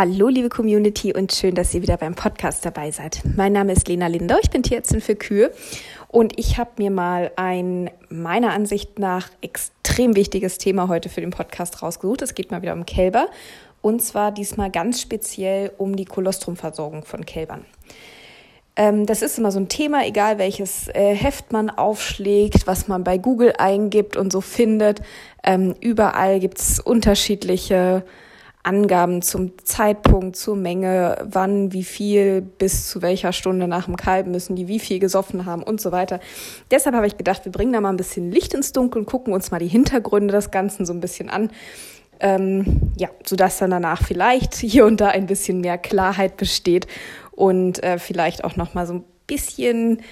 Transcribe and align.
Hallo, 0.00 0.28
liebe 0.28 0.48
Community 0.48 1.12
und 1.12 1.32
schön, 1.32 1.56
dass 1.56 1.74
ihr 1.74 1.82
wieder 1.82 1.96
beim 1.96 2.14
Podcast 2.14 2.64
dabei 2.64 2.92
seid. 2.92 3.20
Mein 3.34 3.52
Name 3.52 3.72
ist 3.72 3.88
Lena 3.88 4.06
Lindau, 4.06 4.36
ich 4.40 4.48
bin 4.48 4.62
Tierärztin 4.62 5.00
für 5.00 5.16
Kühe 5.16 5.50
und 6.06 6.38
ich 6.38 6.56
habe 6.56 6.70
mir 6.78 6.92
mal 6.92 7.32
ein 7.34 7.90
meiner 8.08 8.52
Ansicht 8.52 9.00
nach 9.00 9.28
extrem 9.40 10.14
wichtiges 10.14 10.58
Thema 10.58 10.86
heute 10.86 11.08
für 11.08 11.20
den 11.20 11.30
Podcast 11.30 11.82
rausgesucht. 11.82 12.22
Es 12.22 12.36
geht 12.36 12.52
mal 12.52 12.62
wieder 12.62 12.74
um 12.74 12.86
Kälber 12.86 13.26
und 13.82 14.00
zwar 14.00 14.30
diesmal 14.30 14.70
ganz 14.70 15.00
speziell 15.00 15.72
um 15.78 15.96
die 15.96 16.04
Kolostrumversorgung 16.04 17.04
von 17.04 17.26
Kälbern. 17.26 17.64
Ähm, 18.76 19.04
das 19.04 19.22
ist 19.22 19.36
immer 19.36 19.50
so 19.50 19.58
ein 19.58 19.68
Thema, 19.68 20.06
egal 20.06 20.38
welches 20.38 20.86
äh, 20.94 21.12
Heft 21.12 21.50
man 21.50 21.70
aufschlägt, 21.70 22.68
was 22.68 22.86
man 22.86 23.02
bei 23.02 23.18
Google 23.18 23.54
eingibt 23.58 24.16
und 24.16 24.30
so 24.30 24.42
findet. 24.42 25.02
Ähm, 25.42 25.74
überall 25.80 26.38
gibt 26.38 26.60
es 26.60 26.78
unterschiedliche 26.78 28.04
Angaben 28.62 29.22
zum 29.22 29.52
Zeitpunkt, 29.64 30.36
zur 30.36 30.56
Menge, 30.56 31.16
wann, 31.24 31.72
wie 31.72 31.84
viel, 31.84 32.42
bis 32.42 32.88
zu 32.88 33.02
welcher 33.02 33.32
Stunde 33.32 33.68
nach 33.68 33.86
dem 33.86 33.96
Kalb 33.96 34.26
müssen 34.26 34.56
die 34.56 34.68
wie 34.68 34.78
viel 34.78 34.98
gesoffen 34.98 35.46
haben 35.46 35.62
und 35.62 35.80
so 35.80 35.92
weiter. 35.92 36.20
Deshalb 36.70 36.94
habe 36.94 37.06
ich 37.06 37.16
gedacht, 37.16 37.44
wir 37.44 37.52
bringen 37.52 37.72
da 37.72 37.80
mal 37.80 37.90
ein 37.90 37.96
bisschen 37.96 38.30
Licht 38.30 38.54
ins 38.54 38.72
Dunkel 38.72 39.00
und 39.00 39.06
gucken 39.06 39.32
uns 39.32 39.50
mal 39.50 39.58
die 39.58 39.68
Hintergründe 39.68 40.32
des 40.32 40.50
Ganzen 40.50 40.84
so 40.86 40.92
ein 40.92 41.00
bisschen 41.00 41.30
an. 41.30 41.50
Ähm, 42.20 42.92
ja, 42.96 43.08
sodass 43.24 43.58
dann 43.58 43.70
danach 43.70 44.02
vielleicht 44.02 44.54
hier 44.56 44.86
und 44.86 45.00
da 45.00 45.08
ein 45.08 45.26
bisschen 45.26 45.60
mehr 45.60 45.78
Klarheit 45.78 46.36
besteht 46.36 46.88
und 47.30 47.82
äh, 47.84 47.98
vielleicht 47.98 48.42
auch 48.42 48.56
noch 48.56 48.74
mal 48.74 48.86
so 48.88 48.94
ein 48.94 49.04
bisschen, 49.28 50.02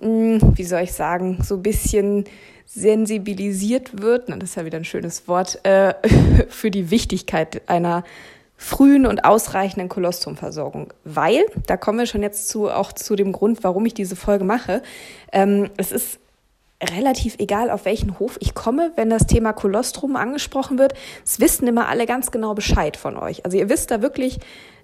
mh, 0.00 0.40
hm, 0.40 0.56
wie 0.56 0.64
soll 0.64 0.80
ich 0.80 0.92
sagen, 0.92 1.38
so 1.42 1.56
ein 1.56 1.62
bisschen 1.62 2.24
sensibilisiert 2.72 4.00
wird, 4.00 4.28
na, 4.28 4.36
das 4.36 4.50
ist 4.50 4.56
ja 4.56 4.64
wieder 4.64 4.78
ein 4.78 4.84
schönes 4.84 5.26
Wort, 5.26 5.64
äh, 5.64 5.94
für 6.48 6.70
die 6.70 6.90
Wichtigkeit 6.90 7.68
einer 7.68 8.04
frühen 8.56 9.06
und 9.06 9.24
ausreichenden 9.24 9.88
Kolostrumversorgung. 9.88 10.92
Weil, 11.04 11.44
da 11.66 11.76
kommen 11.76 11.98
wir 11.98 12.06
schon 12.06 12.22
jetzt 12.22 12.48
zu, 12.48 12.70
auch 12.70 12.92
zu 12.92 13.16
dem 13.16 13.32
Grund, 13.32 13.64
warum 13.64 13.86
ich 13.86 13.94
diese 13.94 14.14
Folge 14.16 14.44
mache. 14.44 14.82
Ähm, 15.32 15.70
es 15.78 15.90
ist 15.90 16.20
relativ 16.82 17.36
egal, 17.38 17.70
auf 17.70 17.84
welchen 17.84 18.18
Hof 18.18 18.38
ich 18.40 18.54
komme, 18.54 18.92
wenn 18.96 19.10
das 19.10 19.26
Thema 19.26 19.52
Kolostrum 19.52 20.16
angesprochen 20.16 20.78
wird. 20.78 20.94
Es 21.24 21.40
wissen 21.40 21.66
immer 21.66 21.88
alle 21.88 22.06
ganz 22.06 22.30
genau 22.30 22.54
Bescheid 22.54 22.96
von 22.96 23.16
euch. 23.16 23.44
Also 23.44 23.58
ihr 23.58 23.68
wisst 23.68 23.90
da 23.90 24.00
wirklich, 24.00 24.38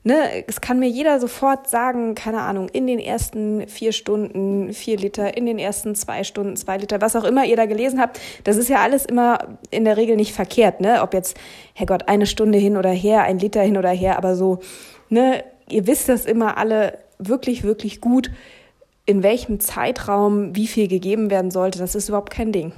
ne, 0.05 0.45
es 0.47 0.61
kann 0.61 0.79
mir 0.79 0.89
jeder 0.89 1.19
sofort 1.21 1.71
sagen, 1.71 2.15
keine 2.15 2.43
Ahnung, 2.43 2.69
in 2.69 2.87
den 2.87 2.99
ersten 2.99 3.67
vier 3.67 3.93
Stunden 3.93 4.73
vier 4.75 4.99
Liter, 4.99 5.37
in 5.37 5.47
den 5.47 5.59
ersten 5.59 5.95
zwei 5.95 6.23
Stunden 6.23 6.57
zwei 6.57 6.77
Liter, 6.77 7.01
was 7.01 7.17
auch 7.17 7.25
immer 7.25 7.47
ihr 7.47 7.57
da 7.57 7.65
gelesen 7.65 8.01
habt. 8.01 8.21
Das 8.45 8.57
ist 8.57 8.69
ja 8.69 8.83
alles 8.83 9.07
immer 9.07 9.59
in 9.71 9.85
der 9.85 9.97
Regel 9.97 10.17
nicht 10.17 10.35
verkehrt, 10.35 10.81
ne? 10.81 11.03
Ob 11.03 11.15
jetzt, 11.15 11.37
Herrgott, 11.73 12.09
eine 12.09 12.27
Stunde 12.27 12.59
hin 12.59 12.77
oder 12.77 12.91
her, 12.91 13.23
ein 13.23 13.39
Liter 13.39 13.63
hin 13.63 13.79
oder 13.79 13.91
her, 13.91 14.19
aber 14.19 14.37
so, 14.37 14.59
ne, 15.09 15.45
ihr 15.71 15.87
wisst 15.87 16.09
das 16.11 16.27
immer 16.27 16.59
alle 16.59 16.99
wirklich, 17.19 17.65
wirklich 17.65 18.01
gut, 18.01 18.31
in 19.07 19.23
welchem 19.23 19.61
Zeitraum 19.61 20.55
wie 20.55 20.67
viel 20.67 20.89
gegeben 20.89 21.31
werden 21.31 21.51
sollte. 21.51 21.79
Das 21.79 21.95
ist 21.95 22.09
überhaupt 22.09 22.33
kein 22.33 22.53
Ding. 22.53 22.73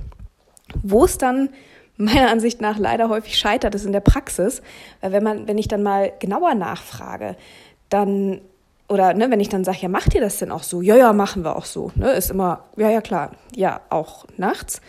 Wo 0.83 1.05
es 1.05 1.19
dann 1.19 1.49
meiner 1.97 2.31
Ansicht 2.31 2.61
nach 2.61 2.79
leider 2.79 3.09
häufig 3.09 3.39
scheitert 3.39 3.75
es 3.75 3.85
in 3.85 3.93
der 3.93 4.01
Praxis, 4.01 4.63
weil 5.01 5.13
wenn 5.13 5.25
man, 5.25 5.49
wenn 5.49 5.59
ich 5.59 5.69
dann 5.69 5.83
mal 5.83 6.13
genauer 6.21 6.55
nachfrage, 6.55 7.37
dann 7.89 8.41
oder 8.89 9.13
ne, 9.13 9.31
wenn 9.31 9.41
ich 9.41 9.51
dann 9.51 9.65
sage, 9.65 9.79
ja, 9.83 9.89
macht 9.89 10.15
ihr 10.15 10.21
das 10.21 10.39
denn 10.39 10.51
auch 10.51 10.63
so? 10.63 10.81
Ja, 10.81 10.97
ja, 10.97 11.13
machen 11.13 11.45
wir 11.45 11.57
auch 11.57 11.67
so. 11.67 11.93
Ne? 11.95 12.13
Ist 12.13 12.31
immer, 12.31 12.65
ja, 12.77 12.89
ja, 12.89 13.03
klar, 13.03 13.33
ja, 13.55 13.81
auch 13.91 14.25
nachts. 14.39 14.81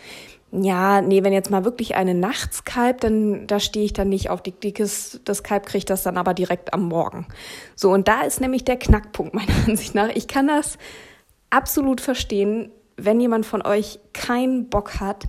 Ja, 0.52 1.00
nee, 1.00 1.22
wenn 1.22 1.32
jetzt 1.32 1.50
mal 1.50 1.64
wirklich 1.64 1.94
eine 1.94 2.14
nachts 2.14 2.64
kalbt, 2.64 3.04
dann 3.04 3.46
da 3.46 3.60
stehe 3.60 3.84
ich 3.84 3.92
dann 3.92 4.08
nicht 4.08 4.30
auf 4.30 4.42
dick, 4.42 4.60
dickes, 4.60 5.20
das 5.24 5.42
Kalb 5.42 5.66
kriegt 5.66 5.90
das 5.90 6.02
dann 6.02 6.16
aber 6.16 6.34
direkt 6.34 6.74
am 6.74 6.88
Morgen. 6.88 7.26
So, 7.76 7.92
und 7.92 8.08
da 8.08 8.22
ist 8.22 8.40
nämlich 8.40 8.64
der 8.64 8.76
Knackpunkt 8.76 9.34
meiner 9.34 9.52
Ansicht 9.68 9.94
nach. 9.94 10.08
Ich 10.08 10.28
kann 10.28 10.48
das 10.48 10.78
absolut 11.50 12.00
verstehen, 12.00 12.70
wenn 12.96 13.20
jemand 13.20 13.46
von 13.46 13.62
euch 13.62 13.98
keinen 14.12 14.68
Bock 14.68 15.00
hat, 15.00 15.24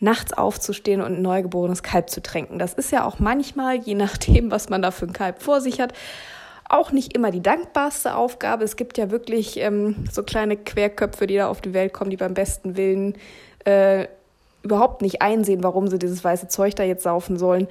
nachts 0.00 0.32
aufzustehen 0.32 1.00
und 1.00 1.14
ein 1.14 1.22
neugeborenes 1.22 1.82
Kalb 1.82 2.10
zu 2.10 2.22
tränken. 2.22 2.58
Das 2.58 2.74
ist 2.74 2.92
ja 2.92 3.04
auch 3.04 3.18
manchmal, 3.18 3.78
je 3.78 3.94
nachdem, 3.94 4.50
was 4.50 4.68
man 4.68 4.82
da 4.82 4.90
für 4.90 5.06
ein 5.06 5.12
Kalb 5.12 5.42
vor 5.42 5.60
sich 5.60 5.80
hat, 5.80 5.92
auch 6.68 6.92
nicht 6.92 7.14
immer 7.14 7.30
die 7.30 7.42
dankbarste 7.42 8.14
Aufgabe. 8.14 8.64
Es 8.64 8.76
gibt 8.76 8.98
ja 8.98 9.10
wirklich 9.10 9.58
ähm, 9.58 10.06
so 10.10 10.22
kleine 10.22 10.56
Querköpfe, 10.56 11.26
die 11.26 11.36
da 11.36 11.48
auf 11.48 11.60
die 11.60 11.74
Welt 11.74 11.92
kommen, 11.92 12.10
die 12.10 12.16
beim 12.16 12.34
besten 12.34 12.76
Willen 12.76 13.14
äh, 13.64 14.06
überhaupt 14.62 15.02
nicht 15.02 15.22
einsehen, 15.22 15.62
warum 15.62 15.88
sie 15.88 15.98
dieses 15.98 16.24
weiße 16.24 16.48
Zeug 16.48 16.74
da 16.74 16.82
jetzt 16.82 17.02
saufen 17.02 17.38
sollen. 17.38 17.68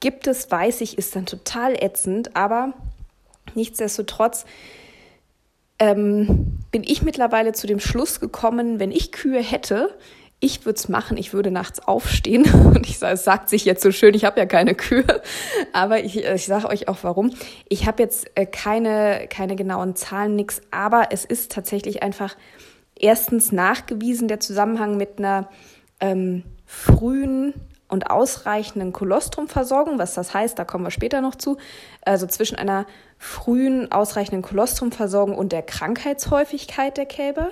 Gibt 0.00 0.26
es, 0.26 0.50
weiß 0.50 0.80
ich, 0.82 0.96
ist 0.96 1.16
dann 1.16 1.26
total 1.26 1.74
ätzend, 1.74 2.36
aber 2.36 2.72
nichtsdestotrotz 3.54 4.44
ähm, 5.78 6.58
bin 6.70 6.82
ich 6.84 7.02
mittlerweile 7.02 7.52
zu 7.52 7.66
dem 7.66 7.80
Schluss 7.80 8.20
gekommen, 8.20 8.80
wenn 8.80 8.92
ich 8.92 9.12
Kühe 9.12 9.40
hätte, 9.40 9.96
ich 10.38 10.66
würde 10.66 10.76
es 10.76 10.88
machen, 10.88 11.16
ich 11.16 11.32
würde 11.32 11.50
nachts 11.50 11.80
aufstehen. 11.80 12.44
Und 12.74 12.88
ich 12.88 12.98
sage, 12.98 13.14
es 13.14 13.24
sagt 13.24 13.48
sich 13.48 13.64
jetzt 13.64 13.82
so 13.82 13.90
schön, 13.90 14.14
ich 14.14 14.24
habe 14.24 14.38
ja 14.38 14.46
keine 14.46 14.74
Kühe. 14.74 15.22
Aber 15.72 16.00
ich, 16.00 16.24
ich 16.24 16.46
sage 16.46 16.68
euch 16.68 16.88
auch 16.88 16.98
warum. 17.02 17.32
Ich 17.68 17.86
habe 17.86 18.02
jetzt 18.02 18.30
äh, 18.34 18.46
keine, 18.46 19.26
keine 19.28 19.56
genauen 19.56 19.96
Zahlen, 19.96 20.36
nix. 20.36 20.60
Aber 20.70 21.08
es 21.10 21.24
ist 21.24 21.52
tatsächlich 21.52 22.02
einfach 22.02 22.36
erstens 22.94 23.52
nachgewiesen, 23.52 24.28
der 24.28 24.40
Zusammenhang 24.40 24.96
mit 24.96 25.18
einer 25.18 25.48
ähm, 26.00 26.44
frühen 26.66 27.54
und 27.88 28.10
ausreichenden 28.10 28.92
Kolostrumversorgung. 28.92 29.98
Was 29.98 30.14
das 30.14 30.34
heißt, 30.34 30.58
da 30.58 30.64
kommen 30.64 30.84
wir 30.84 30.90
später 30.90 31.20
noch 31.20 31.36
zu. 31.36 31.56
Also 32.02 32.26
zwischen 32.26 32.56
einer 32.56 32.86
frühen, 33.18 33.90
ausreichenden 33.92 34.42
Kolostrumversorgung 34.42 35.36
und 35.36 35.52
der 35.52 35.62
Krankheitshäufigkeit 35.62 36.96
der 36.96 37.06
Kälber. 37.06 37.50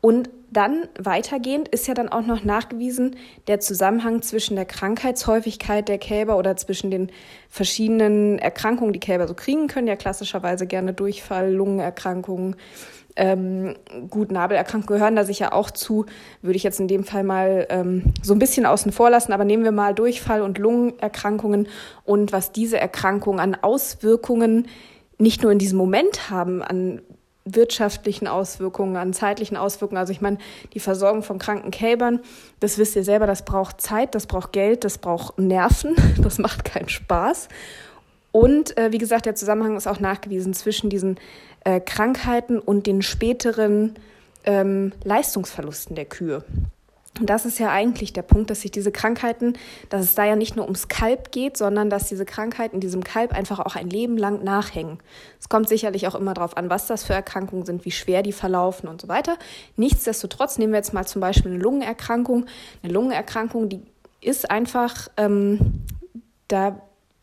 Und 0.00 0.30
dann 0.50 0.88
weitergehend 0.98 1.68
ist 1.68 1.86
ja 1.86 1.94
dann 1.94 2.08
auch 2.08 2.26
noch 2.26 2.44
nachgewiesen 2.44 3.16
der 3.46 3.60
Zusammenhang 3.60 4.20
zwischen 4.20 4.56
der 4.56 4.64
Krankheitshäufigkeit 4.64 5.88
der 5.88 5.98
Kälber 5.98 6.36
oder 6.36 6.56
zwischen 6.56 6.90
den 6.90 7.10
verschiedenen 7.48 8.38
Erkrankungen, 8.38 8.92
die 8.92 9.00
Kälber 9.00 9.28
so 9.28 9.34
kriegen 9.34 9.68
können, 9.68 9.86
ja 9.86 9.96
klassischerweise 9.96 10.66
gerne 10.66 10.92
Durchfall, 10.92 11.52
Lungenerkrankungen, 11.52 12.56
ähm, 13.14 13.76
gut, 14.08 14.32
Nabelerkrankungen 14.32 14.98
gehören 14.98 15.16
da 15.16 15.24
sicher 15.24 15.52
auch 15.52 15.70
zu, 15.70 16.06
würde 16.40 16.56
ich 16.56 16.62
jetzt 16.62 16.80
in 16.80 16.88
dem 16.88 17.04
Fall 17.04 17.24
mal 17.24 17.66
ähm, 17.68 18.04
so 18.22 18.32
ein 18.32 18.38
bisschen 18.38 18.64
außen 18.64 18.92
vor 18.92 19.10
lassen, 19.10 19.32
aber 19.32 19.44
nehmen 19.44 19.64
wir 19.64 19.72
mal 19.72 19.94
Durchfall 19.94 20.40
und 20.42 20.58
Lungenerkrankungen 20.58 21.68
und 22.04 22.32
was 22.32 22.52
diese 22.52 22.78
Erkrankungen 22.78 23.40
an 23.40 23.56
Auswirkungen 23.60 24.66
nicht 25.22 25.42
nur 25.42 25.52
in 25.52 25.58
diesem 25.58 25.78
Moment 25.78 26.30
haben, 26.30 26.62
an 26.62 27.00
wirtschaftlichen 27.44 28.26
Auswirkungen, 28.26 28.96
an 28.96 29.12
zeitlichen 29.12 29.56
Auswirkungen. 29.56 29.98
Also 29.98 30.12
ich 30.12 30.20
meine, 30.20 30.38
die 30.74 30.80
Versorgung 30.80 31.22
von 31.22 31.38
kranken 31.38 31.70
Kälbern, 31.70 32.20
das 32.60 32.76
wisst 32.78 32.96
ihr 32.96 33.04
selber, 33.04 33.26
das 33.26 33.44
braucht 33.44 33.80
Zeit, 33.80 34.14
das 34.14 34.26
braucht 34.26 34.52
Geld, 34.52 34.84
das 34.84 34.98
braucht 34.98 35.38
Nerven, 35.38 35.96
das 36.22 36.38
macht 36.38 36.64
keinen 36.64 36.88
Spaß. 36.88 37.48
Und 38.32 38.76
äh, 38.76 38.92
wie 38.92 38.98
gesagt, 38.98 39.26
der 39.26 39.34
Zusammenhang 39.34 39.76
ist 39.76 39.86
auch 39.86 40.00
nachgewiesen 40.00 40.54
zwischen 40.54 40.90
diesen 40.90 41.18
äh, 41.64 41.80
Krankheiten 41.80 42.58
und 42.58 42.86
den 42.86 43.02
späteren 43.02 43.94
ähm, 44.44 44.92
Leistungsverlusten 45.04 45.94
der 45.94 46.06
Kühe. 46.06 46.44
Und 47.20 47.28
das 47.28 47.44
ist 47.44 47.58
ja 47.58 47.70
eigentlich 47.70 48.14
der 48.14 48.22
Punkt, 48.22 48.48
dass 48.48 48.62
sich 48.62 48.70
diese 48.70 48.90
Krankheiten, 48.90 49.52
dass 49.90 50.02
es 50.02 50.14
da 50.14 50.24
ja 50.24 50.34
nicht 50.34 50.56
nur 50.56 50.64
ums 50.64 50.88
Kalb 50.88 51.30
geht, 51.30 51.58
sondern 51.58 51.90
dass 51.90 52.08
diese 52.08 52.24
Krankheiten 52.24 52.80
diesem 52.80 53.04
Kalb 53.04 53.32
einfach 53.32 53.60
auch 53.60 53.76
ein 53.76 53.90
Leben 53.90 54.16
lang 54.16 54.42
nachhängen. 54.42 54.98
Es 55.38 55.50
kommt 55.50 55.68
sicherlich 55.68 56.08
auch 56.08 56.14
immer 56.14 56.32
darauf 56.32 56.56
an, 56.56 56.70
was 56.70 56.86
das 56.86 57.04
für 57.04 57.12
Erkrankungen 57.12 57.66
sind, 57.66 57.84
wie 57.84 57.90
schwer 57.90 58.22
die 58.22 58.32
verlaufen 58.32 58.88
und 58.88 59.02
so 59.02 59.08
weiter. 59.08 59.36
Nichtsdestotrotz 59.76 60.56
nehmen 60.56 60.72
wir 60.72 60.78
jetzt 60.78 60.94
mal 60.94 61.06
zum 61.06 61.20
Beispiel 61.20 61.52
eine 61.52 61.60
Lungenerkrankung. 61.60 62.46
Eine 62.82 62.92
Lungenerkrankung, 62.94 63.68
die 63.68 63.82
ist 64.22 64.50
einfach, 64.50 65.08
ähm, 65.18 65.82
da 66.48 66.80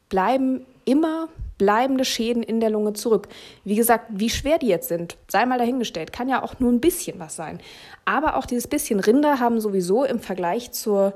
bleiben 0.09 0.65
immer 0.85 1.29
bleibende 1.59 2.05
Schäden 2.05 2.41
in 2.41 2.59
der 2.59 2.71
Lunge 2.71 2.93
zurück. 2.93 3.27
Wie 3.63 3.75
gesagt, 3.75 4.05
wie 4.09 4.31
schwer 4.31 4.57
die 4.57 4.67
jetzt 4.67 4.87
sind, 4.87 5.17
sei 5.27 5.45
mal 5.45 5.59
dahingestellt, 5.59 6.11
kann 6.11 6.27
ja 6.27 6.41
auch 6.41 6.59
nur 6.59 6.71
ein 6.71 6.81
bisschen 6.81 7.19
was 7.19 7.35
sein. 7.35 7.59
Aber 8.05 8.35
auch 8.35 8.47
dieses 8.47 8.67
bisschen 8.67 8.99
Rinder 8.99 9.39
haben 9.39 9.59
sowieso 9.59 10.03
im 10.03 10.19
Vergleich 10.19 10.71
zur, 10.71 11.13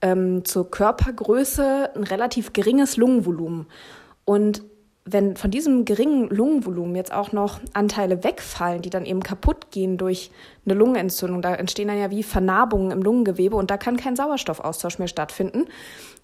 ähm, 0.00 0.44
zur 0.44 0.68
Körpergröße 0.68 1.90
ein 1.94 2.02
relativ 2.02 2.52
geringes 2.52 2.96
Lungenvolumen. 2.96 3.66
Und 4.24 4.62
wenn 5.04 5.36
von 5.36 5.50
diesem 5.50 5.84
geringen 5.84 6.28
Lungenvolumen 6.28 6.94
jetzt 6.94 7.12
auch 7.12 7.32
noch 7.32 7.60
Anteile 7.72 8.22
wegfallen, 8.22 8.82
die 8.82 8.90
dann 8.90 9.04
eben 9.04 9.22
kaputt 9.22 9.70
gehen 9.70 9.98
durch 9.98 10.30
eine 10.64 10.74
Lungenentzündung, 10.74 11.42
da 11.42 11.54
entstehen 11.54 11.88
dann 11.88 11.98
ja 11.98 12.10
wie 12.10 12.22
Vernarbungen 12.22 12.92
im 12.92 13.02
Lungengewebe 13.02 13.56
und 13.56 13.70
da 13.70 13.76
kann 13.76 13.96
kein 13.96 14.14
Sauerstoffaustausch 14.14 14.98
mehr 14.98 15.08
stattfinden. 15.08 15.64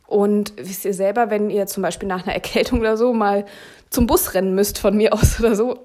Und 0.07 0.55
wisst 0.57 0.85
ihr 0.85 0.95
selber, 0.95 1.31
wenn 1.31 1.51
ihr 1.51 1.67
zum 1.67 1.83
Beispiel 1.83 2.09
nach 2.09 2.25
einer 2.25 2.35
Erkältung 2.35 2.81
oder 2.81 2.97
so 2.97 3.13
mal 3.13 3.45
zum 3.91 4.07
Bus 4.07 4.35
rennen 4.35 4.55
müsst 4.55 4.79
von 4.79 4.97
mir 4.97 5.13
aus 5.13 5.41
oder 5.41 5.57
so, 5.57 5.81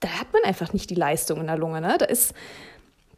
da 0.00 0.08
hat 0.08 0.32
man 0.32 0.42
einfach 0.44 0.72
nicht 0.72 0.90
die 0.90 0.96
Leistung 0.96 1.40
in 1.40 1.46
der 1.46 1.58
Lunge. 1.58 1.80
Ne? 1.80 1.96
Da 1.98 2.06
ist, 2.06 2.34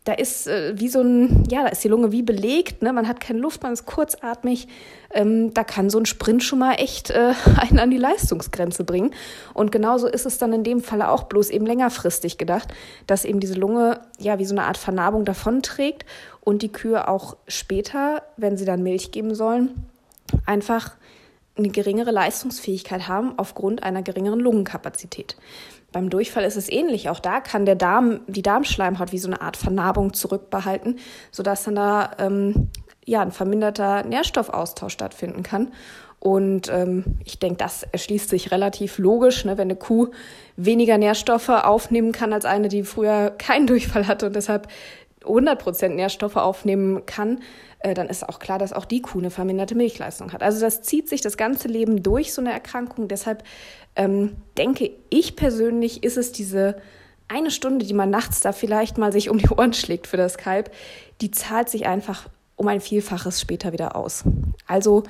da 0.05 0.13
ist 0.13 0.47
äh, 0.47 0.79
wie 0.79 0.89
so 0.89 1.01
ein, 1.01 1.45
ja, 1.51 1.63
da 1.63 1.69
ist 1.69 1.83
die 1.83 1.89
Lunge 1.89 2.13
wie 2.13 2.23
belegt, 2.23 2.83
ne? 2.83 2.93
man 2.93 3.09
hat 3.09 3.21
keine 3.21 3.39
Luft, 3.39 3.63
man 3.63 3.73
ist 3.73 3.87
kurzatmig. 3.87 4.69
Ähm, 5.11 5.55
da 5.55 5.65
kann 5.65 5.89
so 5.89 5.99
ein 5.99 6.05
Sprint 6.05 6.43
schon 6.43 6.59
mal 6.59 6.75
echt 6.75 7.11
äh, 7.11 7.33
einen 7.57 7.79
an 7.79 7.91
die 7.91 7.97
Leistungsgrenze 7.97 8.85
bringen. 8.85 9.15
Und 9.55 9.73
genauso 9.73 10.07
ist 10.07 10.27
es 10.27 10.37
dann 10.37 10.53
in 10.53 10.63
dem 10.63 10.83
Falle 10.83 11.09
auch 11.09 11.25
bloß 11.25 11.49
eben 11.49 11.65
längerfristig 11.65 12.37
gedacht, 12.37 12.69
dass 13.07 13.25
eben 13.25 13.41
diese 13.41 13.55
Lunge 13.55 14.01
ja 14.19 14.39
wie 14.39 14.45
so 14.45 14.55
eine 14.55 14.65
Art 14.65 14.77
Vernarbung 14.77 15.25
davonträgt 15.25 16.05
und 16.43 16.61
die 16.61 16.73
Kühe 16.73 17.09
auch 17.09 17.39
später, 17.49 18.23
wenn 18.37 18.59
sie 18.59 18.67
dann 18.67 18.83
Milch 18.83 19.11
geben 19.11 19.35
sollen, 19.35 19.87
einfach 20.45 20.97
eine 21.57 21.69
geringere 21.69 22.11
Leistungsfähigkeit 22.11 23.09
haben 23.09 23.39
aufgrund 23.39 23.83
einer 23.83 24.03
geringeren 24.03 24.41
Lungenkapazität. 24.41 25.37
Beim 25.95 26.11
Durchfall 26.11 26.43
ist 26.43 26.57
es 26.57 26.69
ähnlich. 26.69 27.09
Auch 27.09 27.21
da 27.21 27.39
kann 27.39 27.67
der 27.67 27.77
Darm, 27.77 28.23
die 28.27 28.43
Darmschleimhaut 28.43 29.13
wie 29.13 29.19
so 29.19 29.29
eine 29.29 29.41
Art 29.41 29.57
Vernarbung 29.57 30.13
zurückbehalten, 30.13 30.99
sodass 31.31 31.63
dann 31.63 31.77
da 31.77 32.11
ähm, 32.19 32.69
ja, 33.05 33.23
ein 33.23 33.31
verminderter 33.31 34.03
Nährstoffaustausch 34.03 34.93
stattfinden 34.93 35.45
kann. 35.45 35.73
Und 36.19 36.69
ähm, 36.69 37.05
ich 37.25 37.39
denke, 37.39 37.59
das 37.59 37.85
erschließt 37.85 38.29
sich 38.29 38.51
relativ 38.51 38.99
logisch, 38.99 39.45
ne? 39.45 39.57
wenn 39.57 39.69
eine 39.69 39.77
Kuh 39.77 40.09
weniger 40.57 40.99
Nährstoffe 40.99 41.51
aufnehmen 41.51 42.11
kann 42.11 42.33
als 42.33 42.45
eine, 42.45 42.67
die 42.67 42.83
früher 42.83 43.31
keinen 43.31 43.69
Durchfall 43.69 44.09
hatte 44.09 44.27
und 44.27 44.35
deshalb 44.35 44.67
100% 45.25 45.89
Nährstoffe 45.91 46.37
aufnehmen 46.37 47.07
kann, 47.07 47.41
äh, 47.81 47.95
dann 47.95 48.09
ist 48.09 48.29
auch 48.29 48.39
klar, 48.39 48.59
dass 48.59 48.73
auch 48.73 48.85
die 48.85 49.03
Kuh 49.03 49.19
eine 49.19 49.31
verminderte 49.31 49.75
Milchleistung 49.75 50.33
hat. 50.33 50.43
Also 50.43 50.61
das 50.61 50.83
zieht 50.83 51.09
sich 51.09 51.21
das 51.21 51.37
ganze 51.37 51.69
Leben 51.69 52.03
durch, 52.03 52.33
so 52.33 52.41
eine 52.41 52.53
Erkrankung. 52.53 53.09
Deshalb 53.09 53.45
ähm, 53.97 54.37
denke 54.57 54.91
ich 55.11 55.37
persönlich, 55.37 56.03
ist 56.03 56.17
es 56.17 56.33
diese 56.33 56.77
eine 57.29 57.51
Stunde, 57.51 57.87
die 57.87 57.95
man 57.95 58.11
nachts 58.11 58.41
da 58.41 58.53
vielleicht 58.53 58.99
mal 58.99 59.13
sich 59.13 59.31
um 59.31 59.39
die 59.39 59.49
Ohren 59.49 59.73
schlägt 59.73 60.07
für 60.07 60.17
das 60.17 60.39
Kalb, 60.39 60.71
die 61.21 61.31
zahlt 61.31 61.69
sich 61.69 61.87
einfach 61.87 62.29
um 62.57 62.69
ein 62.69 62.81
Vielfaches 62.81 63.41
später 63.41 63.73
wieder 63.73 63.97
aus. 63.97 64.25
Also 64.67 65.05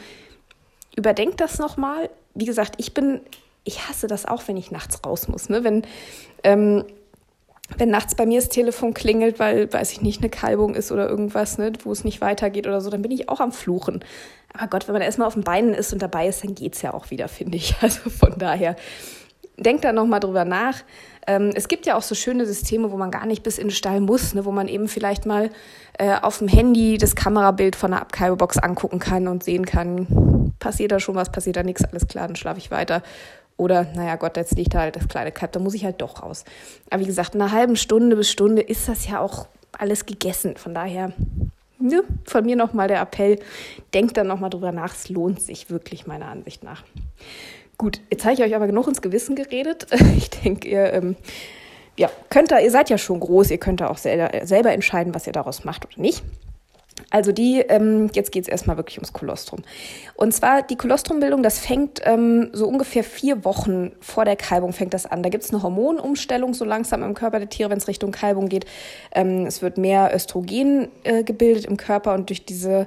überdenkt 0.97 1.41
das 1.41 1.59
nochmal. 1.59 2.11
Wie 2.35 2.45
gesagt, 2.45 2.75
ich 2.79 2.95
bin, 2.95 3.21
ich 3.65 3.89
hasse 3.89 4.07
das 4.07 4.27
auch, 4.27 4.47
wenn 4.47 4.57
ich 4.57 4.71
nachts 4.71 5.05
raus 5.05 5.29
muss. 5.29 5.49
Ne? 5.49 5.65
Wenn 5.65 5.83
ähm, 6.43 6.85
wenn 7.79 7.91
nachts 7.91 8.15
bei 8.15 8.27
mir 8.27 8.41
das 8.41 8.51
Telefon 8.51 8.95
klingelt, 8.95 9.39
weil, 9.39 9.73
weiß 9.73 9.93
ich 9.93 10.03
nicht, 10.03 10.21
eine 10.21 10.31
Kalbung 10.31 10.75
ist 10.75 10.93
oder 10.93 11.09
irgendwas, 11.09 11.59
ne, 11.59 11.73
wo 11.83 11.93
es 11.93 12.05
nicht 12.05 12.21
weitergeht 12.21 12.67
oder 12.67 12.81
so, 12.81 12.91
dann 12.91 13.03
bin 13.03 13.11
ich 13.11 13.29
auch 13.29 13.41
am 13.41 13.53
Fluchen. 13.53 14.05
Aber 14.53 14.69
Gott, 14.69 14.87
wenn 14.87 14.93
man 14.93 15.03
erstmal 15.03 15.27
auf 15.27 15.35
den 15.35 15.45
Beinen 15.45 15.75
ist 15.75 15.93
und 15.93 16.03
dabei 16.03 16.29
ist, 16.29 16.45
dann 16.45 16.55
geht's 16.55 16.83
ja 16.83 16.95
auch 16.95 17.11
wieder, 17.11 17.29
finde 17.29 17.57
ich. 17.57 17.75
Also 17.83 18.11
von 18.11 18.35
daher, 18.39 18.77
denkt 19.57 19.85
da 19.85 19.93
nochmal 19.93 20.21
drüber 20.21 20.45
nach. 20.45 20.83
Ähm, 21.27 21.53
es 21.55 21.69
gibt 21.69 21.87
ja 21.87 21.97
auch 21.97 22.03
so 22.03 22.15
schöne 22.15 22.45
Systeme, 22.45 22.91
wo 22.93 22.97
man 22.97 23.11
gar 23.11 23.27
nicht 23.27 23.43
bis 23.43 23.59
in 23.59 23.69
den 23.69 23.75
Stall 23.75 24.01
muss, 24.01 24.35
ne, 24.35 24.45
wo 24.45 24.53
man 24.53 24.69
eben 24.69 24.89
vielleicht 24.89 25.27
mal 25.27 25.51
äh, 25.99 26.17
auf 26.21 26.39
dem 26.39 26.49
Handy 26.49 26.99
das 26.99 27.15
Kamerabild 27.15 27.77
von 27.77 27.93
der 27.93 28.03
Abkalbebox 28.03 28.59
angucken 28.59 28.99
kann 28.99 29.29
und 29.29 29.43
sehen 29.43 29.65
kann, 29.65 30.53
passiert 30.59 30.93
da 30.93 31.01
schon 31.01 31.15
was, 31.15 31.33
passiert 31.33 31.57
da 31.57 31.63
nichts, 31.63 31.85
alles 31.85 32.07
klar, 32.07 32.27
dann 32.27 32.37
schlafe 32.37 32.59
ich 32.59 32.71
weiter. 32.71 33.03
Oder, 33.57 33.87
naja, 33.95 34.17
Gott, 34.17 34.37
jetzt 34.37 34.57
liegt 34.57 34.75
da 34.75 34.81
halt 34.81 34.97
das 34.97 35.09
kleine 35.09 35.31
Kalb, 35.31 35.53
da 35.53 35.61
muss 35.61 35.75
ich 35.75 35.85
halt 35.85 36.01
doch 36.01 36.23
raus. 36.23 36.45
Aber 36.91 37.01
wie 37.03 37.07
gesagt, 37.07 37.35
in 37.35 37.41
einer 37.41 37.53
halben 37.53 37.77
Stunde 37.77 38.17
bis 38.17 38.31
Stunde 38.31 38.63
ist 38.63 38.89
das 38.89 39.07
ja 39.09 39.21
auch 39.21 39.47
alles 39.79 40.07
gegessen. 40.07 40.57
Von 40.57 40.75
daher, 40.75 41.13
ne, 41.79 42.03
von 42.25 42.45
mir 42.45 42.57
nochmal 42.57 42.89
der 42.89 43.01
Appell, 43.01 43.39
denkt 43.93 44.17
dann 44.17 44.27
nochmal 44.27 44.51
drüber 44.51 44.73
nach, 44.73 44.95
es 44.95 45.09
lohnt 45.09 45.41
sich 45.41 45.71
wirklich 45.71 46.07
meiner 46.07 46.27
Ansicht 46.27 46.65
nach. 46.65 46.83
Gut, 47.79 48.01
jetzt 48.11 48.25
habe 48.25 48.35
ich 48.35 48.43
euch 48.43 48.55
aber 48.55 48.67
genug 48.67 48.89
ins 48.89 49.03
Gewissen 49.03 49.37
geredet. 49.37 49.87
Ich 50.17 50.31
denke, 50.31 50.69
ihr 50.69 50.93
ähm, 50.93 51.17
ja, 51.97 52.11
könnt 52.29 52.51
da, 52.51 52.59
ihr 52.59 52.71
seid 52.71 52.91
ja 52.91 52.99
schon 52.99 53.21
groß, 53.21 53.51
ihr 53.51 53.59
könnt 53.59 53.81
da 53.81 53.89
auch 53.89 53.99
selber, 53.99 54.47
selber 54.47 54.73
entscheiden, 54.73 55.15
was 55.15 55.27
ihr 55.27 55.33
daraus 55.33 55.65
macht 55.65 55.87
oder 55.87 56.01
nicht. 56.01 56.23
Also 57.11 57.33
die, 57.33 57.61
ähm, 57.61 58.11
jetzt 58.13 58.33
geht 58.33 58.43
es 58.45 58.49
erstmal 58.49 58.77
wirklich 58.77 58.99
ums 58.99 59.13
Kolostrum. 59.13 59.63
Und 60.15 60.33
zwar 60.33 60.63
die 60.63 60.77
Kolostrumbildung, 60.77 61.43
das 61.43 61.59
fängt 61.59 62.01
ähm, 62.05 62.51
so 62.53 62.67
ungefähr 62.67 63.05
vier 63.05 63.45
Wochen 63.45 63.93
vor 64.01 64.25
der 64.25 64.37
Kalbung 64.37 64.73
fängt 64.73 64.95
das 64.95 65.07
an. 65.07 65.23
Da 65.23 65.29
gibt 65.29 65.45
es 65.45 65.53
eine 65.53 65.63
Hormonumstellung 65.63 66.55
so 66.55 66.65
langsam 66.65 67.03
im 67.03 67.15
Körper 67.15 67.39
der 67.39 67.49
Tiere, 67.49 67.71
wenn 67.71 67.79
es 67.79 67.89
Richtung 67.89 68.11
Kalbung 68.11 68.49
geht. 68.49 68.67
Ähm, 69.13 69.47
es 69.47 69.63
wird 69.63 69.79
mehr 69.79 70.13
Östrogen 70.15 70.89
äh, 71.05 71.25
gebildet 71.25 71.67
im 71.67 71.77
Körper 71.77 72.15
und 72.15 72.31
durch 72.31 72.45
diese 72.45 72.87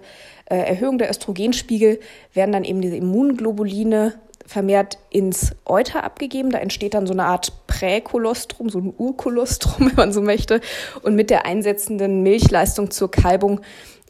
äh, 0.50 0.58
Erhöhung 0.58 0.98
der 0.98 1.10
Östrogenspiegel 1.10 2.00
werden 2.34 2.52
dann 2.52 2.64
eben 2.64 2.82
diese 2.82 2.96
Immunglobuline 2.96 4.14
vermehrt 4.46 4.98
ins 5.10 5.52
Euter 5.66 6.04
abgegeben. 6.04 6.52
Da 6.52 6.60
entsteht 6.60 6.94
dann 6.94 7.06
so 7.06 7.14
eine 7.14 7.26
Art 7.26 7.52
Präkolostrum, 7.68 8.70
so 8.70 8.80
ein 8.80 8.94
Urkolostrum, 8.98 9.88
wenn 9.90 9.96
man 9.96 10.14
so 10.14 10.22
möchte. 10.22 10.62
Und 11.04 11.16
mit 11.16 11.30
der 11.30 11.46
einsetzenden 11.46 12.24
Milchleistung 12.24 12.90
zur 12.90 13.12
Kalbung 13.12 13.62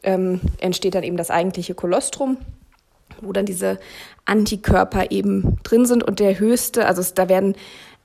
ähm, 0.02 0.40
entsteht 0.58 0.94
dann 0.94 1.04
eben 1.04 1.16
das 1.16 1.30
eigentliche 1.30 1.74
Kolostrum, 1.74 2.38
wo 3.20 3.32
dann 3.32 3.46
diese 3.46 3.78
Antikörper 4.24 5.10
eben 5.10 5.58
drin 5.62 5.86
sind. 5.86 6.02
Und 6.02 6.20
der 6.20 6.38
höchste, 6.38 6.86
also 6.86 7.00
es, 7.00 7.14
da 7.14 7.28
werden 7.28 7.54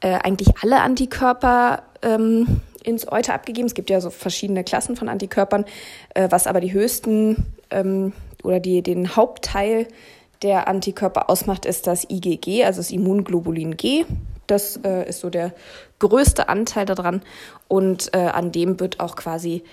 äh, 0.01 0.13
eigentlich 0.13 0.49
alle 0.61 0.81
Antikörper 0.81 1.83
ähm, 2.01 2.61
ins 2.83 3.09
Euter 3.11 3.33
abgegeben. 3.33 3.67
Es 3.67 3.73
gibt 3.73 3.89
ja 3.89 4.01
so 4.01 4.09
verschiedene 4.09 4.63
Klassen 4.63 4.95
von 4.95 5.09
Antikörpern, 5.09 5.65
äh, 6.13 6.27
was 6.29 6.47
aber 6.47 6.59
die 6.59 6.73
höchsten 6.73 7.45
ähm, 7.69 8.13
oder 8.43 8.59
die, 8.59 8.81
den 8.81 9.15
Hauptteil 9.15 9.87
der 10.41 10.67
Antikörper 10.67 11.29
ausmacht, 11.29 11.65
ist 11.65 11.87
das 11.87 12.09
IgG, 12.09 12.65
also 12.65 12.79
das 12.79 12.91
Immunglobulin 12.91 13.77
G. 13.77 14.05
Das 14.45 14.77
äh, 14.83 15.07
ist 15.07 15.21
so 15.21 15.29
der 15.29 15.53
größte 15.99 16.49
Anteil 16.49 16.85
daran 16.85 17.21
und 17.69 18.13
äh, 18.13 18.17
an 18.17 18.51
dem 18.51 18.79
wird 18.79 18.99
auch 18.99 19.15
quasi 19.15 19.63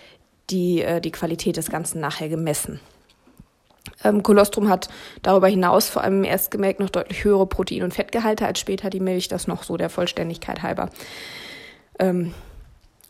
die, 0.50 0.82
äh, 0.82 1.00
die 1.00 1.12
Qualität 1.12 1.56
des 1.56 1.70
Ganzen 1.70 2.00
nachher 2.00 2.28
gemessen. 2.28 2.80
Ähm, 4.04 4.22
Kolostrum 4.22 4.68
hat 4.68 4.88
darüber 5.22 5.48
hinaus 5.48 5.88
vor 5.88 6.02
allem 6.02 6.24
erst 6.24 6.50
gemerkt 6.50 6.80
noch 6.80 6.90
deutlich 6.90 7.24
höhere 7.24 7.46
Protein- 7.46 7.82
und 7.82 7.94
Fettgehalte 7.94 8.46
als 8.46 8.60
später 8.60 8.90
die 8.90 9.00
Milch, 9.00 9.28
das 9.28 9.46
noch 9.46 9.62
so 9.62 9.76
der 9.76 9.90
Vollständigkeit 9.90 10.62
halber. 10.62 10.90
Ähm, 11.98 12.34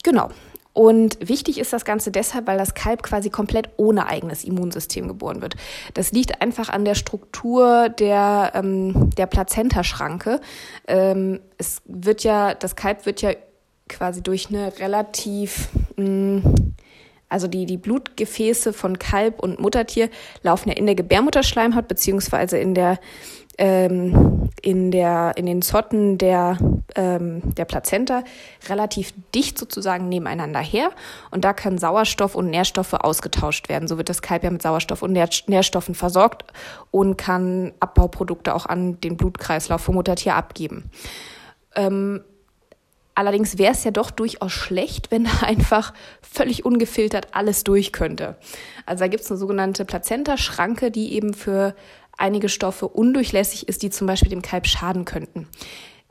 genau. 0.02 0.30
Und 0.72 1.18
wichtig 1.20 1.58
ist 1.58 1.72
das 1.72 1.84
Ganze 1.84 2.12
deshalb, 2.12 2.46
weil 2.46 2.56
das 2.56 2.74
Kalb 2.74 3.02
quasi 3.02 3.28
komplett 3.28 3.70
ohne 3.76 4.06
eigenes 4.06 4.44
Immunsystem 4.44 5.08
geboren 5.08 5.42
wird. 5.42 5.56
Das 5.94 6.12
liegt 6.12 6.40
einfach 6.42 6.68
an 6.68 6.84
der 6.84 6.94
Struktur 6.94 7.88
der, 7.88 8.52
ähm, 8.54 9.10
der 9.16 9.26
Plazentaschranke. 9.26 10.40
Ähm, 10.86 11.40
es 11.58 11.82
wird 11.86 12.22
ja, 12.22 12.54
das 12.54 12.76
Kalb 12.76 13.04
wird 13.04 13.20
ja 13.20 13.32
quasi 13.88 14.22
durch 14.22 14.48
eine 14.48 14.78
relativ 14.78 15.68
mh, 15.96 16.04
mm, 16.04 16.74
also 17.30 17.46
die, 17.46 17.64
die 17.64 17.78
Blutgefäße 17.78 18.72
von 18.72 18.98
Kalb 18.98 19.40
und 19.40 19.60
Muttertier 19.60 20.10
laufen 20.42 20.68
ja 20.68 20.76
in 20.76 20.86
der 20.86 20.96
Gebärmutterschleimhaut 20.96 21.88
beziehungsweise 21.88 22.58
in 22.58 22.74
der 22.74 22.98
ähm, 23.56 24.50
in 24.62 24.90
der 24.90 25.34
in 25.36 25.46
den 25.46 25.62
Zotten 25.62 26.18
der 26.18 26.58
ähm, 26.96 27.42
der 27.54 27.64
Plazenta 27.64 28.24
relativ 28.68 29.12
dicht 29.34 29.58
sozusagen 29.58 30.08
nebeneinander 30.08 30.60
her 30.60 30.90
und 31.30 31.44
da 31.44 31.52
können 31.52 31.78
Sauerstoff 31.78 32.34
und 32.34 32.50
Nährstoffe 32.50 32.94
ausgetauscht 32.94 33.68
werden. 33.68 33.86
So 33.86 33.96
wird 33.96 34.08
das 34.08 34.22
Kalb 34.22 34.42
ja 34.42 34.50
mit 34.50 34.62
Sauerstoff 34.62 35.02
und 35.02 35.12
Nährstoffen 35.12 35.94
versorgt 35.94 36.44
und 36.90 37.16
kann 37.16 37.72
Abbauprodukte 37.80 38.54
auch 38.54 38.66
an 38.66 39.00
den 39.00 39.16
Blutkreislauf 39.16 39.80
vom 39.80 39.94
Muttertier 39.94 40.34
abgeben. 40.34 40.90
Ähm, 41.76 42.22
Allerdings 43.20 43.58
wäre 43.58 43.74
es 43.74 43.84
ja 43.84 43.90
doch 43.90 44.10
durchaus 44.10 44.50
schlecht, 44.50 45.10
wenn 45.10 45.24
da 45.24 45.40
einfach 45.42 45.92
völlig 46.22 46.64
ungefiltert 46.64 47.28
alles 47.32 47.64
durch 47.64 47.92
könnte. 47.92 48.38
Also 48.86 49.04
da 49.04 49.08
gibt 49.08 49.24
es 49.24 49.30
eine 49.30 49.36
sogenannte 49.36 49.84
Plazenta-Schranke, 49.84 50.90
die 50.90 51.12
eben 51.12 51.34
für 51.34 51.74
einige 52.16 52.48
Stoffe 52.48 52.88
undurchlässig 52.88 53.68
ist, 53.68 53.82
die 53.82 53.90
zum 53.90 54.06
Beispiel 54.06 54.30
dem 54.30 54.40
Kalb 54.40 54.66
schaden 54.66 55.04
könnten. 55.04 55.48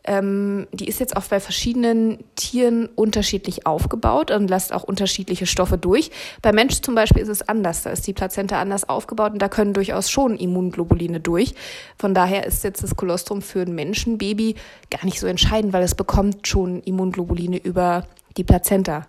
Ähm, 0.06 0.68
die 0.72 0.88
ist 0.88 1.00
jetzt 1.00 1.18
auch 1.18 1.24
bei 1.24 1.40
verschiedenen 1.40 2.24
Tieren 2.36 2.88
unterschiedlich 2.96 3.66
aufgebaut 3.66 4.32
und 4.32 4.50
lässt 4.50 4.74
auch 4.74 4.84
unterschiedliche 4.84 5.46
Stoffe 5.46 5.78
durch. 5.78 6.12
Bei 6.42 6.54
Mensch 6.54 6.82
zum 6.82 6.96
Beispiel 6.96 7.22
ist 7.22 7.30
es 7.30 7.48
anders. 7.48 7.84
Da 7.84 7.90
ist 7.90 8.08
die 8.08 8.14
Plazenta 8.14 8.60
anders 8.62 8.88
aufgebaut 8.88 9.34
und 9.34 9.42
da 9.42 9.50
können 9.50 9.74
durchaus 9.74 10.10
schon 10.10 10.38
Immunglobuline 10.38 11.20
durch. 11.20 11.54
Von 11.98 12.14
daher 12.14 12.46
ist 12.46 12.64
jetzt 12.64 12.82
das 12.82 12.96
Kolostrum 12.96 13.42
für 13.42 13.62
ein 13.62 13.76
Menschenbaby 13.76 14.56
gar 14.90 15.04
nicht 15.04 15.20
so 15.20 15.28
entscheidend, 15.28 15.74
weil 15.74 15.84
es 15.84 15.96
bekommt 15.96 16.48
schon 16.48 16.82
Immunglobuline 16.82 17.58
über 17.58 18.06
die 18.38 18.44
Plazenta. 18.44 19.06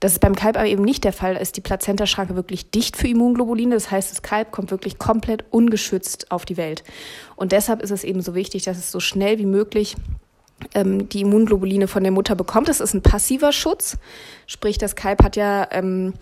Das 0.00 0.12
ist 0.12 0.18
beim 0.18 0.34
Kalb 0.34 0.56
aber 0.56 0.66
eben 0.66 0.82
nicht 0.82 1.04
der 1.04 1.12
Fall. 1.12 1.34
Da 1.34 1.40
ist 1.40 1.56
die 1.56 1.60
Plazentaschranke 1.62 2.34
wirklich 2.34 2.70
dicht 2.70 2.96
für 2.96 3.08
Immunglobuline. 3.08 3.74
Das 3.74 3.90
heißt, 3.90 4.10
das 4.10 4.22
Kalb 4.22 4.50
kommt 4.50 4.70
wirklich 4.70 4.98
komplett 4.98 5.44
ungeschützt 5.50 6.30
auf 6.30 6.44
die 6.44 6.56
Welt. 6.56 6.84
Und 7.36 7.52
deshalb 7.52 7.80
ist 7.80 7.90
es 7.90 8.04
eben 8.04 8.20
so 8.20 8.34
wichtig, 8.34 8.64
dass 8.64 8.76
es 8.76 8.90
so 8.90 9.00
schnell 9.00 9.38
wie 9.38 9.46
möglich 9.46 9.96
ähm, 10.74 11.08
die 11.08 11.22
Immunglobuline 11.22 11.88
von 11.88 12.02
der 12.02 12.12
Mutter 12.12 12.34
bekommt. 12.34 12.68
Das 12.68 12.80
ist 12.80 12.94
ein 12.94 13.02
passiver 13.02 13.52
Schutz, 13.52 13.96
sprich 14.46 14.78
das 14.78 14.96
Kalb 14.96 15.22
hat 15.22 15.36
ja 15.36 15.68
ähm, 15.70 16.14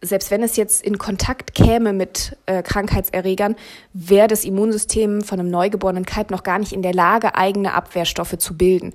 selbst 0.00 0.30
wenn 0.30 0.42
es 0.42 0.56
jetzt 0.56 0.84
in 0.84 0.98
Kontakt 0.98 1.54
käme 1.54 1.92
mit 1.92 2.36
äh, 2.46 2.62
Krankheitserregern, 2.62 3.56
wäre 3.92 4.28
das 4.28 4.44
Immunsystem 4.44 5.22
von 5.22 5.40
einem 5.40 5.50
neugeborenen 5.50 6.06
Kalb 6.06 6.30
noch 6.30 6.42
gar 6.42 6.58
nicht 6.58 6.72
in 6.72 6.82
der 6.82 6.94
Lage, 6.94 7.34
eigene 7.34 7.74
Abwehrstoffe 7.74 8.38
zu 8.38 8.56
bilden. 8.56 8.94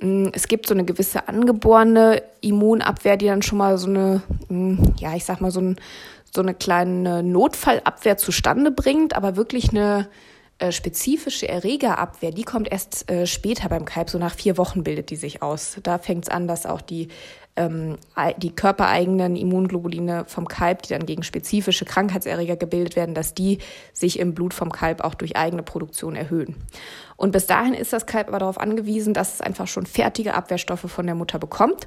Mm, 0.00 0.28
es 0.32 0.48
gibt 0.48 0.66
so 0.66 0.74
eine 0.74 0.84
gewisse 0.84 1.28
angeborene 1.28 2.22
Immunabwehr, 2.40 3.16
die 3.16 3.26
dann 3.26 3.42
schon 3.42 3.58
mal 3.58 3.78
so 3.78 3.88
eine, 3.88 4.22
mm, 4.48 4.76
ja, 4.98 5.14
ich 5.14 5.24
sag 5.24 5.40
mal, 5.40 5.50
so, 5.50 5.60
ein, 5.60 5.76
so 6.34 6.42
eine 6.42 6.54
kleine 6.54 7.22
Notfallabwehr 7.22 8.16
zustande 8.18 8.70
bringt, 8.70 9.16
aber 9.16 9.36
wirklich 9.36 9.70
eine 9.70 10.08
äh, 10.58 10.72
spezifische 10.72 11.48
Erregerabwehr, 11.48 12.30
die 12.30 12.44
kommt 12.44 12.72
erst 12.72 13.10
äh, 13.10 13.26
später 13.26 13.68
beim 13.68 13.84
Kalb, 13.84 14.08
so 14.08 14.16
nach 14.16 14.34
vier 14.34 14.56
Wochen 14.56 14.84
bildet 14.84 15.10
die 15.10 15.16
sich 15.16 15.42
aus. 15.42 15.76
Da 15.82 15.98
fängt 15.98 16.24
es 16.24 16.30
an, 16.30 16.48
dass 16.48 16.64
auch 16.64 16.80
die, 16.80 17.08
ähm, 17.56 17.98
die 18.38 18.56
körpereigenen 18.56 19.36
Immunglobuline 19.36 20.24
vom 20.26 20.48
Kalb, 20.48 20.80
die 20.82 20.94
dann 20.94 21.04
gegen 21.04 21.22
spezifische 21.24 21.84
Krankheitserreger 21.84 22.56
gebildet 22.56 22.96
werden, 22.96 23.14
dass 23.14 23.34
die 23.34 23.58
sich 23.92 24.18
im 24.18 24.34
Blut 24.34 24.54
vom 24.54 24.72
Kalb 24.72 25.04
auch 25.04 25.14
durch 25.14 25.36
eigene 25.36 25.62
Produktion 25.62 26.16
erhöhen. 26.16 26.56
Und 27.16 27.32
bis 27.32 27.46
dahin 27.46 27.74
ist 27.74 27.92
das 27.92 28.06
Kalb 28.06 28.28
aber 28.28 28.38
darauf 28.38 28.58
angewiesen, 28.58 29.12
dass 29.12 29.34
es 29.34 29.40
einfach 29.42 29.66
schon 29.66 29.84
fertige 29.84 30.32
Abwehrstoffe 30.32 30.90
von 30.90 31.04
der 31.04 31.14
Mutter 31.14 31.38
bekommt. 31.38 31.86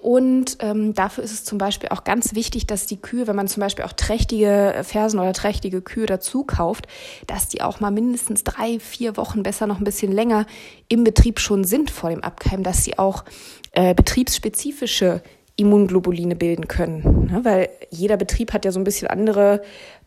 Und 0.00 0.56
ähm, 0.60 0.94
dafür 0.94 1.22
ist 1.22 1.32
es 1.32 1.44
zum 1.44 1.58
Beispiel 1.58 1.90
auch 1.90 2.04
ganz 2.04 2.34
wichtig, 2.34 2.66
dass 2.66 2.86
die 2.86 2.96
Kühe, 2.96 3.26
wenn 3.26 3.36
man 3.36 3.48
zum 3.48 3.60
Beispiel 3.60 3.84
auch 3.84 3.92
trächtige 3.92 4.80
Fersen 4.82 5.20
oder 5.20 5.34
trächtige 5.34 5.82
Kühe 5.82 6.06
dazu 6.06 6.42
kauft, 6.42 6.86
dass 7.26 7.48
die 7.48 7.60
auch 7.60 7.80
mal 7.80 7.90
mindestens 7.90 8.42
drei, 8.42 8.80
vier 8.80 9.18
Wochen, 9.18 9.42
besser 9.42 9.66
noch 9.66 9.78
ein 9.78 9.84
bisschen 9.84 10.10
länger 10.10 10.46
im 10.88 11.04
Betrieb 11.04 11.38
schon 11.38 11.64
sind 11.64 11.90
vor 11.90 12.08
dem 12.08 12.24
Abkeimen, 12.24 12.64
dass 12.64 12.82
sie 12.82 12.98
auch 12.98 13.24
äh, 13.72 13.94
betriebsspezifische 13.94 15.22
Immunglobuline 15.56 16.34
bilden 16.34 16.66
können. 16.66 17.26
Ne? 17.30 17.44
Weil 17.44 17.68
jeder 17.90 18.16
Betrieb 18.16 18.54
hat 18.54 18.64
ja 18.64 18.72
so 18.72 18.80
ein 18.80 18.84
bisschen 18.84 19.08
andere 19.08 19.60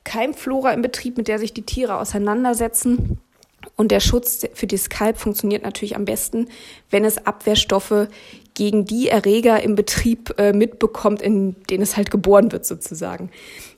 Keimflora 0.03 0.71
im 0.71 0.81
Betrieb, 0.81 1.17
mit 1.17 1.27
der 1.27 1.37
sich 1.37 1.53
die 1.53 1.61
Tiere 1.61 1.99
auseinandersetzen. 1.99 3.19
Und 3.75 3.91
der 3.91 3.99
Schutz 3.99 4.45
für 4.53 4.67
das 4.67 4.89
Kalb 4.89 5.17
funktioniert 5.17 5.63
natürlich 5.63 5.95
am 5.95 6.05
besten, 6.05 6.47
wenn 6.89 7.05
es 7.05 7.25
Abwehrstoffe 7.25 8.07
gegen 8.53 8.85
die 8.85 9.09
Erreger 9.09 9.61
im 9.63 9.75
Betrieb 9.75 10.35
äh, 10.37 10.53
mitbekommt, 10.53 11.21
in 11.21 11.55
denen 11.69 11.83
es 11.83 11.97
halt 11.97 12.11
geboren 12.11 12.51
wird 12.51 12.65
sozusagen. 12.65 13.29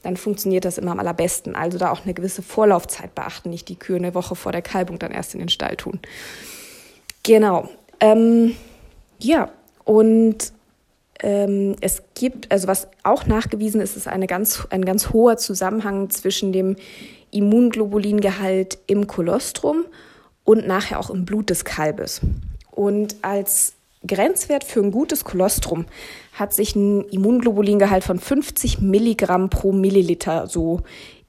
Dann 0.03 0.17
funktioniert 0.17 0.65
das 0.65 0.77
immer 0.77 0.91
am 0.91 0.99
allerbesten. 0.99 1.55
Also 1.55 1.77
da 1.77 1.91
auch 1.91 2.03
eine 2.03 2.13
gewisse 2.13 2.41
Vorlaufzeit 2.41 3.15
beachten, 3.15 3.49
nicht 3.49 3.69
die 3.69 3.77
Kühe 3.77 3.95
eine 3.95 4.13
Woche 4.13 4.35
vor 4.35 4.51
der 4.51 4.61
Kalbung 4.61 4.99
dann 4.99 5.11
erst 5.11 5.33
in 5.33 5.39
den 5.39 5.49
Stall 5.49 5.77
tun. 5.77 5.99
Genau. 7.23 7.69
Ähm, 7.99 8.55
ja, 9.19 9.49
und 9.85 10.51
ähm, 11.21 11.75
es 11.81 12.03
gibt, 12.13 12.51
also 12.51 12.67
was 12.67 12.87
auch 13.03 13.25
nachgewiesen 13.25 13.79
ist, 13.79 13.95
ist 13.95 14.07
eine 14.07 14.27
ganz, 14.27 14.67
ein 14.69 14.83
ganz 14.83 15.11
hoher 15.11 15.37
Zusammenhang 15.37 16.09
zwischen 16.09 16.51
dem 16.51 16.75
Immunglobulingehalt 17.31 18.77
im 18.87 19.07
Kolostrum 19.07 19.85
und 20.43 20.67
nachher 20.67 20.99
auch 20.99 21.09
im 21.09 21.25
Blut 21.25 21.49
des 21.49 21.65
Kalbes. 21.65 22.21
Und 22.71 23.15
als 23.21 23.73
Grenzwert 24.07 24.63
für 24.63 24.81
ein 24.81 24.91
gutes 24.91 25.23
Kolostrum 25.23 25.85
hat 26.33 26.53
sich 26.53 26.75
ein 26.75 27.05
Immunglobulingehalt 27.05 28.03
von 28.03 28.19
50 28.19 28.81
Milligramm 28.81 29.49
pro 29.49 29.71
Milliliter 29.71 30.47
so 30.47 30.81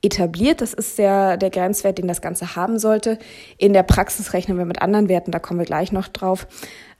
etabliert. 0.03 0.61
Das 0.61 0.75
ist 0.75 0.99
der, 0.99 1.37
der 1.37 1.51
Grenzwert, 1.51 1.99
den 1.99 2.09
das 2.09 2.21
Ganze 2.21 2.57
haben 2.57 2.79
sollte. 2.79 3.19
In 3.59 3.73
der 3.73 3.83
Praxis 3.83 4.33
rechnen 4.33 4.59
wir 4.59 4.65
mit 4.65 4.83
anderen 4.83 5.09
Werten, 5.09 5.31
da 5.31 5.39
kommen 5.39 5.61
wir 5.61 5.67
gleich 5.67 5.93
noch 5.93 6.09
drauf. 6.09 6.47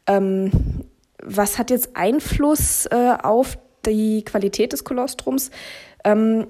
Ähm, 0.07 0.51
was 1.23 1.59
hat 1.59 1.71
jetzt 1.71 1.97
Einfluss 1.97 2.87
äh, 2.87 3.15
auf 3.23 3.59
die 3.85 4.25
Qualität 4.25 4.73
des 4.73 4.85
Kolostrums? 4.85 5.51
Ähm, 6.05 6.47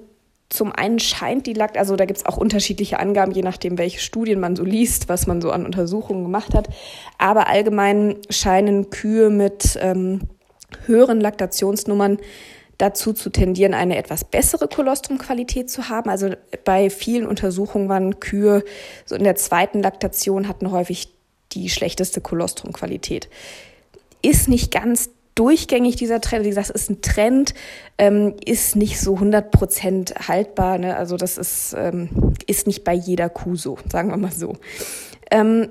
zum 0.49 0.71
einen 0.71 0.99
scheint 0.99 1.45
die 1.45 1.53
Lakt, 1.53 1.77
also 1.77 1.95
da 1.95 2.05
gibt 2.05 2.19
es 2.19 2.25
auch 2.25 2.37
unterschiedliche 2.37 2.99
Angaben, 2.99 3.33
je 3.33 3.41
nachdem, 3.41 3.77
welche 3.77 3.99
Studien 3.99 4.39
man 4.39 4.55
so 4.55 4.63
liest, 4.63 5.09
was 5.09 5.27
man 5.27 5.41
so 5.41 5.51
an 5.51 5.65
Untersuchungen 5.65 6.23
gemacht 6.23 6.53
hat. 6.53 6.69
Aber 7.17 7.47
allgemein 7.47 8.15
scheinen 8.29 8.89
Kühe 8.89 9.29
mit 9.29 9.77
ähm, 9.81 10.21
höheren 10.85 11.19
Laktationsnummern 11.19 12.17
dazu 12.77 13.11
zu 13.11 13.29
tendieren, 13.29 13.73
eine 13.73 13.97
etwas 13.97 14.23
bessere 14.23 14.67
Kolostrumqualität 14.67 15.69
zu 15.69 15.89
haben. 15.89 16.09
Also 16.09 16.29
bei 16.63 16.89
vielen 16.89 17.25
Untersuchungen 17.25 17.89
waren 17.89 18.19
Kühe 18.19 18.63
so 19.05 19.15
in 19.15 19.23
der 19.23 19.35
zweiten 19.35 19.81
Laktation 19.81 20.47
hatten 20.47 20.71
häufig 20.71 21.09
die 21.53 21.69
schlechteste 21.69 22.21
Kolostrumqualität. 22.21 23.29
Ist 24.21 24.47
nicht 24.47 24.71
ganz 24.71 25.09
durchgängig 25.37 25.95
dieser 25.95 26.21
Trend. 26.21 26.45
Wie 26.45 26.49
gesagt, 26.49 26.69
ist 26.69 26.89
ein 26.89 27.01
Trend, 27.01 27.53
ähm, 27.97 28.35
ist 28.43 28.75
nicht 28.75 28.99
so 28.99 29.15
100 29.15 29.51
Prozent 29.51 30.13
haltbar. 30.27 30.77
Ne? 30.77 30.95
Also 30.95 31.17
das 31.17 31.37
ist, 31.37 31.75
ähm, 31.77 32.33
ist 32.47 32.67
nicht 32.67 32.83
bei 32.83 32.93
jeder 32.93 33.29
Kuh 33.29 33.55
so, 33.55 33.77
sagen 33.91 34.09
wir 34.09 34.17
mal 34.17 34.31
so. 34.31 34.57
Ähm, 35.31 35.69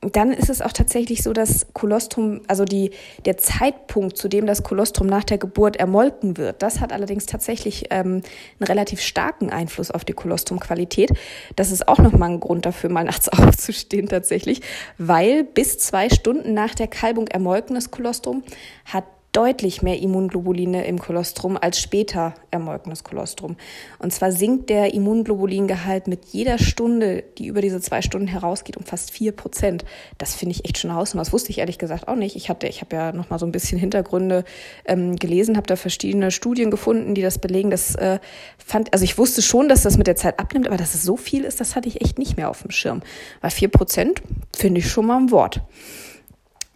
dann 0.00 0.32
ist 0.32 0.48
es 0.48 0.62
auch 0.62 0.72
tatsächlich 0.72 1.22
so, 1.24 1.32
dass 1.32 1.66
Kolostrum, 1.72 2.42
also 2.46 2.64
die, 2.64 2.90
der 3.24 3.36
Zeitpunkt, 3.36 4.16
zu 4.16 4.28
dem 4.28 4.46
das 4.46 4.62
Kolostrum 4.62 5.08
nach 5.08 5.24
der 5.24 5.38
Geburt 5.38 5.76
ermolken 5.76 6.36
wird, 6.36 6.62
das 6.62 6.80
hat 6.80 6.92
allerdings 6.92 7.26
tatsächlich 7.26 7.86
ähm, 7.90 8.22
einen 8.60 8.66
relativ 8.66 9.00
starken 9.00 9.50
Einfluss 9.50 9.90
auf 9.90 10.04
die 10.04 10.12
Kolostrumqualität. 10.12 11.10
Das 11.56 11.72
ist 11.72 11.88
auch 11.88 11.98
nochmal 11.98 12.30
ein 12.30 12.40
Grund 12.40 12.64
dafür, 12.64 12.90
mal 12.90 13.04
nachts 13.08 13.28
aufzustehen 13.28 14.08
tatsächlich, 14.08 14.60
weil 14.98 15.42
bis 15.42 15.78
zwei 15.78 16.08
Stunden 16.10 16.54
nach 16.54 16.76
der 16.76 16.86
Kalbung 16.86 17.26
ermolkenes 17.26 17.90
Kolostrum 17.90 18.44
hat 18.84 19.04
deutlich 19.38 19.82
mehr 19.82 20.00
Immunglobuline 20.00 20.84
im 20.84 20.98
Kolostrum 20.98 21.56
als 21.56 21.78
später 21.78 22.34
ermolkenes 22.50 23.04
Kolostrum. 23.04 23.56
Und 24.00 24.12
zwar 24.12 24.32
sinkt 24.32 24.68
der 24.68 24.94
Immunglobulingehalt 24.94 26.08
mit 26.08 26.24
jeder 26.32 26.58
Stunde, 26.58 27.22
die 27.38 27.46
über 27.46 27.60
diese 27.60 27.80
zwei 27.80 28.02
Stunden 28.02 28.26
herausgeht, 28.26 28.76
um 28.76 28.82
fast 28.82 29.12
vier 29.12 29.30
Prozent. 29.30 29.84
Das 30.18 30.34
finde 30.34 30.56
ich 30.56 30.64
echt 30.64 30.78
schon 30.78 30.92
Hausnummer. 30.92 31.22
Das 31.22 31.32
wusste 31.32 31.50
ich 31.50 31.58
ehrlich 31.58 31.78
gesagt 31.78 32.08
auch 32.08 32.16
nicht. 32.16 32.34
Ich 32.34 32.48
hatte, 32.48 32.66
ich 32.66 32.80
habe 32.80 32.96
ja 32.96 33.12
noch 33.12 33.30
mal 33.30 33.38
so 33.38 33.46
ein 33.46 33.52
bisschen 33.52 33.78
Hintergründe 33.78 34.42
ähm, 34.86 35.14
gelesen, 35.14 35.56
habe 35.56 35.68
da 35.68 35.76
verschiedene 35.76 36.32
Studien 36.32 36.72
gefunden, 36.72 37.14
die 37.14 37.22
das 37.22 37.38
belegen. 37.38 37.70
Das 37.70 37.94
äh, 37.94 38.18
fand, 38.58 38.92
also 38.92 39.04
ich 39.04 39.18
wusste 39.18 39.40
schon, 39.40 39.68
dass 39.68 39.82
das 39.84 39.96
mit 39.96 40.08
der 40.08 40.16
Zeit 40.16 40.40
abnimmt, 40.40 40.66
aber 40.66 40.78
dass 40.78 40.96
es 40.96 41.04
so 41.04 41.16
viel 41.16 41.44
ist, 41.44 41.60
das 41.60 41.76
hatte 41.76 41.86
ich 41.86 42.00
echt 42.00 42.18
nicht 42.18 42.36
mehr 42.36 42.50
auf 42.50 42.62
dem 42.62 42.72
Schirm. 42.72 43.02
Weil 43.40 43.52
vier 43.52 43.68
Prozent 43.68 44.20
finde 44.56 44.80
ich 44.80 44.90
schon 44.90 45.06
mal 45.06 45.18
ein 45.18 45.30
Wort. 45.30 45.60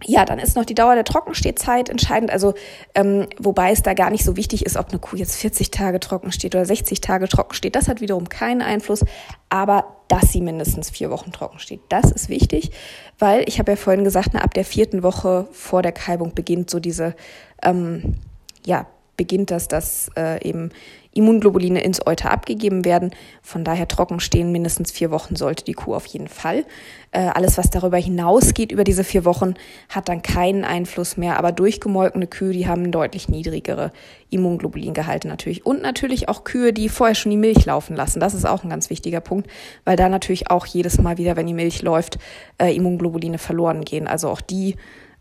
Ja, 0.05 0.25
dann 0.25 0.39
ist 0.39 0.57
noch 0.57 0.65
die 0.65 0.75
Dauer 0.75 0.95
der 0.95 1.05
Trockenstehzeit 1.05 1.89
entscheidend. 1.89 2.31
Also 2.31 2.55
ähm, 2.95 3.27
wobei 3.39 3.73
es 3.73 3.83
da 3.83 3.95
gar 3.95 4.11
nicht 4.11 4.25
so 4.25 4.37
wichtig 4.37 4.67
ist, 4.67 4.77
ob 4.77 4.91
eine 4.91 4.99
Kuh 4.99 5.17
jetzt 5.17 5.37
40 5.37 5.71
Tage 5.71 6.01
trocken 6.01 6.33
steht 6.33 6.55
oder 6.55 6.65
60 6.65 7.01
Tage 7.01 7.29
trocken 7.29 7.55
steht. 7.55 7.77
Das 7.77 7.89
hat 7.89 8.01
wiederum 8.01 8.29
keinen 8.29 8.63
Einfluss. 8.63 9.05
Aber 9.49 9.97
dass 10.09 10.33
sie 10.33 10.41
mindestens 10.41 10.91
vier 10.91 11.11
Wochen 11.11 11.33
trocken 11.33 11.59
steht, 11.59 11.81
das 11.89 12.11
ist 12.11 12.29
wichtig, 12.29 12.71
weil 13.19 13.49
ich 13.49 13.59
habe 13.59 13.73
ja 13.73 13.77
vorhin 13.77 14.05
gesagt, 14.05 14.31
na, 14.33 14.41
ab 14.41 14.55
der 14.55 14.65
vierten 14.65 15.03
Woche 15.03 15.49
vor 15.53 15.83
der 15.83 15.93
Kalbung 15.93 16.35
beginnt 16.35 16.71
so 16.71 16.81
diese 16.81 17.15
ähm, 17.63 18.17
ja 18.65 18.87
beginnt 19.17 19.51
das, 19.51 19.69
dass 19.69 20.11
äh, 20.17 20.43
eben 20.47 20.71
Immunglobuline 21.15 21.83
ins 21.83 22.07
Euter 22.07 22.31
abgegeben 22.31 22.85
werden. 22.85 23.11
Von 23.43 23.65
daher 23.65 23.89
trocken 23.89 24.21
stehen 24.21 24.53
mindestens 24.53 24.91
vier 24.91 25.11
Wochen 25.11 25.37
sollte 25.37 25.65
die 25.65 25.75
Kuh 25.75 25.95
auf 25.95 26.07
jeden 26.07 26.29
Fall. 26.29 26.65
Äh, 27.11 27.29
alles, 27.35 27.59
was 27.59 27.71
darüber 27.71 27.99
hinausgeht, 27.99 28.73
über 28.73 28.85
diese 28.85 29.05
vier 29.05 29.25
Wochen, 29.25 29.55
hat 29.89 30.09
dann 30.09 30.23
keinen 30.23 30.65
Einfluss 30.65 31.17
mehr. 31.17 31.39
Aber 31.39 31.53
durchgemolkene 31.53 32.27
Kühe, 32.27 32.53
die 32.53 32.67
haben 32.67 32.91
deutlich 32.91 33.29
niedrigere 33.29 33.93
Immunglobulingehalte 34.31 35.29
natürlich. 35.29 35.67
Und 35.67 35.83
natürlich 35.83 36.29
auch 36.29 36.45
Kühe, 36.45 36.73
die 36.73 36.89
vorher 36.89 37.15
schon 37.15 37.31
die 37.31 37.37
Milch 37.37 37.65
laufen 37.67 37.95
lassen. 37.97 38.21
Das 38.21 38.35
ist 38.35 38.47
auch 38.47 38.65
ein 38.65 38.71
ganz 38.71 38.89
wichtiger 38.89 39.21
Punkt, 39.21 39.49
weil 39.85 39.97
da 39.97 40.09
natürlich 40.09 40.51
auch 40.51 40.67
jedes 40.67 40.99
Mal 40.99 41.19
wieder, 41.19 41.37
wenn 41.37 41.47
die 41.47 41.55
Milch 41.55 41.83
läuft, 41.83 42.19
äh, 42.59 42.75
Immunglobuline 42.75 43.39
verloren 43.39 43.85
gehen. 43.85 44.07
Also 44.07 44.29
auch 44.29 44.41
die 44.41 44.77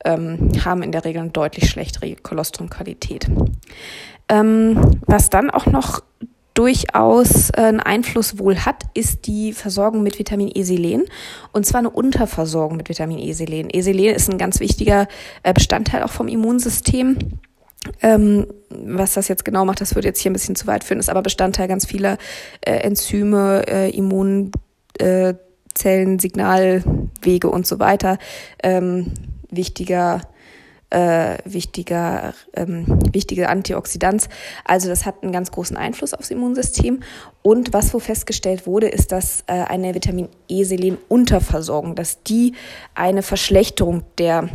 ähm, 0.06 0.52
haben 0.64 0.84
in 0.84 0.92
der 0.92 1.06
Regel 1.06 1.22
eine 1.22 1.32
deutlich 1.32 1.70
schlechtere 1.70 2.16
Kolostrumqualität. 2.16 3.28
Ähm, 4.32 4.80
was 5.06 5.30
dann 5.30 5.50
auch 5.50 5.66
noch 5.66 6.02
durchaus 6.54 7.50
äh, 7.50 7.62
einen 7.62 7.82
Einfluss 7.82 8.40
wohl 8.40 8.60
hat, 8.60 8.84
ist 8.94 9.28
die 9.28 9.52
Versorgung 9.52 10.04
mit 10.04 10.20
Vitamin 10.20 10.50
E-Selen. 10.54 11.04
Und 11.52 11.66
zwar 11.66 11.80
eine 11.80 11.90
Unterversorgung 11.90 12.78
mit 12.78 12.88
Vitamin 12.88 13.20
E-Selen. 13.20 13.70
E-Selen 13.72 14.16
ist 14.16 14.30
ein 14.30 14.38
ganz 14.38 14.62
wichtiger 14.62 15.08
äh, 15.44 15.54
Bestandteil 15.54 16.04
auch 16.04 16.12
vom 16.12 16.30
Immunsystem. 16.30 17.18
Ähm, 18.02 18.48
was 18.70 19.16
das 19.16 19.28
jetzt 19.28 19.44
genau 19.44 19.66
macht, 19.66 19.82
das 19.82 19.96
würde 19.96 20.08
jetzt 20.08 20.20
hier 20.20 20.32
ein 20.32 20.34
bisschen 20.34 20.56
zu 20.56 20.66
weit 20.68 20.84
führen, 20.86 21.00
ist 21.00 21.10
aber 21.10 21.24
Bestandteil 21.24 21.68
ganz 21.68 21.86
vieler 21.86 22.18
äh, 22.62 22.74
Enzyme, 22.74 23.66
äh, 23.68 23.90
Immunzellen, 23.90 24.54
äh, 25.00 26.20
Signalwege 26.20 27.50
und 27.50 27.68
so 27.68 27.80
weiter. 27.80 28.18
Ähm, 28.64 29.14
wichtiger 29.50 30.22
äh, 30.92 31.38
wichtiger, 31.46 32.34
ähm, 32.54 32.86
wichtige 33.12 33.50
Antioxidanz. 33.50 34.30
Also 34.66 34.90
das 34.90 35.06
hat 35.06 35.24
einen 35.24 35.32
ganz 35.32 35.52
großen 35.52 35.76
Einfluss 35.78 36.14
aufs 36.14 36.30
Immunsystem. 36.30 37.00
Und 37.42 37.74
was 37.74 37.94
wo 37.94 38.00
festgestellt 38.00 38.68
wurde, 38.68 38.88
ist, 38.88 39.12
dass 39.12 39.44
äh, 39.48 39.54
eine 39.54 39.96
Vitamin 39.96 40.30
E-Selen-Unterversorgung, 40.48 41.96
dass 41.96 42.22
die 42.24 42.54
eine 42.94 43.24
Verschlechterung 43.24 44.04
der 44.18 44.50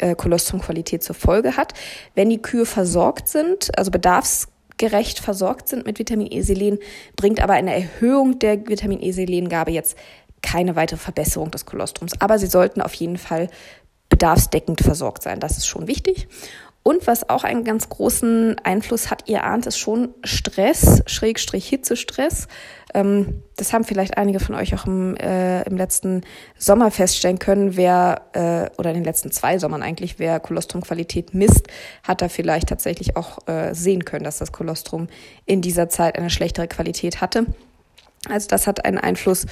äh, 0.00 0.14
Kolostrumqualität 0.14 1.02
zur 1.02 1.14
Folge 1.14 1.56
hat. 1.56 1.72
Wenn 2.14 2.28
die 2.28 2.42
Kühe 2.42 2.66
versorgt 2.66 3.28
sind, 3.28 3.76
also 3.78 3.90
bedarfs 3.90 4.48
gerecht 4.78 5.20
versorgt 5.20 5.68
sind 5.68 5.86
mit 5.86 5.98
Vitamin 5.98 6.30
E-Selen, 6.30 6.78
bringt 7.16 7.40
aber 7.40 7.54
eine 7.54 7.74
Erhöhung 7.74 8.38
der 8.38 8.68
Vitamin 8.68 9.00
E-Selengabe 9.00 9.70
jetzt 9.70 9.96
keine 10.42 10.76
weitere 10.76 10.98
Verbesserung 10.98 11.50
des 11.50 11.64
Kolostrums. 11.64 12.20
Aber 12.20 12.38
sie 12.38 12.46
sollten 12.46 12.82
auf 12.82 12.92
jeden 12.94 13.16
Fall 13.16 13.48
bedarfsdeckend 14.08 14.80
versorgt 14.80 15.22
sein. 15.22 15.40
Das 15.40 15.56
ist 15.58 15.66
schon 15.66 15.86
wichtig. 15.86 16.28
Und 16.86 17.08
was 17.08 17.28
auch 17.28 17.42
einen 17.42 17.64
ganz 17.64 17.88
großen 17.88 18.60
Einfluss 18.62 19.10
hat, 19.10 19.24
ihr 19.28 19.42
ahnt 19.42 19.66
es 19.66 19.76
schon, 19.76 20.14
Stress, 20.22 21.02
Schrägstrich 21.06 21.68
Hitzestress. 21.68 22.46
Ähm, 22.94 23.42
das 23.56 23.72
haben 23.72 23.82
vielleicht 23.82 24.16
einige 24.16 24.38
von 24.38 24.54
euch 24.54 24.72
auch 24.72 24.86
im, 24.86 25.16
äh, 25.16 25.64
im 25.64 25.76
letzten 25.76 26.22
Sommer 26.56 26.92
feststellen 26.92 27.40
können, 27.40 27.76
wer, 27.76 28.20
äh, 28.34 28.70
oder 28.78 28.90
in 28.90 28.98
den 28.98 29.04
letzten 29.04 29.32
zwei 29.32 29.58
Sommern 29.58 29.82
eigentlich, 29.82 30.20
wer 30.20 30.38
Kolostrumqualität 30.38 31.34
misst, 31.34 31.66
hat 32.04 32.22
da 32.22 32.28
vielleicht 32.28 32.68
tatsächlich 32.68 33.16
auch 33.16 33.48
äh, 33.48 33.74
sehen 33.74 34.04
können, 34.04 34.22
dass 34.22 34.38
das 34.38 34.52
Kolostrum 34.52 35.08
in 35.44 35.62
dieser 35.62 35.88
Zeit 35.88 36.16
eine 36.16 36.30
schlechtere 36.30 36.68
Qualität 36.68 37.20
hatte. 37.20 37.46
Also 38.30 38.46
das 38.46 38.68
hat 38.68 38.84
einen 38.84 38.98
Einfluss. 38.98 39.46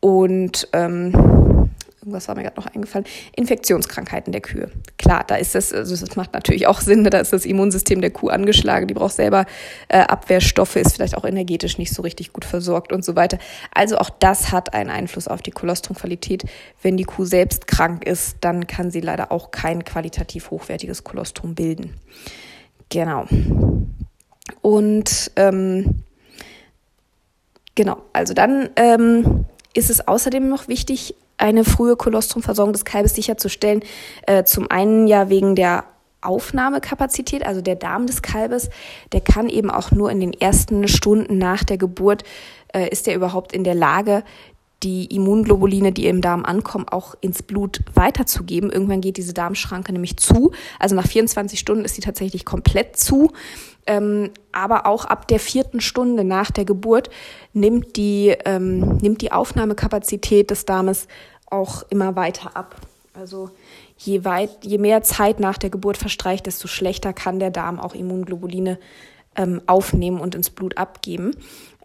Und 0.00 0.66
ähm, 0.72 1.61
irgendwas 2.02 2.26
war 2.26 2.34
mir 2.34 2.42
gerade 2.42 2.56
noch 2.56 2.66
eingefallen, 2.66 3.06
Infektionskrankheiten 3.36 4.32
der 4.32 4.40
Kühe. 4.40 4.70
Klar, 4.98 5.22
da 5.24 5.36
ist 5.36 5.54
das, 5.54 5.72
also 5.72 5.94
das 5.96 6.16
macht 6.16 6.32
natürlich 6.32 6.66
auch 6.66 6.80
Sinn, 6.80 7.04
da 7.04 7.18
ist 7.18 7.32
das 7.32 7.46
Immunsystem 7.46 8.00
der 8.00 8.10
Kuh 8.10 8.28
angeschlagen, 8.28 8.88
die 8.88 8.94
braucht 8.94 9.14
selber 9.14 9.46
äh, 9.86 10.00
Abwehrstoffe, 10.00 10.74
ist 10.74 10.96
vielleicht 10.96 11.16
auch 11.16 11.24
energetisch 11.24 11.78
nicht 11.78 11.94
so 11.94 12.02
richtig 12.02 12.32
gut 12.32 12.44
versorgt 12.44 12.92
und 12.92 13.04
so 13.04 13.14
weiter. 13.14 13.38
Also 13.72 13.98
auch 13.98 14.10
das 14.10 14.50
hat 14.50 14.74
einen 14.74 14.90
Einfluss 14.90 15.28
auf 15.28 15.42
die 15.42 15.52
Kolostrumqualität. 15.52 16.44
Wenn 16.82 16.96
die 16.96 17.04
Kuh 17.04 17.24
selbst 17.24 17.68
krank 17.68 18.04
ist, 18.04 18.38
dann 18.40 18.66
kann 18.66 18.90
sie 18.90 19.00
leider 19.00 19.30
auch 19.30 19.52
kein 19.52 19.84
qualitativ 19.84 20.50
hochwertiges 20.50 21.04
Kolostrum 21.04 21.54
bilden. 21.54 21.94
Genau. 22.88 23.26
Und 24.60 25.30
ähm, 25.36 26.02
genau, 27.76 27.98
also 28.12 28.34
dann 28.34 28.70
ähm, 28.74 29.44
ist 29.72 29.88
es 29.88 30.06
außerdem 30.06 30.48
noch 30.48 30.66
wichtig, 30.66 31.14
eine 31.42 31.64
frühe 31.64 31.96
Kolostrumversorgung 31.96 32.72
des 32.72 32.84
Kalbes 32.84 33.14
sicherzustellen. 33.14 33.82
Äh, 34.26 34.44
zum 34.44 34.70
einen 34.70 35.06
ja 35.06 35.28
wegen 35.28 35.54
der 35.54 35.84
Aufnahmekapazität, 36.20 37.44
also 37.44 37.60
der 37.60 37.74
Darm 37.74 38.06
des 38.06 38.22
Kalbes, 38.22 38.70
der 39.10 39.20
kann 39.20 39.48
eben 39.48 39.70
auch 39.70 39.90
nur 39.90 40.10
in 40.10 40.20
den 40.20 40.32
ersten 40.32 40.86
Stunden 40.86 41.36
nach 41.36 41.64
der 41.64 41.78
Geburt, 41.78 42.22
äh, 42.72 42.88
ist 42.88 43.08
er 43.08 43.16
überhaupt 43.16 43.52
in 43.52 43.64
der 43.64 43.74
Lage, 43.74 44.22
die 44.82 45.06
Immunglobuline, 45.06 45.92
die 45.92 46.06
im 46.06 46.20
Darm 46.20 46.44
ankommen, 46.44 46.88
auch 46.88 47.14
ins 47.20 47.42
Blut 47.42 47.80
weiterzugeben. 47.94 48.70
Irgendwann 48.70 49.00
geht 49.00 49.16
diese 49.16 49.32
Darmschranke 49.32 49.92
nämlich 49.92 50.16
zu. 50.16 50.52
Also 50.78 50.96
nach 50.96 51.06
24 51.06 51.58
Stunden 51.58 51.84
ist 51.84 51.94
sie 51.94 52.00
tatsächlich 52.00 52.44
komplett 52.44 52.96
zu. 52.96 53.30
Ähm, 53.86 54.30
aber 54.52 54.86
auch 54.86 55.04
ab 55.04 55.26
der 55.26 55.40
vierten 55.40 55.80
Stunde 55.80 56.24
nach 56.24 56.50
der 56.50 56.64
Geburt 56.64 57.10
nimmt 57.52 57.96
die, 57.96 58.34
ähm, 58.44 58.98
nimmt 58.98 59.22
die 59.22 59.32
Aufnahmekapazität 59.32 60.50
des 60.50 60.66
Darmes 60.66 61.08
auch 61.52 61.82
immer 61.90 62.16
weiter 62.16 62.56
ab. 62.56 62.76
Also 63.14 63.50
je, 63.98 64.24
weit, 64.24 64.64
je 64.64 64.78
mehr 64.78 65.02
Zeit 65.02 65.38
nach 65.38 65.58
der 65.58 65.70
Geburt 65.70 65.96
verstreicht, 65.96 66.46
desto 66.46 66.66
schlechter 66.66 67.12
kann 67.12 67.38
der 67.38 67.50
Darm 67.50 67.78
auch 67.78 67.94
Immunglobuline 67.94 68.78
ähm, 69.36 69.60
aufnehmen 69.66 70.20
und 70.20 70.34
ins 70.34 70.50
Blut 70.50 70.78
abgeben. 70.78 71.36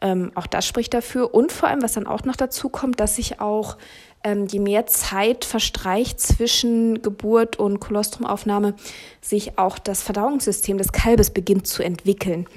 Ähm, 0.01 0.31
auch 0.35 0.47
das 0.47 0.65
spricht 0.65 0.93
dafür. 0.93 1.33
Und 1.33 1.51
vor 1.51 1.69
allem, 1.69 1.81
was 1.81 1.93
dann 1.93 2.07
auch 2.07 2.23
noch 2.23 2.35
dazu 2.35 2.69
kommt, 2.69 2.99
dass 2.99 3.15
sich 3.15 3.41
auch 3.41 3.77
ähm, 4.23 4.45
je 4.47 4.59
mehr 4.59 4.85
Zeit 4.87 5.45
verstreicht 5.45 6.19
zwischen 6.19 7.01
Geburt 7.01 7.57
und 7.57 7.79
Kolostrumaufnahme, 7.79 8.75
sich 9.21 9.57
auch 9.57 9.79
das 9.79 10.01
Verdauungssystem 10.01 10.77
des 10.77 10.91
Kalbes 10.91 11.31
beginnt 11.31 11.67
zu 11.67 11.83
entwickeln. 11.83 12.47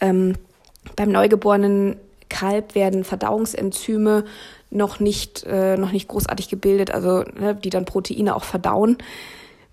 Ähm, 0.00 0.36
beim 0.96 1.10
neugeborenen 1.10 1.96
Kalb 2.28 2.74
werden 2.74 3.04
Verdauungsenzyme 3.04 4.24
noch 4.70 5.00
nicht, 5.00 5.44
äh, 5.44 5.76
noch 5.76 5.92
nicht 5.92 6.08
großartig 6.08 6.48
gebildet, 6.48 6.90
also 6.90 7.24
ne, 7.38 7.54
die 7.54 7.70
dann 7.70 7.84
Proteine 7.84 8.36
auch 8.36 8.44
verdauen 8.44 8.98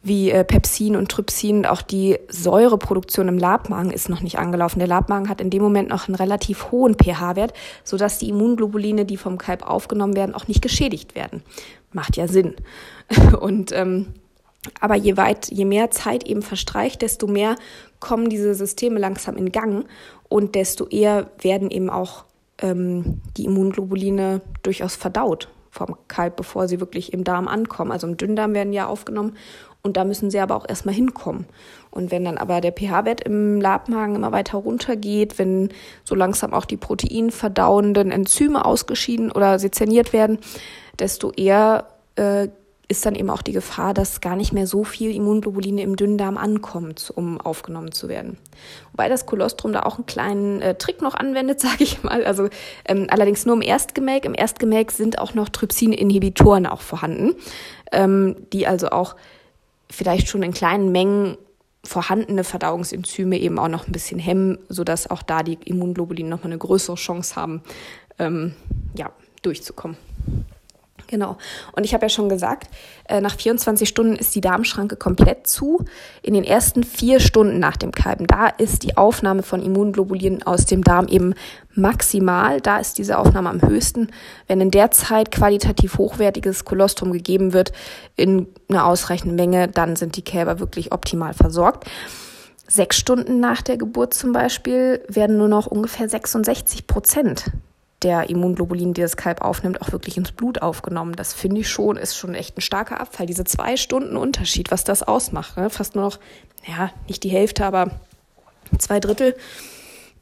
wie 0.05 0.29
äh, 0.29 0.43
Pepsin 0.43 0.95
und 0.95 1.09
Trypsin. 1.09 1.65
Auch 1.65 1.81
die 1.81 2.19
Säureproduktion 2.29 3.27
im 3.27 3.39
Labmagen 3.39 3.89
ist 3.89 4.07
noch 4.07 4.21
nicht 4.21 4.37
angelaufen. 4.37 4.77
Der 4.77 4.87
Labmagen 4.87 5.29
hat 5.29 5.41
in 5.41 5.49
dem 5.49 5.63
Moment 5.63 5.89
noch 5.89 6.07
einen 6.07 6.15
relativ 6.15 6.71
hohen 6.71 6.93
pH-Wert, 6.93 7.53
sodass 7.83 8.19
die 8.19 8.29
Immunglobuline, 8.29 9.05
die 9.05 9.17
vom 9.17 9.39
Kalb 9.39 9.67
aufgenommen 9.67 10.15
werden, 10.15 10.35
auch 10.35 10.47
nicht 10.47 10.61
geschädigt 10.61 11.15
werden. 11.15 11.41
Macht 11.91 12.17
ja 12.17 12.27
Sinn. 12.27 12.53
Und 13.39 13.71
ähm, 13.71 14.13
aber 14.79 14.95
je 14.95 15.17
weit, 15.17 15.51
je 15.51 15.65
mehr 15.65 15.91
Zeit 15.91 16.25
eben 16.25 16.41
verstreicht, 16.41 17.01
desto 17.01 17.27
mehr 17.27 17.55
kommen 17.99 18.29
diese 18.29 18.53
Systeme 18.53 18.99
langsam 18.99 19.37
in 19.37 19.51
Gang 19.51 19.85
und 20.27 20.55
desto 20.55 20.87
eher 20.87 21.29
werden 21.39 21.69
eben 21.69 21.89
auch 21.89 22.24
ähm, 22.59 23.21
die 23.37 23.45
Immunglobuline 23.45 24.41
durchaus 24.63 24.95
verdaut 24.95 25.49
vom 25.71 25.97
Kalb, 26.07 26.37
bevor 26.37 26.67
sie 26.67 26.79
wirklich 26.79 27.13
im 27.13 27.23
Darm 27.23 27.47
ankommen. 27.47 27.91
Also 27.91 28.07
im 28.07 28.17
Dünndarm 28.17 28.53
werden 28.53 28.73
ja 28.73 28.87
aufgenommen 28.87 29.33
und 29.85 29.97
da 29.97 30.03
müssen 30.03 30.31
sie 30.31 30.39
aber 30.39 30.55
auch 30.55 30.67
erstmal 30.67 30.95
hinkommen. 30.95 31.45
Und 31.91 32.11
wenn 32.11 32.25
dann 32.25 32.37
aber 32.37 32.59
der 32.59 32.71
pH-Wert 32.71 33.21
im 33.21 33.61
Labmagen 33.61 34.15
immer 34.15 34.31
weiter 34.31 34.57
runtergeht, 34.57 35.37
wenn 35.37 35.69
so 36.03 36.15
langsam 36.15 36.53
auch 36.53 36.65
die 36.65 36.77
proteinverdauenden 36.77 38.11
Enzyme 38.11 38.65
ausgeschieden 38.65 39.31
oder 39.31 39.59
sezerniert 39.59 40.11
werden, 40.11 40.39
desto 40.97 41.31
eher 41.31 41.87
äh, 42.15 42.47
ist 42.87 43.05
dann 43.05 43.15
eben 43.15 43.29
auch 43.29 43.41
die 43.41 43.51
Gefahr, 43.51 43.93
dass 43.93 44.21
gar 44.21 44.35
nicht 44.35 44.53
mehr 44.53 44.67
so 44.67 44.83
viel 44.83 45.13
Immunglobuline 45.15 45.81
im 45.81 45.95
Dünndarm 45.95 46.37
ankommt, 46.37 47.11
um 47.15 47.41
aufgenommen 47.41 47.91
zu 47.91 48.09
werden. 48.09 48.37
Wobei 48.91 49.09
das 49.09 49.25
Kolostrum 49.25 49.73
da 49.73 49.83
auch 49.83 49.95
einen 49.95 50.05
kleinen 50.05 50.61
äh, 50.61 50.75
Trick 50.75 51.01
noch 51.01 51.15
anwendet, 51.15 51.59
sage 51.61 51.83
ich 51.83 52.03
mal. 52.03 52.23
Also 52.23 52.49
ähm, 52.87 53.07
allerdings 53.09 53.45
nur 53.45 53.55
im 53.55 53.61
Erstgemelk. 53.61 54.25
Im 54.25 54.35
Erstgemelk 54.35 54.91
sind 54.91 55.19
auch 55.19 55.33
noch 55.33 55.49
Trypsin-Inhibitoren 55.49 56.65
auch 56.65 56.81
vorhanden, 56.81 57.35
ähm, 57.91 58.35
die 58.53 58.67
also 58.67 58.89
auch 58.89 59.15
vielleicht 59.89 60.27
schon 60.27 60.43
in 60.43 60.53
kleinen 60.53 60.91
Mengen 60.91 61.37
vorhandene 61.83 62.43
Verdauungsenzyme 62.43 63.37
eben 63.37 63.59
auch 63.59 63.67
noch 63.67 63.87
ein 63.87 63.91
bisschen 63.91 64.19
hemmen, 64.19 64.57
sodass 64.69 65.09
auch 65.09 65.21
da 65.21 65.43
die 65.43 65.57
Immunglobulinen 65.65 66.29
nochmal 66.29 66.47
eine 66.47 66.57
größere 66.57 66.95
Chance 66.95 67.35
haben, 67.35 67.61
ähm, 68.17 68.55
ja, 68.97 69.11
durchzukommen. 69.43 69.97
Genau. 71.07 71.37
Und 71.73 71.83
ich 71.83 71.93
habe 71.93 72.05
ja 72.05 72.09
schon 72.09 72.29
gesagt, 72.29 72.67
äh, 73.07 73.21
nach 73.21 73.35
24 73.35 73.87
Stunden 73.87 74.15
ist 74.15 74.33
die 74.33 74.41
Darmschranke 74.41 74.95
komplett 74.95 75.47
zu. 75.47 75.85
In 76.21 76.33
den 76.33 76.43
ersten 76.43 76.83
vier 76.83 77.19
Stunden 77.19 77.59
nach 77.59 77.77
dem 77.77 77.91
Kalben, 77.91 78.25
da 78.25 78.47
ist 78.47 78.83
die 78.83 78.97
Aufnahme 78.97 79.43
von 79.43 79.61
Immunglobulinen 79.61 80.43
aus 80.43 80.65
dem 80.65 80.83
Darm 80.83 81.07
eben 81.07 81.35
maximal. 81.73 82.59
Da 82.61 82.79
ist 82.79 82.97
diese 82.97 83.17
Aufnahme 83.17 83.49
am 83.49 83.61
höchsten. 83.61 84.09
Wenn 84.47 84.61
in 84.61 84.71
der 84.71 84.91
Zeit 84.91 85.31
qualitativ 85.31 85.97
hochwertiges 85.97 86.65
Kolostrum 86.65 87.11
gegeben 87.11 87.53
wird 87.53 87.71
in 88.15 88.47
einer 88.69 88.85
ausreichenden 88.85 89.35
Menge, 89.35 89.67
dann 89.67 89.95
sind 89.95 90.15
die 90.15 90.23
Kälber 90.23 90.59
wirklich 90.59 90.91
optimal 90.91 91.33
versorgt. 91.33 91.85
Sechs 92.67 92.97
Stunden 92.97 93.39
nach 93.39 93.61
der 93.61 93.77
Geburt 93.77 94.15
zum 94.15 94.31
Beispiel 94.31 95.03
werden 95.07 95.37
nur 95.37 95.47
noch 95.47 95.67
ungefähr 95.67 96.09
66 96.09 96.87
Prozent 96.87 97.51
der 98.05 98.29
Immunglobulin, 98.29 98.93
die 98.93 99.01
das 99.01 99.17
Kalb 99.17 99.41
aufnimmt, 99.41 99.81
auch 99.81 99.91
wirklich 99.91 100.15
ins 100.15 100.31
Blut 100.31 100.61
aufgenommen. 100.61 101.15
Das 101.15 101.33
finde 101.33 101.61
ich 101.61 101.69
schon, 101.69 101.97
ist 101.97 102.15
schon 102.15 102.35
echt 102.35 102.55
ein 102.55 102.61
starker 102.61 103.01
Abfall. 103.01 103.25
Diese 103.25 103.45
zwei 103.45 103.77
Stunden 103.77 104.15
Unterschied, 104.15 104.69
was 104.69 104.83
das 104.83 105.01
ausmacht. 105.01 105.57
Ne? 105.57 105.71
Fast 105.71 105.95
nur 105.95 106.05
noch, 106.05 106.19
ja, 106.67 106.91
nicht 107.07 107.23
die 107.23 107.29
Hälfte, 107.29 107.65
aber 107.65 107.89
zwei 108.77 108.99
Drittel. 108.99 109.35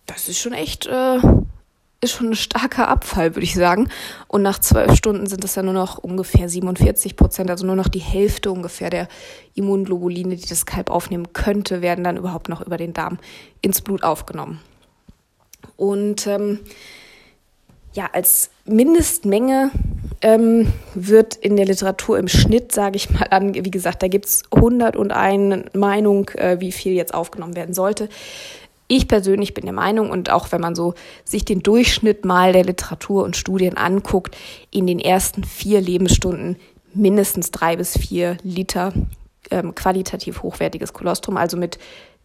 Das 0.05 0.29
ist 0.29 0.39
schon 0.39 0.53
echt, 0.53 0.85
äh, 0.85 1.17
ist 1.99 2.13
schon 2.13 2.29
ein 2.29 2.35
starker 2.35 2.87
Abfall, 2.87 3.35
würde 3.35 3.43
ich 3.43 3.53
sagen. 3.53 3.89
Und 4.29 4.43
nach 4.43 4.59
zwölf 4.59 4.95
Stunden 4.95 5.27
sind 5.27 5.43
es 5.43 5.53
dann 5.53 5.65
nur 5.65 5.73
noch 5.73 5.97
ungefähr 5.97 6.47
47 6.47 7.17
Prozent, 7.17 7.49
also 7.49 7.65
nur 7.65 7.75
noch 7.75 7.89
die 7.89 7.99
Hälfte 7.99 8.49
ungefähr 8.49 8.91
der 8.91 9.09
Immunglobuline, 9.55 10.37
die 10.37 10.47
das 10.47 10.65
Kalb 10.65 10.89
aufnehmen 10.89 11.33
könnte, 11.33 11.81
werden 11.81 12.05
dann 12.05 12.15
überhaupt 12.15 12.47
noch 12.47 12.61
über 12.61 12.77
den 12.77 12.93
Darm 12.93 13.19
ins 13.61 13.81
Blut 13.81 14.03
aufgenommen. 14.03 14.61
Und 15.75 16.27
ähm, 16.27 16.59
ja, 17.93 18.10
als 18.12 18.49
Mindestmenge 18.65 19.71
ähm, 20.21 20.71
wird 20.95 21.36
in 21.36 21.56
der 21.56 21.65
Literatur 21.65 22.17
im 22.17 22.27
Schnitt, 22.27 22.71
sage 22.71 22.95
ich 22.95 23.10
mal 23.10 23.27
an, 23.29 23.53
wie 23.53 23.71
gesagt, 23.71 24.01
da 24.01 24.08
gibt's 24.08 24.43
101 24.51 25.73
Meinung, 25.73 26.29
äh, 26.29 26.60
wie 26.60 26.71
viel 26.71 26.93
jetzt 26.93 27.13
aufgenommen 27.13 27.56
werden 27.56 27.73
sollte. 27.73 28.10
Ich 28.88 29.08
persönlich 29.08 29.53
bin 29.53 29.65
der 29.65 29.73
Meinung, 29.73 30.10
und 30.10 30.29
auch 30.29 30.51
wenn 30.51 30.62
man 30.62 30.75
so 30.75 30.93
sich 31.23 31.45
den 31.45 31.62
Durchschnitt 31.62 32.25
mal 32.25 32.53
der 32.53 32.63
Literatur 32.63 33.23
und 33.23 33.38
Studien 33.38 33.77
anguckt, 33.77 34.36
in 34.71 34.88
den 34.88 34.99
ersten 34.99 35.43
vier 35.43 35.82
Lebensstunden 35.82 36.58
mindestens 36.93 37.51
drei 37.51 37.75
bis 37.75 37.97
vier 37.97 38.38
Liter 38.43 38.93
ähm, 39.51 39.75
qualitativ 39.75 40.43
hochwertiges 40.43 40.93
Kolostrum, 40.93 41.38
also 41.38 41.58
mit 41.58 41.79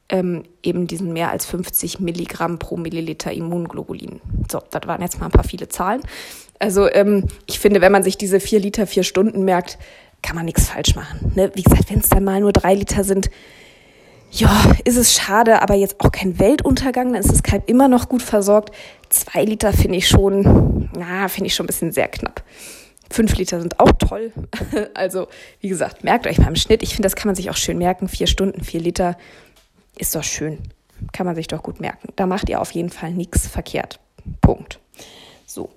ähm, 0.08 0.44
eben 0.62 0.86
diesen 0.86 1.12
mehr 1.12 1.30
als 1.30 1.46
50 1.46 2.00
Milligramm 2.00 2.58
pro 2.58 2.76
Milliliter 2.76 3.32
Immunglobulin. 3.32 4.20
So, 4.50 4.60
das 4.70 4.86
waren 4.86 5.02
jetzt 5.02 5.20
mal 5.20 5.26
ein 5.26 5.32
paar 5.32 5.44
viele 5.44 5.68
Zahlen. 5.68 6.02
Also 6.58 6.90
ähm, 6.90 7.24
ich 7.46 7.58
finde, 7.58 7.80
wenn 7.80 7.92
man 7.92 8.02
sich 8.02 8.18
diese 8.18 8.40
vier 8.40 8.60
Liter, 8.60 8.86
vier 8.86 9.04
Stunden 9.04 9.44
merkt, 9.44 9.78
kann 10.22 10.34
man 10.34 10.46
nichts 10.46 10.68
falsch 10.68 10.94
machen. 10.94 11.32
Ne? 11.34 11.52
Wie 11.54 11.62
gesagt, 11.62 11.90
wenn 11.90 12.00
es 12.00 12.08
dann 12.08 12.24
mal 12.24 12.40
nur 12.40 12.52
drei 12.52 12.74
Liter 12.74 13.04
sind, 13.04 13.30
ja, 14.30 14.74
ist 14.84 14.96
es 14.96 15.14
schade, 15.14 15.62
aber 15.62 15.74
jetzt 15.74 16.00
auch 16.00 16.12
kein 16.12 16.38
Weltuntergang, 16.38 17.12
dann 17.12 17.22
ist 17.22 17.32
das 17.32 17.42
Kalb 17.42 17.68
immer 17.68 17.88
noch 17.88 18.08
gut 18.08 18.22
versorgt. 18.22 18.74
Zwei 19.08 19.44
Liter 19.44 19.72
finde 19.72 19.96
ich 19.96 20.08
schon, 20.08 20.90
na, 20.96 21.28
finde 21.28 21.46
ich 21.46 21.54
schon 21.54 21.64
ein 21.64 21.68
bisschen 21.68 21.92
sehr 21.92 22.08
knapp. 22.08 22.42
Fünf 23.10 23.36
Liter 23.36 23.60
sind 23.60 23.80
auch 23.80 23.92
toll. 23.92 24.32
Also, 24.94 25.28
wie 25.60 25.68
gesagt, 25.68 26.04
merkt 26.04 26.26
euch 26.26 26.38
mal 26.38 26.48
im 26.48 26.56
Schnitt. 26.56 26.82
Ich 26.82 26.90
finde, 26.90 27.04
das 27.04 27.16
kann 27.16 27.28
man 27.28 27.36
sich 27.36 27.48
auch 27.48 27.56
schön 27.56 27.78
merken. 27.78 28.08
Vier 28.08 28.26
Stunden, 28.26 28.62
vier 28.62 28.80
Liter 28.80 29.16
ist 29.98 30.14
doch 30.14 30.24
schön. 30.24 30.58
Kann 31.12 31.26
man 31.26 31.36
sich 31.36 31.46
doch 31.46 31.62
gut 31.62 31.80
merken. 31.80 32.08
Da 32.16 32.26
macht 32.26 32.48
ihr 32.48 32.60
auf 32.60 32.70
jeden 32.72 32.90
Fall 32.90 33.12
nichts 33.12 33.46
verkehrt. 33.46 34.00
Punkt. 34.40 34.80
So, 35.46 35.70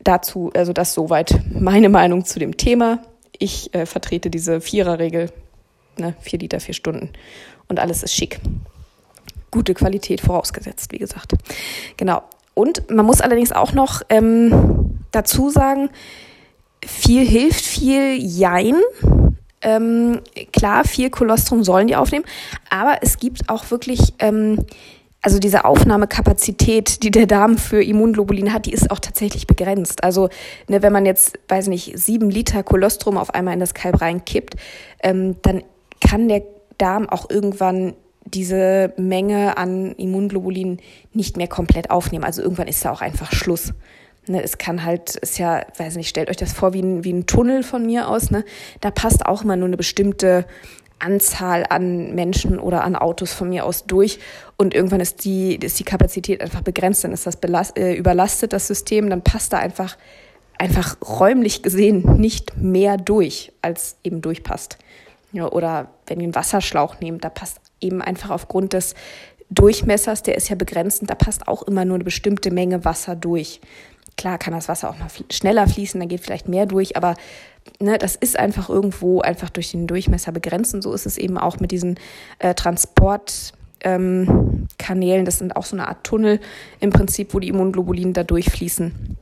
dazu, 0.00 0.50
also 0.54 0.72
das 0.72 0.94
soweit 0.94 1.40
meine 1.52 1.88
Meinung 1.88 2.24
zu 2.24 2.38
dem 2.38 2.56
Thema. 2.56 3.00
Ich 3.38 3.74
äh, 3.74 3.86
vertrete 3.86 4.30
diese 4.30 4.60
Viererregel. 4.60 5.30
Ne, 5.98 6.14
vier 6.20 6.38
Liter, 6.38 6.60
vier 6.60 6.74
Stunden. 6.74 7.10
Und 7.68 7.80
alles 7.80 8.02
ist 8.02 8.14
schick. 8.14 8.40
Gute 9.50 9.74
Qualität 9.74 10.20
vorausgesetzt, 10.20 10.92
wie 10.92 10.98
gesagt. 10.98 11.32
Genau. 11.96 12.22
Und 12.54 12.90
man 12.90 13.06
muss 13.06 13.20
allerdings 13.20 13.52
auch 13.52 13.72
noch 13.72 14.02
ähm, 14.08 14.98
dazu 15.10 15.50
sagen, 15.50 15.90
viel 16.84 17.26
hilft, 17.26 17.64
viel 17.64 18.16
Jein. 18.18 18.76
Ähm, 19.60 20.20
klar, 20.52 20.84
viel 20.84 21.10
Kolostrum 21.10 21.64
sollen 21.64 21.88
die 21.88 21.96
aufnehmen, 21.96 22.24
aber 22.70 22.98
es 23.02 23.18
gibt 23.18 23.48
auch 23.48 23.70
wirklich, 23.70 24.14
ähm, 24.20 24.64
also 25.20 25.40
diese 25.40 25.64
Aufnahmekapazität, 25.64 27.02
die 27.02 27.10
der 27.10 27.26
Darm 27.26 27.58
für 27.58 27.82
Immunglobulin 27.82 28.52
hat, 28.52 28.66
die 28.66 28.72
ist 28.72 28.90
auch 28.90 29.00
tatsächlich 29.00 29.48
begrenzt. 29.48 30.04
Also 30.04 30.28
ne, 30.68 30.82
wenn 30.82 30.92
man 30.92 31.06
jetzt, 31.06 31.38
weiß 31.48 31.66
nicht, 31.66 31.98
sieben 31.98 32.30
Liter 32.30 32.62
Kolostrum 32.62 33.18
auf 33.18 33.34
einmal 33.34 33.54
in 33.54 33.60
das 33.60 33.74
Kalb 33.74 34.00
reinkippt, 34.00 34.54
ähm, 35.02 35.36
dann 35.42 35.64
kann 36.00 36.28
der 36.28 36.42
Darm 36.78 37.08
auch 37.08 37.28
irgendwann 37.28 37.94
diese 38.24 38.92
Menge 38.96 39.56
an 39.56 39.92
Immunglobulin 39.92 40.78
nicht 41.12 41.36
mehr 41.36 41.48
komplett 41.48 41.90
aufnehmen. 41.90 42.24
Also 42.24 42.42
irgendwann 42.42 42.68
ist 42.68 42.84
da 42.84 42.92
auch 42.92 43.00
einfach 43.00 43.32
Schluss. 43.32 43.72
Ne, 44.28 44.42
es 44.42 44.58
kann 44.58 44.84
halt, 44.84 45.16
ist 45.16 45.38
ja, 45.38 45.64
weiß 45.76 45.96
nicht, 45.96 46.08
stellt 46.08 46.30
euch 46.30 46.36
das 46.36 46.52
vor 46.52 46.72
wie 46.72 46.82
ein, 46.82 47.04
wie 47.04 47.12
ein 47.12 47.26
Tunnel 47.26 47.62
von 47.62 47.86
mir 47.86 48.08
aus. 48.08 48.30
Ne? 48.30 48.44
Da 48.80 48.90
passt 48.90 49.26
auch 49.26 49.42
immer 49.42 49.56
nur 49.56 49.68
eine 49.68 49.76
bestimmte 49.76 50.44
Anzahl 50.98 51.64
an 51.68 52.14
Menschen 52.14 52.58
oder 52.58 52.84
an 52.84 52.96
Autos 52.96 53.32
von 53.32 53.48
mir 53.48 53.64
aus 53.64 53.86
durch. 53.86 54.18
Und 54.56 54.74
irgendwann 54.74 55.00
ist 55.00 55.24
die, 55.24 55.56
ist 55.56 55.78
die 55.78 55.84
Kapazität 55.84 56.40
einfach 56.40 56.62
begrenzt, 56.62 57.04
dann 57.04 57.12
ist 57.12 57.26
das 57.26 57.36
belast, 57.36 57.78
äh, 57.78 57.94
überlastet, 57.94 58.52
das 58.52 58.66
System, 58.66 59.08
dann 59.08 59.22
passt 59.22 59.52
da 59.52 59.58
einfach, 59.58 59.96
einfach 60.58 60.96
räumlich 61.00 61.62
gesehen 61.62 62.16
nicht 62.18 62.56
mehr 62.56 62.96
durch, 62.96 63.52
als 63.62 63.96
eben 64.02 64.20
durchpasst. 64.20 64.78
Ja, 65.32 65.50
oder 65.50 65.90
wenn 66.06 66.20
ihr 66.20 66.24
einen 66.24 66.34
Wasserschlauch 66.34 67.00
nehmt, 67.00 67.22
da 67.24 67.28
passt 67.28 67.60
eben 67.80 68.02
einfach 68.02 68.30
aufgrund 68.30 68.72
des 68.72 68.94
Durchmessers, 69.50 70.22
der 70.22 70.36
ist 70.36 70.48
ja 70.48 70.56
begrenzt 70.56 71.00
und 71.00 71.08
da 71.08 71.14
passt 71.14 71.48
auch 71.48 71.62
immer 71.62 71.84
nur 71.84 71.94
eine 71.94 72.04
bestimmte 72.04 72.50
Menge 72.50 72.84
Wasser 72.84 73.16
durch. 73.16 73.60
Klar 74.18 74.36
kann 74.36 74.52
das 74.52 74.68
Wasser 74.68 74.90
auch 74.90 74.98
mal 74.98 75.06
schneller 75.30 75.68
fließen, 75.68 76.00
dann 76.00 76.08
geht 76.08 76.20
vielleicht 76.20 76.48
mehr 76.48 76.66
durch, 76.66 76.96
aber 76.96 77.14
ne, 77.80 77.98
das 77.98 78.16
ist 78.16 78.38
einfach 78.38 78.68
irgendwo 78.68 79.20
einfach 79.20 79.48
durch 79.48 79.70
den 79.70 79.86
Durchmesser 79.86 80.32
begrenzt. 80.32 80.74
Und 80.74 80.82
so 80.82 80.92
ist 80.92 81.06
es 81.06 81.18
eben 81.18 81.38
auch 81.38 81.60
mit 81.60 81.70
diesen 81.70 82.00
äh, 82.40 82.54
Transportkanälen. 82.54 85.20
Ähm, 85.20 85.24
das 85.24 85.38
sind 85.38 85.54
auch 85.54 85.64
so 85.64 85.76
eine 85.76 85.86
Art 85.86 86.02
Tunnel 86.02 86.40
im 86.80 86.90
Prinzip, 86.90 87.32
wo 87.32 87.38
die 87.38 87.48
Immunglobulinen 87.48 88.12
da 88.12 88.24
durchfließen. 88.24 89.16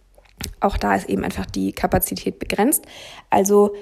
Auch 0.60 0.78
da 0.78 0.94
ist 0.94 1.10
eben 1.10 1.24
einfach 1.24 1.44
die 1.44 1.72
Kapazität 1.72 2.38
begrenzt. 2.38 2.86
Also 3.28 3.74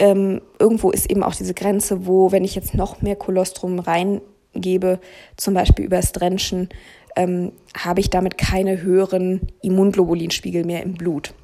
ähm, 0.00 0.42
irgendwo 0.58 0.90
ist 0.90 1.08
eben 1.08 1.22
auch 1.22 1.36
diese 1.36 1.54
Grenze, 1.54 2.06
wo, 2.06 2.32
wenn 2.32 2.44
ich 2.44 2.56
jetzt 2.56 2.74
noch 2.74 3.02
mehr 3.02 3.16
Kolostrum 3.16 3.78
reingebe, 3.78 4.98
zum 5.36 5.54
Beispiel 5.54 5.84
übers 5.84 6.10
Drenchen, 6.10 6.70
ähm, 7.16 7.52
habe 7.76 8.00
ich 8.00 8.10
damit 8.10 8.38
keine 8.38 8.82
höheren 8.82 9.40
Immunglobulinspiegel 9.62 10.64
mehr 10.64 10.82
im 10.82 10.94
Blut. 10.94 11.34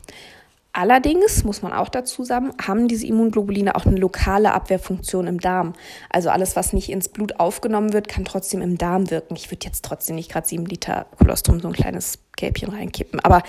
Allerdings, 0.74 1.44
muss 1.44 1.60
man 1.60 1.74
auch 1.74 1.90
dazu 1.90 2.24
sagen, 2.24 2.52
haben 2.60 2.88
diese 2.88 3.06
Immunglobuline 3.06 3.74
auch 3.74 3.84
eine 3.84 3.96
lokale 3.96 4.52
Abwehrfunktion 4.52 5.26
im 5.26 5.38
Darm. 5.38 5.74
Also 6.08 6.30
alles, 6.30 6.56
was 6.56 6.72
nicht 6.72 6.88
ins 6.88 7.10
Blut 7.10 7.38
aufgenommen 7.38 7.92
wird, 7.92 8.08
kann 8.08 8.24
trotzdem 8.24 8.62
im 8.62 8.78
Darm 8.78 9.10
wirken. 9.10 9.36
Ich 9.36 9.50
würde 9.50 9.66
jetzt 9.66 9.84
trotzdem 9.84 10.16
nicht 10.16 10.30
gerade 10.30 10.48
sieben 10.48 10.64
Liter 10.64 11.06
Kolostrum 11.18 11.60
so 11.60 11.68
ein 11.68 11.74
kleines 11.74 12.18
Kälbchen 12.36 12.70
reinkippen. 12.70 13.20
Aber 13.20 13.42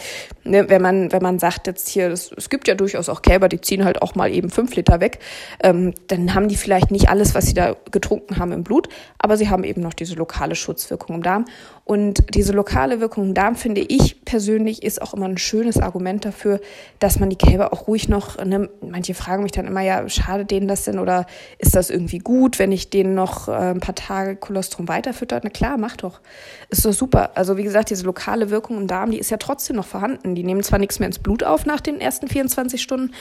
ne, 0.43 0.69
wenn 0.69 0.81
man 0.81 1.11
wenn 1.11 1.23
man 1.23 1.39
sagt 1.39 1.67
jetzt 1.67 1.89
hier, 1.89 2.09
das, 2.09 2.31
es 2.35 2.49
gibt 2.49 2.67
ja 2.67 2.75
durchaus 2.75 3.09
auch 3.09 3.21
Kälber, 3.21 3.49
die 3.49 3.61
ziehen 3.61 3.85
halt 3.85 4.01
auch 4.01 4.15
mal 4.15 4.31
eben 4.31 4.49
fünf 4.49 4.75
Liter 4.75 4.99
weg, 4.99 5.19
ähm, 5.61 5.93
dann 6.07 6.33
haben 6.33 6.47
die 6.47 6.55
vielleicht 6.55 6.91
nicht 6.91 7.09
alles, 7.09 7.35
was 7.35 7.45
sie 7.45 7.53
da 7.53 7.75
getrunken 7.91 8.37
haben 8.37 8.51
im 8.51 8.63
Blut, 8.63 8.89
aber 9.19 9.37
sie 9.37 9.49
haben 9.49 9.63
eben 9.63 9.81
noch 9.81 9.93
diese 9.93 10.15
lokale 10.15 10.55
Schutzwirkung 10.55 11.15
im 11.15 11.23
Darm. 11.23 11.45
Und 11.85 12.33
diese 12.33 12.53
lokale 12.53 13.01
Wirkung 13.01 13.25
im 13.25 13.33
Darm 13.33 13.55
finde 13.55 13.81
ich 13.81 14.23
persönlich 14.23 14.83
ist 14.83 15.01
auch 15.01 15.13
immer 15.13 15.27
ein 15.27 15.37
schönes 15.37 15.77
Argument 15.77 16.23
dafür, 16.23 16.61
dass 16.99 17.19
man 17.19 17.29
die 17.29 17.35
Kälber 17.35 17.73
auch 17.73 17.87
ruhig 17.87 18.07
noch. 18.07 18.43
Ne, 18.43 18.69
manche 18.81 19.13
fragen 19.13 19.43
mich 19.43 19.51
dann 19.51 19.67
immer, 19.67 19.81
ja, 19.81 20.07
schade 20.07 20.45
denen 20.45 20.67
das 20.69 20.85
denn 20.85 20.97
oder 20.97 21.25
ist 21.57 21.75
das 21.75 21.89
irgendwie 21.89 22.19
gut, 22.19 22.57
wenn 22.57 22.71
ich 22.71 22.89
denen 22.89 23.15
noch 23.15 23.49
äh, 23.49 23.51
ein 23.51 23.81
paar 23.81 23.95
Tage 23.95 24.37
Kolostrum 24.37 24.87
weiterfütter? 24.87 25.41
Na 25.43 25.49
klar, 25.49 25.77
mach 25.77 25.97
doch, 25.97 26.21
ist 26.69 26.85
doch 26.85 26.93
super. 26.93 27.31
Also 27.35 27.57
wie 27.57 27.63
gesagt, 27.63 27.89
diese 27.89 28.05
lokale 28.05 28.49
Wirkung 28.49 28.72
im 28.77 28.87
Darm, 28.87 29.11
die 29.11 29.19
ist 29.19 29.31
ja 29.31 29.37
trotzdem 29.37 29.75
noch 29.75 29.85
vorhanden. 29.85 30.35
Die 30.35 30.43
nehmen 30.43 30.63
zwar 30.63 30.79
nichts 30.79 30.99
mehr 30.99 31.07
ins 31.07 31.19
Blut 31.19 31.43
auf 31.43 31.65
nach 31.65 31.81
den 31.81 32.01
ersten 32.01 32.27
24 32.27 32.81
Stunden, 32.81 33.13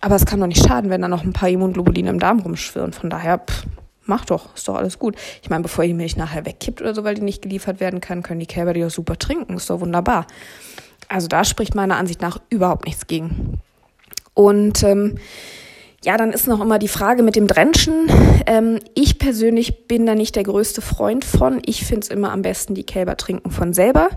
aber 0.00 0.16
es 0.16 0.26
kann 0.26 0.40
doch 0.40 0.46
nicht 0.46 0.66
schaden, 0.66 0.90
wenn 0.90 1.02
da 1.02 1.08
noch 1.08 1.24
ein 1.24 1.32
paar 1.32 1.48
Immunglobuline 1.48 2.10
im 2.10 2.18
Darm 2.18 2.40
rumschwirren. 2.40 2.92
Von 2.92 3.10
daher, 3.10 3.38
pff, 3.38 3.64
mach 4.04 4.24
doch, 4.24 4.54
ist 4.54 4.66
doch 4.68 4.74
alles 4.74 4.98
gut. 4.98 5.16
Ich 5.42 5.50
meine, 5.50 5.62
bevor 5.62 5.84
die 5.84 5.94
Milch 5.94 6.16
nachher 6.16 6.44
wegkippt 6.44 6.80
oder 6.80 6.94
so, 6.94 7.04
weil 7.04 7.14
die 7.14 7.22
nicht 7.22 7.42
geliefert 7.42 7.80
werden 7.80 8.00
kann, 8.00 8.22
können 8.22 8.40
die 8.40 8.46
Kälber 8.46 8.72
die 8.72 8.80
doch 8.80 8.90
super 8.90 9.18
trinken. 9.18 9.56
Ist 9.56 9.70
doch 9.70 9.80
wunderbar. 9.80 10.26
Also 11.08 11.28
da 11.28 11.44
spricht 11.44 11.74
meiner 11.74 11.96
Ansicht 11.96 12.20
nach 12.20 12.38
überhaupt 12.50 12.86
nichts 12.86 13.06
gegen. 13.06 13.60
Und 14.34 14.82
ähm, 14.82 15.18
ja, 16.04 16.16
dann 16.16 16.32
ist 16.32 16.48
noch 16.48 16.60
immer 16.60 16.78
die 16.78 16.88
Frage 16.88 17.22
mit 17.22 17.36
dem 17.36 17.46
Drenchen. 17.46 18.10
Ähm, 18.46 18.80
ich 18.94 19.18
persönlich 19.18 19.86
bin 19.86 20.04
da 20.04 20.14
nicht 20.14 20.34
der 20.34 20.42
größte 20.42 20.80
Freund 20.80 21.24
von. 21.24 21.62
Ich 21.64 21.84
finde 21.84 22.00
es 22.00 22.08
immer 22.08 22.32
am 22.32 22.42
besten, 22.42 22.74
die 22.74 22.84
Kälber 22.84 23.16
trinken 23.16 23.50
von 23.50 23.72
selber. 23.72 24.08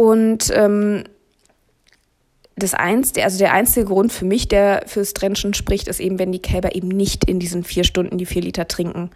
Und 0.00 0.52
ähm, 0.54 1.02
das 2.54 2.74
einzige, 2.74 3.24
also 3.24 3.38
der 3.38 3.52
einzige 3.52 3.86
Grund 3.86 4.12
für 4.12 4.24
mich, 4.24 4.46
der 4.46 4.84
fürs 4.86 5.12
Drenchen 5.12 5.54
spricht, 5.54 5.88
ist 5.88 5.98
eben, 5.98 6.20
wenn 6.20 6.30
die 6.30 6.40
Kälber 6.40 6.76
eben 6.76 6.86
nicht 6.86 7.24
in 7.24 7.40
diesen 7.40 7.64
vier 7.64 7.82
Stunden 7.82 8.16
die 8.16 8.24
vier 8.24 8.42
Liter 8.42 8.68
trinken. 8.68 9.10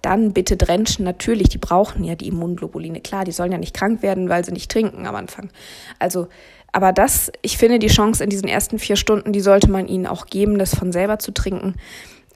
Dann 0.00 0.32
bitte 0.32 0.56
drenchen. 0.56 1.04
Natürlich, 1.04 1.48
die 1.48 1.58
brauchen 1.58 2.04
ja 2.04 2.14
die 2.14 2.28
Immunglobuline. 2.28 3.00
Klar, 3.00 3.24
die 3.24 3.32
sollen 3.32 3.50
ja 3.50 3.58
nicht 3.58 3.74
krank 3.74 4.00
werden, 4.02 4.28
weil 4.28 4.44
sie 4.44 4.52
nicht 4.52 4.70
trinken 4.70 5.06
am 5.06 5.16
Anfang. 5.16 5.50
Also, 5.98 6.28
aber 6.70 6.92
das, 6.92 7.32
ich 7.42 7.58
finde, 7.58 7.80
die 7.80 7.88
Chance 7.88 8.22
in 8.22 8.30
diesen 8.30 8.48
ersten 8.48 8.78
vier 8.78 8.94
Stunden, 8.94 9.32
die 9.32 9.40
sollte 9.40 9.68
man 9.68 9.88
ihnen 9.88 10.06
auch 10.06 10.26
geben, 10.26 10.56
das 10.56 10.72
von 10.72 10.92
selber 10.92 11.18
zu 11.18 11.32
trinken. 11.32 11.74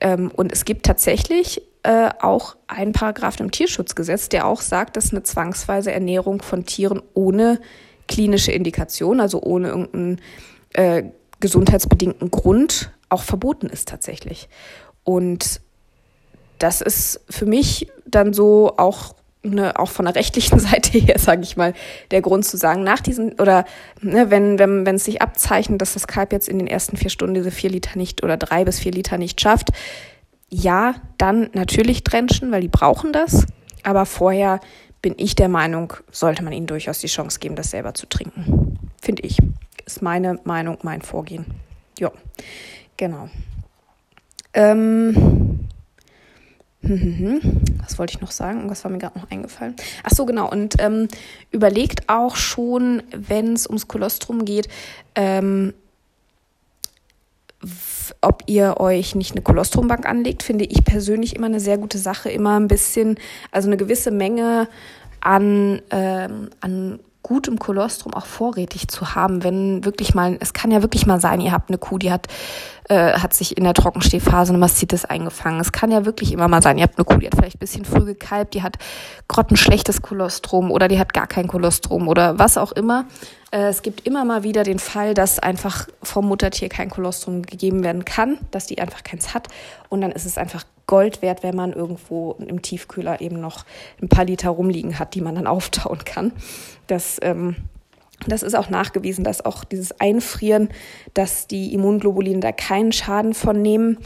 Ähm, 0.00 0.32
und 0.34 0.50
es 0.50 0.64
gibt 0.64 0.86
tatsächlich 0.86 1.62
äh, 1.84 2.10
auch 2.20 2.56
einen 2.66 2.92
Paragraph 2.92 3.38
im 3.38 3.52
Tierschutzgesetz, 3.52 4.28
der 4.28 4.48
auch 4.48 4.60
sagt, 4.60 4.96
dass 4.96 5.12
eine 5.12 5.22
zwangsweise 5.22 5.92
Ernährung 5.92 6.42
von 6.42 6.66
Tieren 6.66 7.00
ohne 7.14 7.60
klinische 8.12 8.53
Indikation, 8.53 9.20
also 9.20 9.40
ohne 9.42 9.68
irgendeinen 9.68 10.20
äh, 10.75 11.05
gesundheitsbedingten 11.40 12.31
Grund, 12.31 12.90
auch 13.09 13.22
verboten 13.22 13.68
ist 13.68 13.88
tatsächlich. 13.88 14.48
Und 15.03 15.62
das 16.59 16.83
ist 16.83 17.20
für 17.31 17.46
mich 17.46 17.88
dann 18.07 18.35
so 18.35 18.75
auch 18.77 19.14
ne, 19.42 19.79
auch 19.79 19.88
von 19.88 20.05
der 20.05 20.14
rechtlichen 20.14 20.59
Seite 20.61 20.98
her, 20.98 21.18
sage 21.18 21.42
ich 21.42 21.57
mal, 21.57 21.72
der 22.11 22.20
Grund 22.20 22.44
zu 22.44 22.59
sagen, 22.59 22.85
nach 22.85 23.01
diesen 23.01 23.33
oder 23.40 23.64
ne, 24.03 24.31
wenn 24.31 24.59
wenn 24.59 24.85
wenn 24.85 24.96
es 24.96 25.07
sich 25.07 25.22
abzeichnet, 25.22 25.81
dass 25.81 25.94
das 25.94 26.07
Kalb 26.07 26.33
jetzt 26.33 26.48
in 26.48 26.59
den 26.59 26.68
ersten 26.68 26.98
vier 26.98 27.11
Stunden 27.11 27.35
diese 27.35 27.51
vier 27.51 27.70
Liter 27.70 27.96
nicht 27.96 28.22
oder 28.22 28.37
drei 28.37 28.64
bis 28.64 28.79
vier 28.79 28.92
Liter 28.92 29.16
nicht 29.16 29.40
schafft, 29.40 29.70
ja, 30.51 30.96
dann 31.16 31.48
natürlich 31.55 32.05
drenchen, 32.05 32.53
weil 32.53 32.61
die 32.61 32.68
brauchen 32.68 33.14
das. 33.14 33.46
Aber 33.85 34.05
vorher 34.05 34.61
bin 35.02 35.14
ich 35.18 35.34
der 35.34 35.48
Meinung, 35.48 35.92
sollte 36.10 36.44
man 36.44 36.52
ihnen 36.52 36.66
durchaus 36.66 37.00
die 37.00 37.08
Chance 37.08 37.40
geben, 37.40 37.56
das 37.56 37.70
selber 37.70 37.92
zu 37.92 38.08
trinken. 38.08 38.78
Finde 39.02 39.22
ich. 39.22 39.38
Ist 39.84 40.00
meine 40.00 40.38
Meinung, 40.44 40.78
mein 40.82 41.02
Vorgehen. 41.02 41.44
Ja, 41.98 42.12
genau. 42.96 43.28
Ähm, 44.54 45.68
was 46.82 47.98
wollte 47.98 48.14
ich 48.14 48.20
noch 48.20 48.30
sagen? 48.30 48.70
Was 48.70 48.84
war 48.84 48.90
mir 48.90 48.98
gerade 48.98 49.18
noch 49.18 49.30
eingefallen? 49.30 49.74
Ach 50.04 50.10
so, 50.10 50.24
genau. 50.24 50.50
Und 50.50 50.76
ähm, 50.78 51.08
überlegt 51.50 52.08
auch 52.08 52.36
schon, 52.36 53.02
wenn 53.12 53.54
es 53.54 53.66
ums 53.66 53.88
Kolostrum 53.88 54.44
geht, 54.44 54.68
ähm, 55.14 55.74
ob 58.20 58.42
ihr 58.46 58.79
euch 58.79 59.14
nicht 59.14 59.33
eine 59.33 59.42
Kolostrumbank 59.42 60.07
anlegt, 60.09 60.42
finde 60.42 60.64
ich 60.64 60.85
persönlich 60.85 61.37
immer 61.37 61.46
eine 61.46 61.61
sehr 61.61 61.79
gute 61.79 61.98
Sache. 61.98 62.31
Immer 62.31 62.59
ein 62.59 62.68
bisschen, 62.68 63.16
also 63.51 63.68
eine 63.68 63.77
gewisse 63.77 64.11
Menge 64.11 64.68
an, 65.20 65.83
ähm, 65.90 66.51
an 66.61 67.01
gutem 67.32 67.58
Kolostrum 67.58 68.12
auch 68.12 68.26
vorrätig 68.26 68.88
zu 68.88 69.14
haben, 69.14 69.42
wenn 69.42 69.86
wirklich 69.86 70.14
mal, 70.14 70.36
es 70.40 70.52
kann 70.52 70.70
ja 70.70 70.82
wirklich 70.82 71.06
mal 71.06 71.18
sein, 71.18 71.40
ihr 71.40 71.52
habt 71.52 71.70
eine 71.70 71.78
Kuh, 71.78 71.96
die 71.96 72.12
hat, 72.12 72.26
äh, 72.90 73.14
hat 73.14 73.32
sich 73.32 73.56
in 73.56 73.64
der 73.64 73.72
Trockenstehphase 73.72 74.50
eine 74.50 74.58
Mastitis 74.58 75.06
eingefangen. 75.06 75.58
Es 75.58 75.72
kann 75.72 75.90
ja 75.90 76.04
wirklich 76.04 76.30
immer 76.32 76.46
mal 76.46 76.60
sein, 76.60 76.76
ihr 76.76 76.84
habt 76.84 76.98
eine 76.98 77.06
Kuh, 77.06 77.16
die 77.16 77.26
hat 77.26 77.34
vielleicht 77.34 77.56
ein 77.56 77.60
bisschen 77.60 77.86
früh 77.86 78.04
gekalbt, 78.04 78.52
die 78.52 78.62
hat 78.62 78.76
grottenschlechtes 79.28 80.02
Kolostrum 80.02 80.70
oder 80.70 80.88
die 80.88 80.98
hat 80.98 81.14
gar 81.14 81.26
kein 81.26 81.48
Kolostrum 81.48 82.06
oder 82.06 82.38
was 82.38 82.58
auch 82.58 82.72
immer. 82.72 83.06
Äh, 83.50 83.68
es 83.68 83.80
gibt 83.80 84.06
immer 84.06 84.26
mal 84.26 84.42
wieder 84.42 84.62
den 84.62 84.78
Fall, 84.78 85.14
dass 85.14 85.38
einfach 85.38 85.88
vom 86.02 86.28
Muttertier 86.28 86.68
kein 86.68 86.90
Kolostrum 86.90 87.40
gegeben 87.40 87.82
werden 87.82 88.04
kann, 88.04 88.36
dass 88.50 88.66
die 88.66 88.78
einfach 88.78 89.04
keins 89.04 89.32
hat. 89.32 89.48
Und 89.88 90.02
dann 90.02 90.12
ist 90.12 90.26
es 90.26 90.36
einfach 90.36 90.64
Gold 90.86 91.22
wert, 91.22 91.42
wenn 91.42 91.56
man 91.56 91.72
irgendwo 91.72 92.32
im 92.32 92.62
Tiefkühler 92.62 93.20
eben 93.20 93.40
noch 93.40 93.64
ein 94.00 94.08
paar 94.08 94.24
Liter 94.24 94.50
rumliegen 94.50 94.98
hat, 94.98 95.14
die 95.14 95.20
man 95.20 95.34
dann 95.34 95.46
auftauen 95.52 96.04
kann. 96.04 96.32
Das, 96.86 97.18
ähm, 97.22 97.56
das 98.26 98.42
ist 98.42 98.54
auch 98.54 98.70
nachgewiesen, 98.70 99.24
dass 99.24 99.44
auch 99.44 99.64
dieses 99.64 99.98
Einfrieren, 100.00 100.68
dass 101.14 101.46
die 101.46 101.74
Immunglobuline 101.74 102.40
da 102.40 102.52
keinen 102.52 102.92
Schaden 102.92 103.34
von 103.34 103.60
nehmen. 103.60 103.98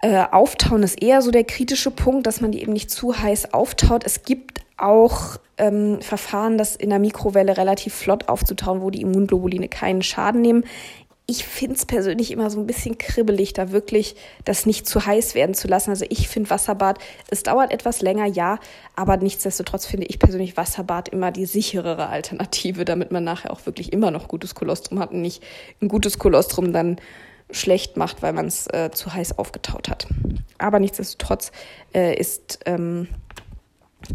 Äh, 0.00 0.24
auftauen 0.30 0.82
ist 0.82 1.00
eher 1.00 1.22
so 1.22 1.30
der 1.30 1.44
kritische 1.44 1.90
Punkt, 1.90 2.26
dass 2.26 2.40
man 2.40 2.50
die 2.50 2.60
eben 2.60 2.72
nicht 2.72 2.90
zu 2.90 3.16
heiß 3.16 3.54
auftaut. 3.54 4.04
Es 4.04 4.22
gibt 4.22 4.60
auch 4.76 5.38
ähm, 5.58 6.00
Verfahren, 6.00 6.58
das 6.58 6.74
in 6.74 6.90
der 6.90 6.98
Mikrowelle 6.98 7.56
relativ 7.56 7.94
flott 7.94 8.28
aufzutauen, 8.28 8.82
wo 8.82 8.90
die 8.90 9.02
Immunglobuline 9.02 9.68
keinen 9.68 10.02
Schaden 10.02 10.40
nehmen. 10.40 10.64
Ich 11.32 11.46
finde 11.46 11.76
es 11.76 11.86
persönlich 11.86 12.30
immer 12.30 12.50
so 12.50 12.60
ein 12.60 12.66
bisschen 12.66 12.98
kribbelig, 12.98 13.54
da 13.54 13.72
wirklich 13.72 14.16
das 14.44 14.66
nicht 14.66 14.86
zu 14.86 15.06
heiß 15.06 15.34
werden 15.34 15.54
zu 15.54 15.66
lassen. 15.66 15.88
Also 15.88 16.04
ich 16.10 16.28
finde 16.28 16.50
Wasserbad, 16.50 16.98
es 17.30 17.42
dauert 17.42 17.72
etwas 17.72 18.02
länger, 18.02 18.26
ja, 18.26 18.58
aber 18.96 19.16
nichtsdestotrotz 19.16 19.86
finde 19.86 20.08
ich 20.08 20.18
persönlich 20.18 20.58
Wasserbad 20.58 21.08
immer 21.08 21.30
die 21.30 21.46
sicherere 21.46 22.08
Alternative, 22.08 22.84
damit 22.84 23.12
man 23.12 23.24
nachher 23.24 23.50
auch 23.50 23.64
wirklich 23.64 23.94
immer 23.94 24.10
noch 24.10 24.28
gutes 24.28 24.54
Kolostrum 24.54 24.98
hat 24.98 25.12
und 25.12 25.22
nicht 25.22 25.42
ein 25.80 25.88
gutes 25.88 26.18
Kolostrum 26.18 26.74
dann 26.74 27.00
schlecht 27.50 27.96
macht, 27.96 28.20
weil 28.20 28.34
man 28.34 28.44
es 28.44 28.66
äh, 28.66 28.90
zu 28.92 29.14
heiß 29.14 29.38
aufgetaut 29.38 29.88
hat. 29.88 30.06
Aber 30.58 30.80
nichtsdestotrotz 30.80 31.50
äh, 31.94 32.14
ist 32.14 32.58
ähm, 32.66 33.08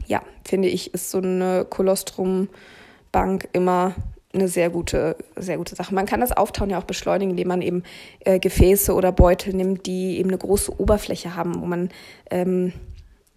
ja, 0.05 0.21
finde 0.47 0.67
ich, 0.67 0.93
ist 0.93 1.09
so 1.09 1.17
eine 1.17 1.65
Kolostrum-Bank 1.67 3.49
immer 3.53 3.95
eine 4.37 4.47
sehr 4.47 4.69
gute, 4.69 5.15
sehr 5.35 5.57
gute 5.57 5.75
Sache. 5.75 5.93
Man 5.93 6.05
kann 6.05 6.21
das 6.21 6.31
Auftauen 6.31 6.69
ja 6.69 6.79
auch 6.79 6.83
beschleunigen, 6.83 7.31
indem 7.31 7.47
man 7.47 7.61
eben 7.61 7.83
äh, 8.21 8.39
Gefäße 8.39 8.93
oder 8.93 9.11
Beutel 9.11 9.53
nimmt, 9.53 9.85
die 9.85 10.17
eben 10.19 10.29
eine 10.29 10.37
große 10.37 10.79
Oberfläche 10.79 11.35
haben, 11.35 11.61
wo 11.61 11.65
man 11.65 11.89
ähm, 12.31 12.73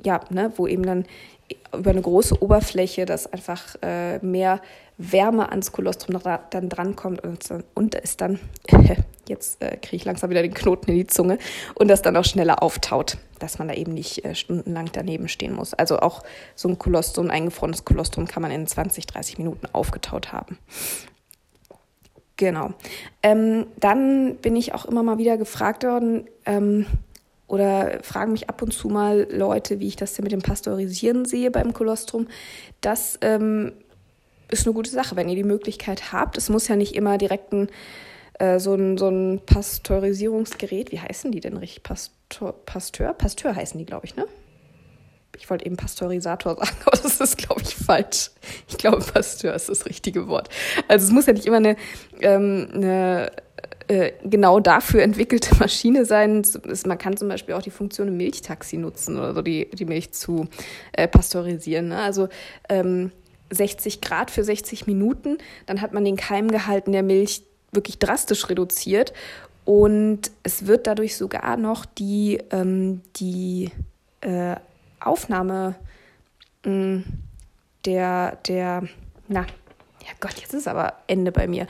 ja, 0.05 0.21
ne, 0.31 0.53
wo 0.57 0.67
eben 0.67 0.85
dann 0.85 1.05
über 1.77 1.91
eine 1.91 2.03
große 2.03 2.43
Oberfläche, 2.43 3.07
dass 3.07 3.33
einfach 3.33 3.77
äh, 3.83 4.19
mehr 4.25 4.61
Wärme 5.01 5.49
ans 5.49 5.73
Kolostrum 5.73 6.21
dann 6.51 6.69
drankommt 6.69 7.23
und, 7.25 7.49
und 7.75 7.95
es 7.95 8.19
dann, 8.19 8.39
jetzt 9.29 9.63
äh, 9.63 9.77
kriege 9.77 9.97
ich 9.97 10.05
langsam 10.05 10.29
wieder 10.29 10.43
den 10.43 10.53
Knoten 10.53 10.91
in 10.91 10.97
die 10.97 11.07
Zunge, 11.07 11.39
und 11.75 11.89
das 11.89 12.03
dann 12.03 12.17
auch 12.17 12.25
schneller 12.25 12.63
auftaut, 12.63 13.17
dass 13.39 13.59
man 13.59 13.69
da 13.69 13.75
eben 13.75 13.95
nicht 13.95 14.25
äh, 14.25 14.35
stundenlang 14.35 14.91
daneben 14.93 15.29
stehen 15.29 15.55
muss. 15.55 15.73
Also 15.73 16.01
auch 16.01 16.23
so 16.55 16.69
ein 16.69 16.79
Kolostrum, 16.79 17.27
ein 17.27 17.31
eingefrorenes 17.31 17.87
Kolostrum 17.87 18.29
kann 18.29 18.43
man 18.43 18.51
in 18.51 18.67
20, 18.67 19.07
30 19.07 19.39
Minuten 19.39 19.67
aufgetaut 19.73 20.33
haben. 20.33 20.59
Genau. 22.37 22.71
Ähm, 23.23 23.67
dann 23.79 24.37
bin 24.37 24.57
ich 24.57 24.75
auch 24.75 24.85
immer 24.85 25.03
mal 25.03 25.19
wieder 25.19 25.39
gefragt 25.39 25.85
worden, 25.85 26.27
ähm, 26.45 26.87
oder 27.47 27.99
fragen 28.03 28.33
mich 28.33 28.49
ab 28.49 28.63
und 28.63 28.73
zu 28.73 28.89
mal 28.89 29.27
Leute, 29.31 29.81
wie 29.81 29.89
ich 29.89 29.97
das 29.97 30.15
denn 30.15 30.23
mit 30.23 30.31
dem 30.31 30.41
Pasteurisieren 30.41 31.25
sehe 31.25 31.51
beim 31.51 31.73
Kolostrum. 31.73 32.29
Das 32.81 33.19
ähm, 33.23 33.73
ist 34.51 34.67
eine 34.67 34.75
gute 34.75 34.91
Sache, 34.91 35.17
wenn 35.17 35.29
ihr 35.29 35.37
die 35.37 35.45
Möglichkeit 35.45 36.13
habt. 36.13 36.37
Es 36.37 36.49
muss 36.49 36.69
ja 36.69 36.77
nicht 36.77 36.95
immer 36.95 37.19
direkt 37.19 37.53
ein, 37.53 37.69
äh, 38.39 38.59
so, 38.59 38.75
ein, 38.75 38.99
so 38.99 39.09
ein 39.09 39.41
Pasteurisierungsgerät, 39.45 40.93
wie 40.93 41.01
heißen 41.01 41.33
die 41.33 41.41
denn 41.41 41.57
richtig? 41.57 41.83
Pasteur? 41.83 42.53
Pasteur, 42.65 43.13
Pasteur 43.15 43.55
heißen 43.55 43.79
die, 43.79 43.87
glaube 43.87 44.07
ich, 44.07 44.17
ne? 44.17 44.27
Ich 45.39 45.49
wollte 45.49 45.65
eben 45.65 45.77
Pasteurisator 45.77 46.57
sagen, 46.59 46.77
aber 46.85 46.97
das 46.97 47.21
ist, 47.21 47.39
glaube 47.39 47.63
ich, 47.63 47.75
falsch. 47.75 48.31
Ich 48.69 48.77
glaube, 48.77 48.99
Pasteur 48.99 49.55
ist 49.55 49.69
das 49.69 49.87
richtige 49.87 50.29
Wort. 50.29 50.49
Also 50.89 51.07
es 51.07 51.13
muss 51.13 51.27
ja 51.27 51.33
nicht 51.33 51.47
immer 51.47 51.57
eine, 51.57 51.77
ähm, 52.21 52.69
eine 52.75 53.31
äh, 53.91 54.13
genau 54.23 54.61
dafür 54.61 55.03
entwickelte 55.03 55.57
Maschine 55.57 56.05
sein. 56.05 56.43
Man 56.87 56.99
kann 56.99 57.17
zum 57.17 57.29
Beispiel 57.29 57.55
auch 57.55 57.63
die 57.63 57.71
Funktion 57.71 58.09
im 58.09 58.17
Milchtaxi 58.17 58.77
nutzen 58.77 59.19
oder 59.19 59.35
so, 59.35 59.43
die, 59.43 59.69
die 59.71 59.85
Milch 59.85 60.13
zu 60.13 60.47
äh, 60.93 61.09
pasteurisieren. 61.09 61.89
Ne? 61.89 61.99
Also 61.99 62.29
ähm, 62.69 63.11
60 63.51 64.01
Grad 64.01 64.31
für 64.31 64.45
60 64.45 64.87
Minuten, 64.87 65.39
dann 65.67 65.81
hat 65.81 65.93
man 65.93 66.05
den 66.05 66.17
Keimgehalt 66.17 66.87
in 66.87 66.93
der 66.93 67.03
Milch 67.03 67.43
wirklich 67.73 67.99
drastisch 67.99 68.49
reduziert 68.49 69.13
und 69.65 70.31
es 70.43 70.67
wird 70.67 70.87
dadurch 70.87 71.17
sogar 71.17 71.57
noch 71.57 71.85
die, 71.85 72.39
ähm, 72.51 73.03
die 73.17 73.71
äh, 74.21 74.57
Aufnahme 74.99 75.77
mh, 76.65 76.73
mm, 76.73 77.05
der, 77.87 78.37
der, 78.47 78.83
na, 79.29 79.41
ja 79.41 80.13
Gott, 80.21 80.35
jetzt 80.41 80.55
ist 80.55 80.69
aber 80.69 80.95
Ende 81.07 81.33
bei 81.33 81.47
mir. 81.47 81.67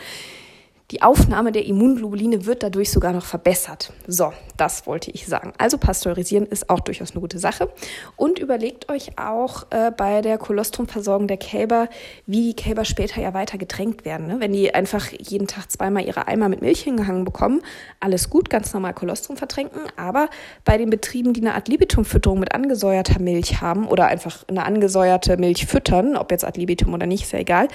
Die 0.91 1.03
Aufnahme 1.03 1.53
der 1.53 1.67
Immunglobuline 1.67 2.47
wird 2.47 2.65
dadurch 2.65 2.91
sogar 2.91 3.13
noch 3.13 3.25
verbessert. 3.25 3.93
So, 4.09 4.33
das 4.57 4.89
wollte 4.89 5.13
ich 5.13 5.27
sagen. 5.27 5.53
Also 5.57 5.79
pasteurisieren 5.79 6.47
ist 6.47 6.69
auch 6.69 6.81
durchaus 6.81 7.13
eine 7.13 7.21
gute 7.21 7.39
Sache. 7.39 7.69
Und 8.17 8.41
überlegt 8.41 8.91
euch 8.91 9.17
auch 9.17 9.67
äh, 9.71 9.93
bei 9.97 10.21
der 10.21 10.37
Kolostrumversorgung 10.37 11.29
der 11.29 11.37
Kälber, 11.37 11.89
wie 12.27 12.49
die 12.49 12.57
Kälber 12.57 12.85
später 12.85 13.21
ja 13.21 13.35
weiter 13.35 13.57
getränkt 13.57 14.05
werden. 14.05 14.27
Ne? 14.27 14.37
Wenn 14.41 14.53
die 14.53 14.75
einfach 14.75 15.07
jeden 15.13 15.47
Tag 15.47 15.71
zweimal 15.71 16.05
ihre 16.05 16.27
Eimer 16.27 16.49
mit 16.49 16.61
Milch 16.61 16.81
hingehangen 16.83 17.25
bekommen, 17.25 17.63
alles 18.01 18.29
gut, 18.29 18.51
ganz 18.51 18.75
normal 18.75 18.93
Kolostrum 18.95 19.37
vertränken. 19.37 19.83
Aber 19.97 20.29
bei 20.65 20.77
den 20.77 20.91
Betrieben, 20.91 21.35
die 21.35 21.41
eine 21.41 21.55
Ad 21.55 21.71
libitum-Fütterung 21.71 22.41
mit 22.41 22.53
angesäuerter 22.53 23.21
Milch 23.21 23.61
haben 23.61 23.87
oder 23.87 24.09
einfach 24.09 24.45
eine 24.49 24.65
angesäuerte 24.65 25.37
Milch 25.37 25.67
füttern, 25.67 26.17
ob 26.17 26.33
jetzt 26.33 26.45
Ad 26.45 26.59
libitum 26.59 26.95
oder 26.95 27.07
nicht, 27.07 27.23
ist 27.23 27.33
ja 27.33 27.39
egal, 27.39 27.69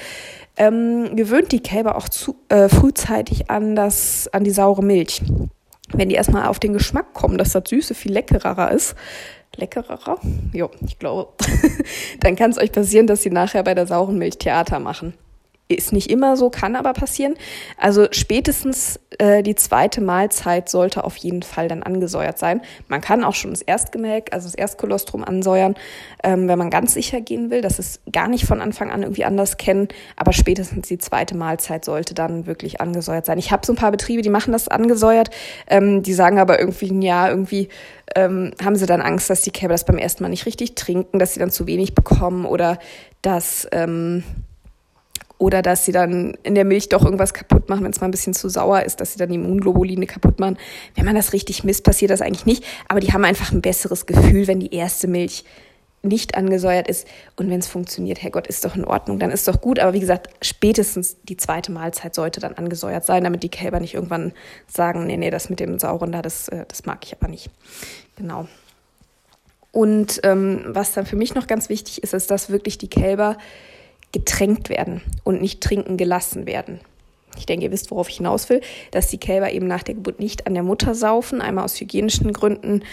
ähm, 0.58 1.16
gewöhnt 1.16 1.52
die 1.52 1.62
Kälber 1.62 1.98
auch 1.98 2.10
zu, 2.10 2.36
äh, 2.50 2.70
frühzeitig 2.70 3.50
an, 3.50 3.76
das, 3.76 4.30
an 4.32 4.44
die 4.44 4.52
saure 4.52 4.84
Milch. 4.84 5.22
Wenn 5.90 6.10
die 6.10 6.16
erstmal 6.16 6.48
auf 6.48 6.60
den 6.60 6.74
Geschmack 6.74 7.14
kommen, 7.14 7.38
dass 7.38 7.52
das 7.52 7.70
Süße 7.70 7.94
viel 7.94 8.12
leckerer 8.12 8.72
ist, 8.72 8.96
leckerer? 9.56 10.20
Jo, 10.54 10.70
ich 10.86 11.00
glaube, 11.00 11.34
dann 12.22 12.36
kann 12.36 12.52
es 12.52 12.58
euch 12.58 12.72
passieren, 12.72 13.08
dass 13.08 13.24
sie 13.24 13.30
nachher 13.30 13.64
bei 13.64 13.74
der 13.74 13.88
sauren 13.88 14.18
Milch 14.18 14.38
Theater 14.38 14.80
machen. 14.80 15.14
Ist 15.68 15.94
nicht 15.94 16.12
immer 16.12 16.38
so, 16.38 16.52
kann 16.52 16.76
aber 16.76 16.94
passieren. 16.94 17.34
Also 17.80 18.08
spätestens 18.12 19.00
äh, 19.18 19.42
die 19.42 19.56
zweite 19.56 20.00
Mahlzeit 20.00 20.70
sollte 20.70 21.04
auf 21.04 21.18
jeden 21.18 21.42
Fall 21.42 21.68
dann 21.68 21.82
angesäuert 21.82 22.38
sein. 22.38 22.62
Man 22.88 23.02
kann 23.02 23.24
auch 23.24 23.34
schon 23.34 23.50
das 23.50 23.64
Erstgemelk, 23.64 24.32
also 24.32 24.48
das 24.48 24.54
Erstkolostrum 24.54 25.24
ansäuern, 25.24 25.74
ähm, 26.24 26.48
wenn 26.48 26.60
man 26.60 26.70
ganz 26.70 26.94
sicher 26.94 27.20
gehen 27.20 27.50
will, 27.50 27.62
dass 27.62 27.80
es 27.80 28.00
gar 28.12 28.28
nicht 28.28 28.46
von 28.46 28.62
Anfang 28.62 28.92
an 28.92 29.02
irgendwie 29.02 29.26
anders 29.26 29.58
kennen. 29.58 29.88
Aber 30.16 30.34
spätestens 30.34 30.88
die 30.88 31.00
zweite 31.00 31.36
Mahlzeit 31.36 31.84
sollte 31.84 32.14
dann 32.14 32.46
wirklich 32.46 32.80
angesäuert 32.80 33.26
sein. 33.26 33.40
Ich 33.40 33.52
habe 33.52 33.66
so 33.66 33.74
ein 33.74 33.78
paar 33.78 33.92
Betriebe, 33.92 34.22
die 34.22 34.30
machen 34.30 34.52
das 34.52 34.68
angesäuert. 34.68 35.32
Ähm, 35.68 36.04
die 36.04 36.14
sagen 36.14 36.38
aber 36.38 36.60
irgendwie, 36.60 36.94
ja, 37.04 37.28
irgendwie 37.28 37.70
ähm, 38.16 38.52
haben 38.64 38.76
sie 38.76 38.86
dann 38.86 39.02
Angst, 39.02 39.32
dass 39.32 39.42
die 39.42 39.52
Kälber 39.52 39.74
das 39.74 39.86
beim 39.86 39.98
ersten 39.98 40.22
Mal 40.22 40.30
nicht 40.30 40.46
richtig 40.46 40.76
trinken, 40.76 41.18
dass 41.18 41.34
sie 41.34 41.40
dann 41.40 41.50
zu 41.50 41.66
wenig 41.66 41.96
bekommen 41.96 42.46
oder 42.46 42.78
dass... 43.24 43.68
Ähm, 43.72 44.24
oder 45.38 45.62
dass 45.62 45.86
sie 45.86 45.92
dann 45.92 46.38
in 46.44 46.56
der 46.56 46.66
Milch 46.66 46.90
doch 46.90 47.04
irgendwas 47.04 47.34
kaputt 47.34 47.70
machen, 47.70 47.84
wenn 47.84 47.92
es 47.92 48.00
mal 48.00 48.08
ein 48.08 48.12
bisschen 48.12 48.34
zu 48.34 48.50
sauer 48.50 48.84
ist, 48.84 49.02
dass 49.02 49.14
sie 49.14 49.20
dann 49.20 49.30
die 49.30 49.36
Immunglobuline 49.36 50.06
kaputt 50.06 50.40
machen. 50.40 50.58
Wenn 50.96 51.06
man 51.06 51.16
das 51.16 51.34
richtig 51.34 51.64
misst, 51.64 51.84
passiert 51.84 52.12
das 52.12 52.22
eigentlich 52.22 52.46
nicht. 52.46 52.64
Aber 52.88 53.00
die 53.00 53.12
haben 53.12 53.26
einfach 53.26 53.52
ein 53.52 53.62
besseres 53.62 54.06
Gefühl, 54.06 54.48
wenn 54.48 54.60
die 54.60 54.74
erste 54.74 55.08
Milch 55.08 55.44
nicht 56.06 56.36
angesäuert 56.36 56.88
ist. 56.88 57.08
Und 57.36 57.50
wenn 57.50 57.60
es 57.60 57.68
funktioniert, 57.68 58.22
Herrgott, 58.22 58.48
ist 58.48 58.64
doch 58.64 58.76
in 58.76 58.86
Ordnung, 58.86 59.20
dann 59.20 59.32
ist 59.32 59.48
doch 59.48 59.60
gut. 59.60 59.80
Aber 59.80 59.94
wie 59.94 60.00
gesagt, 60.00 60.30
spätestens 60.42 61.18
die 61.24 61.36
zweite 61.36 61.72
Mahlzeit 61.72 62.16
sollte 62.16 62.40
dann 62.40 62.54
angesäuert 62.54 63.06
sein, 63.06 63.24
damit 63.24 63.44
die 63.44 63.50
Kälber 63.50 63.80
nicht 63.80 63.96
irgendwann 63.96 64.32
sagen, 64.68 65.06
nee, 65.08 65.18
nee, 65.18 65.32
das 65.32 65.50
mit 65.50 65.60
dem 65.60 65.80
Sauren 65.80 66.12
da, 66.12 66.22
das, 66.22 66.48
äh, 66.48 66.66
das 66.68 66.86
mag 66.86 67.00
ich 67.04 67.16
aber 67.20 67.28
nicht. 67.28 67.50
Genau. 68.16 68.48
Und 69.72 70.22
ähm, 70.24 70.64
was 70.68 70.94
dann 70.94 71.06
für 71.06 71.18
mich 71.18 71.36
noch 71.36 71.48
ganz 71.48 71.68
wichtig 71.68 72.02
ist, 72.02 72.14
ist, 72.14 72.32
dass 72.32 72.50
wirklich 72.50 72.78
die 72.78 72.90
Kälber 72.90 73.38
getränkt 74.16 74.70
werden 74.70 75.02
und 75.26 75.42
nicht 75.42 75.62
trinken 75.62 75.98
gelassen 75.98 76.48
werden. 76.48 76.80
Ich 77.38 77.46
denke, 77.46 77.66
ihr 77.66 77.72
wisst, 77.72 77.92
worauf 77.92 78.10
ich 78.10 78.16
hinaus 78.18 78.50
will, 78.50 78.62
dass 78.92 79.10
die 79.10 79.18
Kälber 79.18 79.52
eben 79.52 79.68
nach 79.68 79.84
der 79.84 79.96
Geburt 79.96 80.22
nicht 80.22 80.48
an 80.48 80.54
der 80.54 80.64
Mutter 80.64 80.96
saufen, 80.96 81.42
einmal 81.42 81.66
aus 81.66 81.78
hygienischen 81.80 82.32
Gründen, 82.32 82.84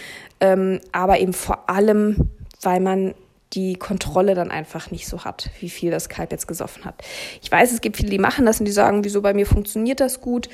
ähm, 0.40 0.80
aber 0.90 1.20
eben 1.20 1.32
vor 1.32 1.70
allem, 1.70 2.28
weil 2.60 2.80
man 2.80 3.14
die 3.52 3.74
Kontrolle 3.74 4.34
dann 4.34 4.50
einfach 4.50 4.90
nicht 4.90 5.06
so 5.06 5.24
hat, 5.24 5.50
wie 5.60 5.70
viel 5.70 5.92
das 5.92 6.08
Kalb 6.08 6.32
jetzt 6.32 6.48
gesoffen 6.48 6.84
hat. 6.84 7.02
Ich 7.40 7.52
weiß, 7.52 7.70
es 7.70 7.80
gibt 7.82 7.98
viele, 7.98 8.10
die 8.10 8.18
machen 8.18 8.46
das 8.46 8.58
und 8.58 8.66
die 8.66 8.72
sagen, 8.72 9.04
wieso 9.04 9.22
bei 9.22 9.32
mir 9.32 9.46
funktioniert 9.46 10.00
das 10.00 10.20
gut. 10.20 10.48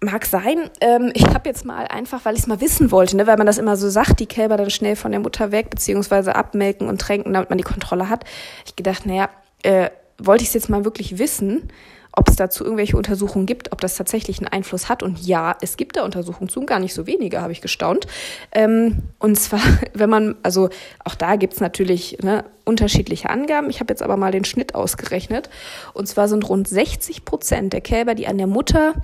Mag 0.00 0.26
sein. 0.26 0.70
Ähm, 0.80 1.10
ich 1.14 1.26
habe 1.26 1.48
jetzt 1.48 1.64
mal 1.64 1.86
einfach, 1.86 2.24
weil 2.24 2.34
ich 2.34 2.42
es 2.42 2.46
mal 2.46 2.60
wissen 2.60 2.92
wollte, 2.92 3.16
ne, 3.16 3.26
weil 3.26 3.36
man 3.36 3.46
das 3.46 3.58
immer 3.58 3.76
so 3.76 3.90
sagt, 3.90 4.20
die 4.20 4.26
Kälber 4.26 4.56
dann 4.56 4.70
schnell 4.70 4.94
von 4.94 5.10
der 5.10 5.20
Mutter 5.20 5.50
weg, 5.50 5.70
beziehungsweise 5.70 6.36
abmelken 6.36 6.88
und 6.88 7.00
tränken, 7.00 7.32
damit 7.32 7.50
man 7.50 7.58
die 7.58 7.64
Kontrolle 7.64 8.08
hat. 8.08 8.24
Ich 8.64 8.76
gedacht, 8.76 9.06
naja, 9.06 9.28
äh, 9.64 9.90
wollte 10.18 10.42
ich 10.42 10.48
es 10.48 10.54
jetzt 10.54 10.68
mal 10.68 10.84
wirklich 10.84 11.18
wissen, 11.18 11.68
ob 12.12 12.28
es 12.28 12.36
dazu 12.36 12.64
irgendwelche 12.64 12.96
Untersuchungen 12.96 13.46
gibt, 13.46 13.70
ob 13.72 13.80
das 13.80 13.96
tatsächlich 13.96 14.38
einen 14.38 14.48
Einfluss 14.48 14.88
hat. 14.88 15.02
Und 15.02 15.24
ja, 15.24 15.56
es 15.60 15.76
gibt 15.76 15.96
da 15.96 16.04
Untersuchungen 16.04 16.48
zu, 16.48 16.64
gar 16.66 16.80
nicht 16.80 16.94
so 16.94 17.06
wenige, 17.06 17.40
habe 17.40 17.52
ich 17.52 17.60
gestaunt. 17.60 18.06
Ähm, 18.52 19.02
und 19.18 19.38
zwar, 19.38 19.60
wenn 19.94 20.10
man, 20.10 20.36
also 20.42 20.68
auch 21.04 21.14
da 21.14 21.36
gibt 21.36 21.54
es 21.54 21.60
natürlich 21.60 22.18
ne, 22.22 22.44
unterschiedliche 22.64 23.30
Angaben. 23.30 23.70
Ich 23.70 23.80
habe 23.80 23.92
jetzt 23.92 24.02
aber 24.02 24.16
mal 24.16 24.32
den 24.32 24.44
Schnitt 24.44 24.74
ausgerechnet. 24.74 25.48
Und 25.94 26.06
zwar 26.08 26.28
sind 26.28 26.48
rund 26.48 26.66
60 26.66 27.24
Prozent 27.24 27.72
der 27.72 27.80
Kälber, 27.80 28.14
die 28.14 28.26
an 28.26 28.38
der 28.38 28.48
Mutter 28.48 28.94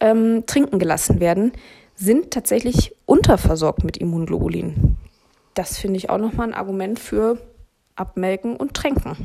ähm, 0.00 0.44
trinken 0.46 0.78
gelassen 0.78 1.20
werden, 1.20 1.52
sind 1.94 2.30
tatsächlich 2.30 2.94
unterversorgt 3.06 3.84
mit 3.84 3.96
Immunglobulin. 3.98 4.96
Das 5.54 5.78
finde 5.78 5.98
ich 5.98 6.10
auch 6.10 6.18
nochmal 6.18 6.48
ein 6.48 6.54
Argument 6.54 6.98
für 6.98 7.38
abmelken 7.96 8.56
und 8.56 8.74
tränken. 8.74 9.16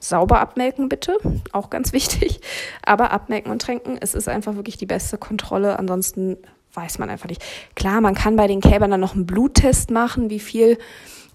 Sauber 0.00 0.40
abmelken 0.40 0.88
bitte, 0.88 1.18
auch 1.52 1.70
ganz 1.70 1.92
wichtig. 1.92 2.40
Aber 2.84 3.12
abmelken 3.12 3.52
und 3.52 3.60
tränken, 3.60 3.98
es 4.00 4.14
ist 4.14 4.28
einfach 4.28 4.56
wirklich 4.56 4.78
die 4.78 4.86
beste 4.86 5.18
Kontrolle. 5.18 5.78
Ansonsten 5.78 6.38
weiß 6.72 6.98
man 6.98 7.10
einfach 7.10 7.28
nicht. 7.28 7.42
Klar, 7.76 8.00
man 8.00 8.14
kann 8.14 8.36
bei 8.36 8.46
den 8.46 8.60
Kälbern 8.60 8.90
dann 8.90 9.00
noch 9.00 9.14
einen 9.14 9.26
Bluttest 9.26 9.90
machen, 9.90 10.30
wie 10.30 10.40
viel 10.40 10.78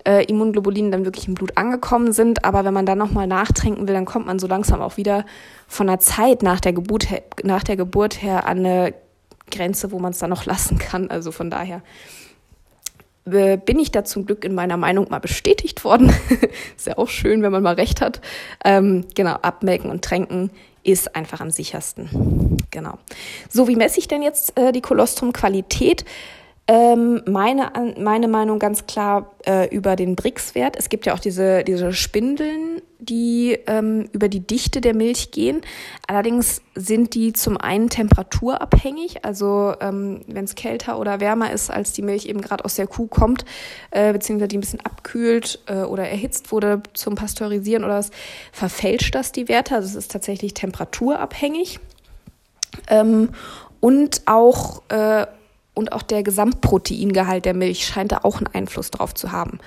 äh, 0.10 0.24
Immunglobulin 0.24 0.92
dann 0.92 1.06
wirklich 1.06 1.28
im 1.28 1.36
Blut 1.36 1.56
angekommen 1.56 2.12
sind. 2.12 2.44
Aber 2.44 2.66
wenn 2.66 2.74
man 2.74 2.88
dann 2.88 2.98
nochmal 2.98 3.28
nachtränken 3.28 3.88
will, 3.88 3.94
dann 3.94 4.06
kommt 4.06 4.26
man 4.26 4.40
so 4.40 4.48
langsam 4.48 4.82
auch 4.82 4.98
wieder 4.98 5.24
von 5.68 5.86
der 5.86 6.00
Zeit 6.00 6.42
nach 6.42 6.60
der 6.60 6.74
Geburt, 6.74 7.08
nach 7.44 7.64
der 7.64 7.78
Geburt 7.78 8.24
her 8.24 8.48
an 8.48 8.60
eine 8.60 8.96
Grenze, 9.52 9.92
wo 9.92 10.00
man 10.00 10.12
es 10.12 10.18
dann 10.18 10.32
noch 10.32 10.46
lassen 10.46 10.80
kann. 10.80 11.12
Also 11.12 11.32
von 11.32 11.52
daher 11.52 11.84
äh, 13.26 13.58
bin 13.58 13.78
ich 13.78 13.92
da 13.92 14.04
zum 14.04 14.26
Glück 14.26 14.44
in 14.44 14.56
meiner 14.56 14.78
Meinung 14.78 15.10
mal 15.10 15.20
bestätigt 15.20 15.84
worden. 15.84 16.12
ist 16.76 16.88
ja 16.88 16.98
auch 16.98 17.10
schön, 17.10 17.44
wenn 17.44 17.52
man 17.52 17.62
mal 17.62 17.76
recht 17.76 18.02
hat. 18.02 18.20
Ähm, 18.66 19.06
genau, 19.14 19.34
abmelken 19.34 19.92
und 19.92 20.04
tränken 20.04 20.50
ist 20.84 21.16
einfach 21.16 21.40
am 21.40 21.52
sichersten. 21.52 22.58
Genau. 22.72 22.98
So, 23.50 23.68
wie 23.68 23.76
messe 23.76 24.00
ich 24.00 24.08
denn 24.08 24.24
jetzt 24.24 24.58
äh, 24.58 24.72
die 24.72 24.82
Kolostrum-Qualität? 24.82 26.04
Ähm, 26.72 27.24
meine, 27.26 27.72
meine 27.98 28.28
Meinung 28.28 28.60
ganz 28.60 28.86
klar 28.86 29.32
äh, 29.44 29.76
über 29.76 29.96
den 29.96 30.16
Brix-Wert. 30.16 30.76
Es 30.78 30.90
gibt 30.90 31.08
ja 31.08 31.16
auch 31.16 31.20
diese, 31.20 31.64
diese 31.64 31.94
Spindeln, 31.94 32.84
die 33.00 33.58
ähm, 33.66 34.08
über 34.12 34.30
die 34.30 34.46
Dichte 34.46 34.80
der 34.80 34.94
Milch 34.94 35.32
gehen. 35.32 35.62
Allerdings 36.06 36.62
sind 36.76 37.16
die 37.16 37.34
zum 37.34 37.58
einen 37.58 37.90
temperaturabhängig, 37.90 39.26
also 39.26 39.74
ähm, 39.82 40.22
wenn 40.28 40.46
es 40.46 40.54
kälter 40.54 41.00
oder 41.00 41.20
wärmer 41.20 41.52
ist, 41.52 41.72
als 41.72 41.92
die 41.94 42.04
Milch 42.04 42.28
eben 42.28 42.40
gerade 42.40 42.64
aus 42.64 42.76
der 42.76 42.86
Kuh 42.86 43.08
kommt, 43.08 43.46
äh, 43.90 44.14
beziehungsweise 44.14 44.50
die 44.50 44.60
ein 44.60 44.62
bisschen 44.62 44.82
abkühlt 44.82 45.58
äh, 45.66 45.78
oder 45.78 46.08
erhitzt 46.08 46.52
wurde 46.52 46.84
zum 46.94 47.16
Pasteurisieren 47.16 47.84
oder 47.84 47.96
was, 47.96 48.12
verfälscht 48.52 49.16
das 49.16 49.32
die 49.32 49.48
Werte. 49.48 49.74
Also 49.74 49.88
es 49.88 49.96
ist 49.96 50.12
tatsächlich 50.12 50.54
temperaturabhängig. 50.54 51.80
Ähm, 52.90 53.30
und 53.80 54.22
auch 54.28 54.84
äh, 54.90 55.26
und 55.80 55.94
auch 55.94 56.04
der 56.04 56.24
Gesamtproteingehalt 56.24 57.46
der 57.46 57.54
Milch 57.54 57.86
scheint 57.86 58.12
da 58.12 58.20
auch 58.24 58.38
einen 58.38 58.48
Einfluss 58.48 58.92
drauf 58.92 59.16
zu 59.16 59.32
haben. 59.32 59.60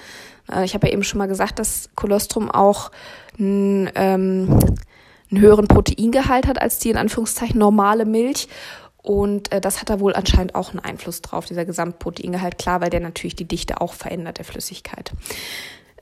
Äh, 0.51 0.65
ich 0.65 0.75
habe 0.75 0.87
ja 0.87 0.93
eben 0.93 1.03
schon 1.03 1.19
mal 1.19 1.27
gesagt, 1.27 1.59
dass 1.59 1.89
Kolostrum 1.97 2.51
auch 2.51 2.91
einen, 3.39 3.91
ähm, 3.95 4.77
einen 5.31 5.41
höheren 5.41 5.67
Proteingehalt 5.67 6.47
hat 6.47 6.61
als 6.61 6.79
die 6.79 6.91
in 6.91 6.99
Anführungszeichen 6.99 7.59
normale 7.59 8.05
Milch. 8.05 8.49
Und 9.03 9.51
äh, 9.53 9.61
das 9.61 9.81
hat 9.81 9.91
da 9.91 10.01
wohl 10.01 10.15
anscheinend 10.15 10.55
auch 10.55 10.71
einen 10.71 10.81
Einfluss 10.81 11.23
drauf, 11.23 11.47
dieser 11.47 11.65
Gesamtproteingehalt. 11.65 12.59
Klar, 12.59 12.81
weil 12.83 12.91
der 12.91 13.01
natürlich 13.01 13.35
die 13.35 13.49
Dichte 13.49 13.81
auch 13.81 13.95
verändert, 13.95 14.39
der 14.39 14.45
Flüssigkeit. 14.45 15.13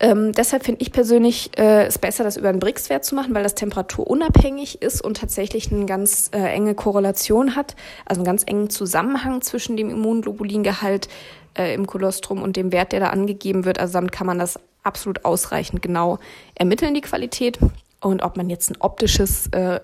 Ähm, 0.02 0.32
deshalb 0.32 0.64
finde 0.64 0.80
ich 0.80 0.92
persönlich 0.92 1.50
äh, 1.58 1.84
es 1.84 1.98
besser, 1.98 2.24
das 2.24 2.38
über 2.38 2.48
einen 2.48 2.58
Brix-Wert 2.58 3.04
zu 3.04 3.14
machen, 3.14 3.34
weil 3.34 3.42
das 3.42 3.54
temperaturunabhängig 3.54 4.80
ist 4.80 5.02
und 5.02 5.18
tatsächlich 5.18 5.70
eine 5.70 5.84
ganz 5.84 6.30
äh, 6.32 6.38
enge 6.38 6.74
Korrelation 6.74 7.54
hat, 7.54 7.76
also 8.06 8.20
einen 8.20 8.26
ganz 8.26 8.42
engen 8.46 8.70
Zusammenhang 8.70 9.42
zwischen 9.42 9.76
dem 9.76 9.90
Immunglobulingehalt 9.90 11.08
äh, 11.56 11.74
im 11.74 11.86
Kolostrum 11.86 12.42
und 12.42 12.56
dem 12.56 12.72
Wert, 12.72 12.92
der 12.92 13.00
da 13.00 13.10
angegeben 13.10 13.66
wird. 13.66 13.78
Also 13.78 13.92
damit 13.92 14.10
kann 14.10 14.26
man 14.26 14.38
das 14.38 14.58
absolut 14.82 15.26
ausreichend 15.26 15.82
genau 15.82 16.18
ermitteln, 16.54 16.94
die 16.94 17.02
Qualität. 17.02 17.58
Und 18.00 18.22
ob 18.22 18.38
man 18.38 18.48
jetzt 18.48 18.70
ein 18.70 18.80
optisches 18.80 19.48
äh, 19.48 19.80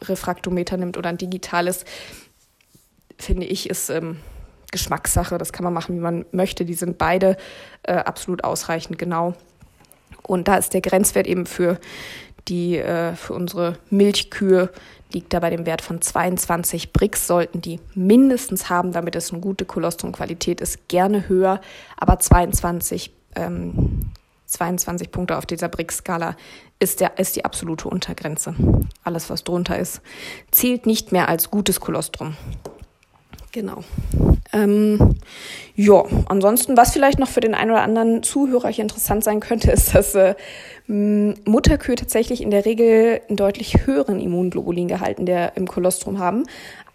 Refraktometer 0.00 0.78
nimmt 0.78 0.96
oder 0.96 1.10
ein 1.10 1.18
digitales, 1.18 1.84
finde 3.18 3.44
ich, 3.44 3.68
ist 3.68 3.90
ähm, 3.90 4.16
Geschmackssache. 4.72 5.38
Das 5.38 5.52
kann 5.52 5.62
man 5.62 5.72
machen, 5.72 5.94
wie 5.94 6.00
man 6.00 6.24
möchte. 6.32 6.64
Die 6.64 6.74
sind 6.74 6.98
beide 6.98 7.36
äh, 7.84 7.94
absolut 7.94 8.42
ausreichend 8.42 8.98
genau. 8.98 9.34
Und 10.22 10.48
da 10.48 10.56
ist 10.56 10.74
der 10.74 10.80
Grenzwert 10.80 11.28
eben 11.28 11.46
für 11.46 11.78
die 12.48 12.78
äh, 12.78 13.14
für 13.14 13.34
unsere 13.34 13.78
Milchkühe 13.90 14.70
liegt 15.12 15.32
da 15.32 15.40
bei 15.40 15.50
dem 15.50 15.66
Wert 15.66 15.82
von 15.82 16.00
22 16.00 16.92
Brix, 16.92 17.26
sollten 17.26 17.60
die 17.60 17.80
mindestens 17.94 18.70
haben, 18.70 18.92
damit 18.92 19.14
es 19.14 19.30
eine 19.30 19.40
gute 19.40 19.64
Kolostrum-Qualität 19.64 20.60
ist, 20.60 20.88
gerne 20.88 21.28
höher, 21.28 21.60
aber 21.96 22.18
22, 22.18 23.12
ähm, 23.36 24.10
22 24.46 25.10
Punkte 25.10 25.36
auf 25.36 25.46
dieser 25.46 25.68
Brix-Skala 25.68 26.36
ist, 26.78 27.02
ist 27.16 27.36
die 27.36 27.44
absolute 27.44 27.88
Untergrenze. 27.88 28.54
Alles, 29.04 29.30
was 29.30 29.44
drunter 29.44 29.78
ist, 29.78 30.02
zählt 30.50 30.86
nicht 30.86 31.12
mehr 31.12 31.28
als 31.28 31.50
gutes 31.50 31.80
Kolostrum. 31.80 32.36
Genau. 33.52 33.84
Ähm, 34.54 35.16
ja, 35.76 36.04
ansonsten, 36.26 36.76
was 36.76 36.92
vielleicht 36.92 37.18
noch 37.18 37.28
für 37.28 37.40
den 37.40 37.54
einen 37.54 37.70
oder 37.70 37.82
anderen 37.82 38.22
Zuhörer 38.22 38.68
hier 38.68 38.82
interessant 38.82 39.22
sein 39.24 39.40
könnte, 39.40 39.70
ist, 39.72 39.94
dass 39.94 40.14
äh, 40.14 40.34
Mutterkühe 40.88 41.94
tatsächlich 41.94 42.42
in 42.42 42.50
der 42.50 42.64
Regel 42.64 43.20
einen 43.28 43.36
deutlich 43.36 43.86
höheren 43.86 44.20
Immunglobulingehalt 44.20 45.18
in 45.18 45.26
der, 45.26 45.56
im 45.56 45.68
Kolostrum 45.68 46.18
haben, 46.18 46.44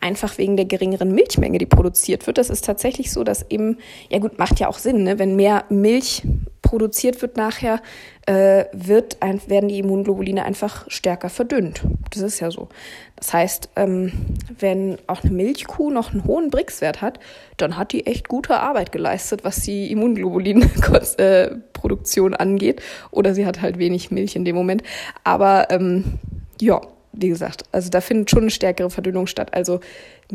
einfach 0.02 0.38
wegen 0.38 0.58
der 0.58 0.66
geringeren 0.66 1.14
Milchmenge, 1.14 1.60
die 1.60 1.66
produziert 1.66 2.28
wird. 2.28 2.38
Das 2.38 2.50
ist 2.50 2.66
tatsächlich 2.66 3.12
so, 3.12 3.24
dass 3.24 3.50
eben, 3.50 3.78
ja 4.10 4.20
gut, 4.20 4.40
macht 4.40 4.60
ja 4.60 4.68
auch 4.68 4.80
Sinn, 4.80 5.04
ne? 5.04 5.20
wenn 5.20 5.36
mehr 5.36 5.64
Milch 5.70 6.24
produziert 6.68 7.22
wird 7.22 7.38
nachher, 7.38 7.82
äh, 8.26 8.66
wird 8.74 9.22
ein, 9.22 9.40
werden 9.48 9.70
die 9.70 9.80
Immunglobuline 9.80 10.44
einfach 10.44 10.84
stärker 10.90 11.30
verdünnt. 11.30 11.82
Das 12.12 12.22
ist 12.22 12.42
ja 12.42 12.52
so. 12.52 12.68
Das 13.16 13.34
heißt, 13.34 13.70
ähm, 13.78 14.12
wenn 14.60 14.98
auch 15.08 15.24
eine 15.24 15.32
Milchkuh 15.32 15.92
noch 15.92 16.12
einen 16.12 16.26
hohen 16.26 16.50
Brixwert 16.50 17.02
hat, 17.02 17.22
dann 17.56 17.78
hat 17.78 17.94
die 17.94 18.06
echt 18.06 18.28
gute 18.28 18.60
Arbeit 18.60 18.92
geleistet, 18.92 19.46
was 19.46 19.62
die 19.62 19.90
Immunglobulinproduktion 19.94 22.34
angeht. 22.34 22.82
Oder 23.12 23.34
sie 23.34 23.46
hat 23.46 23.62
halt 23.62 23.80
wenig 23.80 24.12
Milch 24.12 24.36
in 24.36 24.44
dem 24.44 24.58
Moment. 24.58 24.84
Aber 25.24 25.72
ähm, 25.72 26.20
ja, 26.60 26.82
wie 27.14 27.30
gesagt, 27.30 27.64
also 27.72 27.90
da 27.90 28.02
findet 28.02 28.30
schon 28.30 28.42
eine 28.42 28.52
stärkere 28.52 28.90
Verdünnung 28.90 29.28
statt. 29.28 29.54
Also 29.54 29.80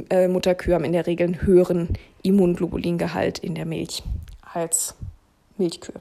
äh, 0.08 0.28
Mutterkühe 0.28 0.74
haben 0.74 0.84
in 0.84 0.92
der 0.92 1.06
Regel 1.06 1.26
einen 1.26 1.42
höheren 1.42 1.90
Immunglobulingehalt 2.22 3.38
in 3.38 3.54
der 3.54 3.66
Milch 3.66 4.02
als 4.54 4.94
Milchkühe. 5.58 6.00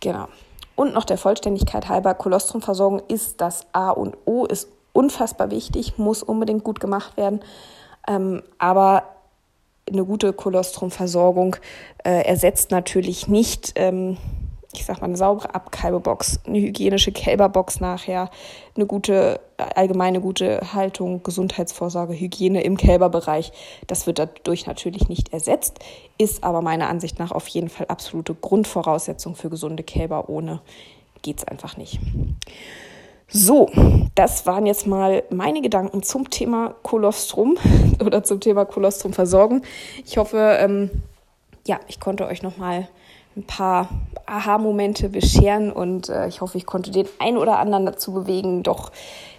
Genau. 0.00 0.28
Und 0.76 0.94
noch 0.94 1.04
der 1.04 1.18
Vollständigkeit 1.18 1.88
halber, 1.88 2.14
Kolostrumversorgung 2.14 3.02
ist 3.08 3.40
das 3.40 3.66
A 3.72 3.90
und 3.90 4.16
O, 4.24 4.46
ist 4.46 4.68
unfassbar 4.92 5.50
wichtig, 5.50 5.98
muss 5.98 6.22
unbedingt 6.22 6.64
gut 6.64 6.80
gemacht 6.80 7.16
werden. 7.16 7.40
Ähm, 8.08 8.42
aber 8.58 9.04
eine 9.88 10.04
gute 10.04 10.32
Kolostrumversorgung 10.32 11.56
äh, 12.04 12.22
ersetzt 12.24 12.70
natürlich 12.70 13.28
nicht 13.28 13.72
ähm, 13.76 14.16
ich 14.72 14.84
sag 14.84 15.00
mal, 15.00 15.06
eine 15.06 15.16
saubere 15.16 15.54
Abkalbebox, 15.54 16.40
eine 16.46 16.60
hygienische 16.60 17.10
Kälberbox 17.10 17.80
nachher, 17.80 18.30
eine 18.76 18.86
gute, 18.86 19.40
allgemeine 19.56 20.20
gute 20.20 20.60
Haltung, 20.72 21.24
Gesundheitsvorsorge, 21.24 22.14
Hygiene 22.14 22.62
im 22.62 22.76
Kälberbereich. 22.76 23.50
Das 23.88 24.06
wird 24.06 24.20
dadurch 24.20 24.66
natürlich 24.66 25.08
nicht 25.08 25.32
ersetzt, 25.32 25.80
ist 26.18 26.44
aber 26.44 26.62
meiner 26.62 26.88
Ansicht 26.88 27.18
nach 27.18 27.32
auf 27.32 27.48
jeden 27.48 27.68
Fall 27.68 27.86
absolute 27.86 28.34
Grundvoraussetzung 28.34 29.34
für 29.34 29.50
gesunde 29.50 29.82
Kälber. 29.82 30.28
Ohne 30.28 30.60
geht's 31.22 31.44
einfach 31.44 31.76
nicht. 31.76 31.98
So, 33.26 33.70
das 34.14 34.46
waren 34.46 34.66
jetzt 34.66 34.86
mal 34.86 35.24
meine 35.30 35.62
Gedanken 35.62 36.02
zum 36.04 36.30
Thema 36.30 36.74
Kolostrum 36.82 37.58
oder 38.04 38.22
zum 38.22 38.40
Thema 38.40 38.64
Kolostrumversorgung. 38.64 39.62
Ich 40.04 40.16
hoffe, 40.16 40.58
ähm, 40.60 40.90
ja, 41.66 41.80
ich 41.88 41.98
konnte 41.98 42.26
euch 42.26 42.42
nochmal 42.42 42.88
ein 43.36 43.44
paar 43.44 43.88
Aha-Momente 44.26 45.08
bescheren 45.08 45.72
und 45.72 46.08
äh, 46.08 46.26
ich 46.28 46.40
hoffe, 46.40 46.58
ich 46.58 46.66
konnte 46.66 46.90
den 46.90 47.06
einen 47.18 47.36
oder 47.36 47.58
anderen 47.58 47.86
dazu 47.86 48.12
bewegen, 48.12 48.62
doch 48.62 48.90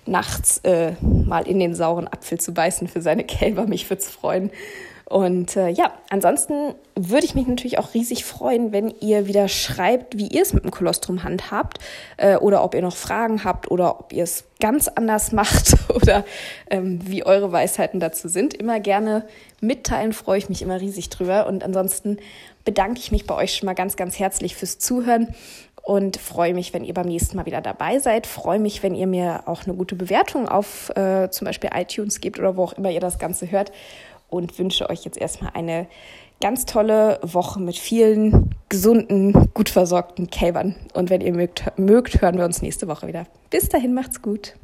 nachts 0.05 0.59
äh, 0.59 0.93
mal 1.01 1.47
in 1.47 1.59
den 1.59 1.75
sauren 1.75 2.07
Apfel 2.07 2.39
zu 2.39 2.53
beißen 2.53 2.87
für 2.87 3.01
seine 3.01 3.23
Kälber. 3.23 3.67
Mich 3.67 3.89
würde 3.89 4.01
es 4.01 4.09
freuen. 4.09 4.51
Und 5.11 5.57
äh, 5.57 5.67
ja, 5.67 5.91
ansonsten 6.09 6.73
würde 6.95 7.25
ich 7.25 7.35
mich 7.35 7.45
natürlich 7.45 7.77
auch 7.79 7.93
riesig 7.93 8.23
freuen, 8.23 8.71
wenn 8.71 8.93
ihr 9.01 9.27
wieder 9.27 9.49
schreibt, 9.49 10.17
wie 10.17 10.27
ihr 10.27 10.41
es 10.41 10.53
mit 10.53 10.63
dem 10.63 10.71
Kolostrum 10.71 11.23
handhabt 11.23 11.79
äh, 12.15 12.37
oder 12.37 12.63
ob 12.63 12.75
ihr 12.75 12.81
noch 12.81 12.95
Fragen 12.95 13.43
habt 13.43 13.69
oder 13.69 13.99
ob 13.99 14.13
ihr 14.13 14.23
es 14.23 14.45
ganz 14.61 14.87
anders 14.87 15.33
macht 15.33 15.75
oder 15.93 16.23
ähm, 16.69 17.01
wie 17.03 17.25
eure 17.25 17.51
Weisheiten 17.51 17.99
dazu 17.99 18.29
sind. 18.29 18.53
Immer 18.53 18.79
gerne 18.79 19.27
mitteilen, 19.59 20.13
freue 20.13 20.37
ich 20.37 20.47
mich 20.47 20.61
immer 20.61 20.79
riesig 20.79 21.09
drüber. 21.09 21.45
Und 21.45 21.65
ansonsten 21.65 22.15
bedanke 22.65 22.99
ich 22.99 23.11
mich 23.11 23.25
bei 23.25 23.35
euch 23.35 23.55
schon 23.55 23.65
mal 23.65 23.73
ganz, 23.73 23.95
ganz 23.95 24.19
herzlich 24.19 24.55
fürs 24.55 24.79
Zuhören 24.79 25.33
und 25.83 26.17
freue 26.17 26.53
mich, 26.53 26.73
wenn 26.73 26.83
ihr 26.83 26.93
beim 26.93 27.07
nächsten 27.07 27.37
Mal 27.37 27.45
wieder 27.45 27.61
dabei 27.61 27.99
seid. 27.99 28.27
Freue 28.27 28.59
mich, 28.59 28.83
wenn 28.83 28.95
ihr 28.95 29.07
mir 29.07 29.43
auch 29.47 29.65
eine 29.65 29.73
gute 29.73 29.95
Bewertung 29.95 30.47
auf 30.47 30.89
äh, 30.95 31.29
zum 31.31 31.45
Beispiel 31.45 31.71
iTunes 31.73 32.21
gebt 32.21 32.39
oder 32.39 32.55
wo 32.55 32.63
auch 32.63 32.73
immer 32.73 32.91
ihr 32.91 32.99
das 32.99 33.19
Ganze 33.19 33.51
hört 33.51 33.71
und 34.29 34.57
wünsche 34.59 34.89
euch 34.89 35.03
jetzt 35.03 35.17
erstmal 35.17 35.51
eine 35.53 35.87
ganz 36.41 36.65
tolle 36.65 37.19
Woche 37.21 37.59
mit 37.59 37.77
vielen 37.77 38.55
gesunden, 38.69 39.53
gut 39.53 39.69
versorgten 39.69 40.29
Kälbern. 40.29 40.75
Und 40.93 41.09
wenn 41.09 41.21
ihr 41.21 41.33
mögt, 41.33 41.77
mögt, 41.77 42.21
hören 42.21 42.37
wir 42.37 42.45
uns 42.45 42.61
nächste 42.61 42.87
Woche 42.87 43.07
wieder. 43.07 43.25
Bis 43.49 43.69
dahin, 43.69 43.93
macht's 43.93 44.21
gut. 44.21 44.55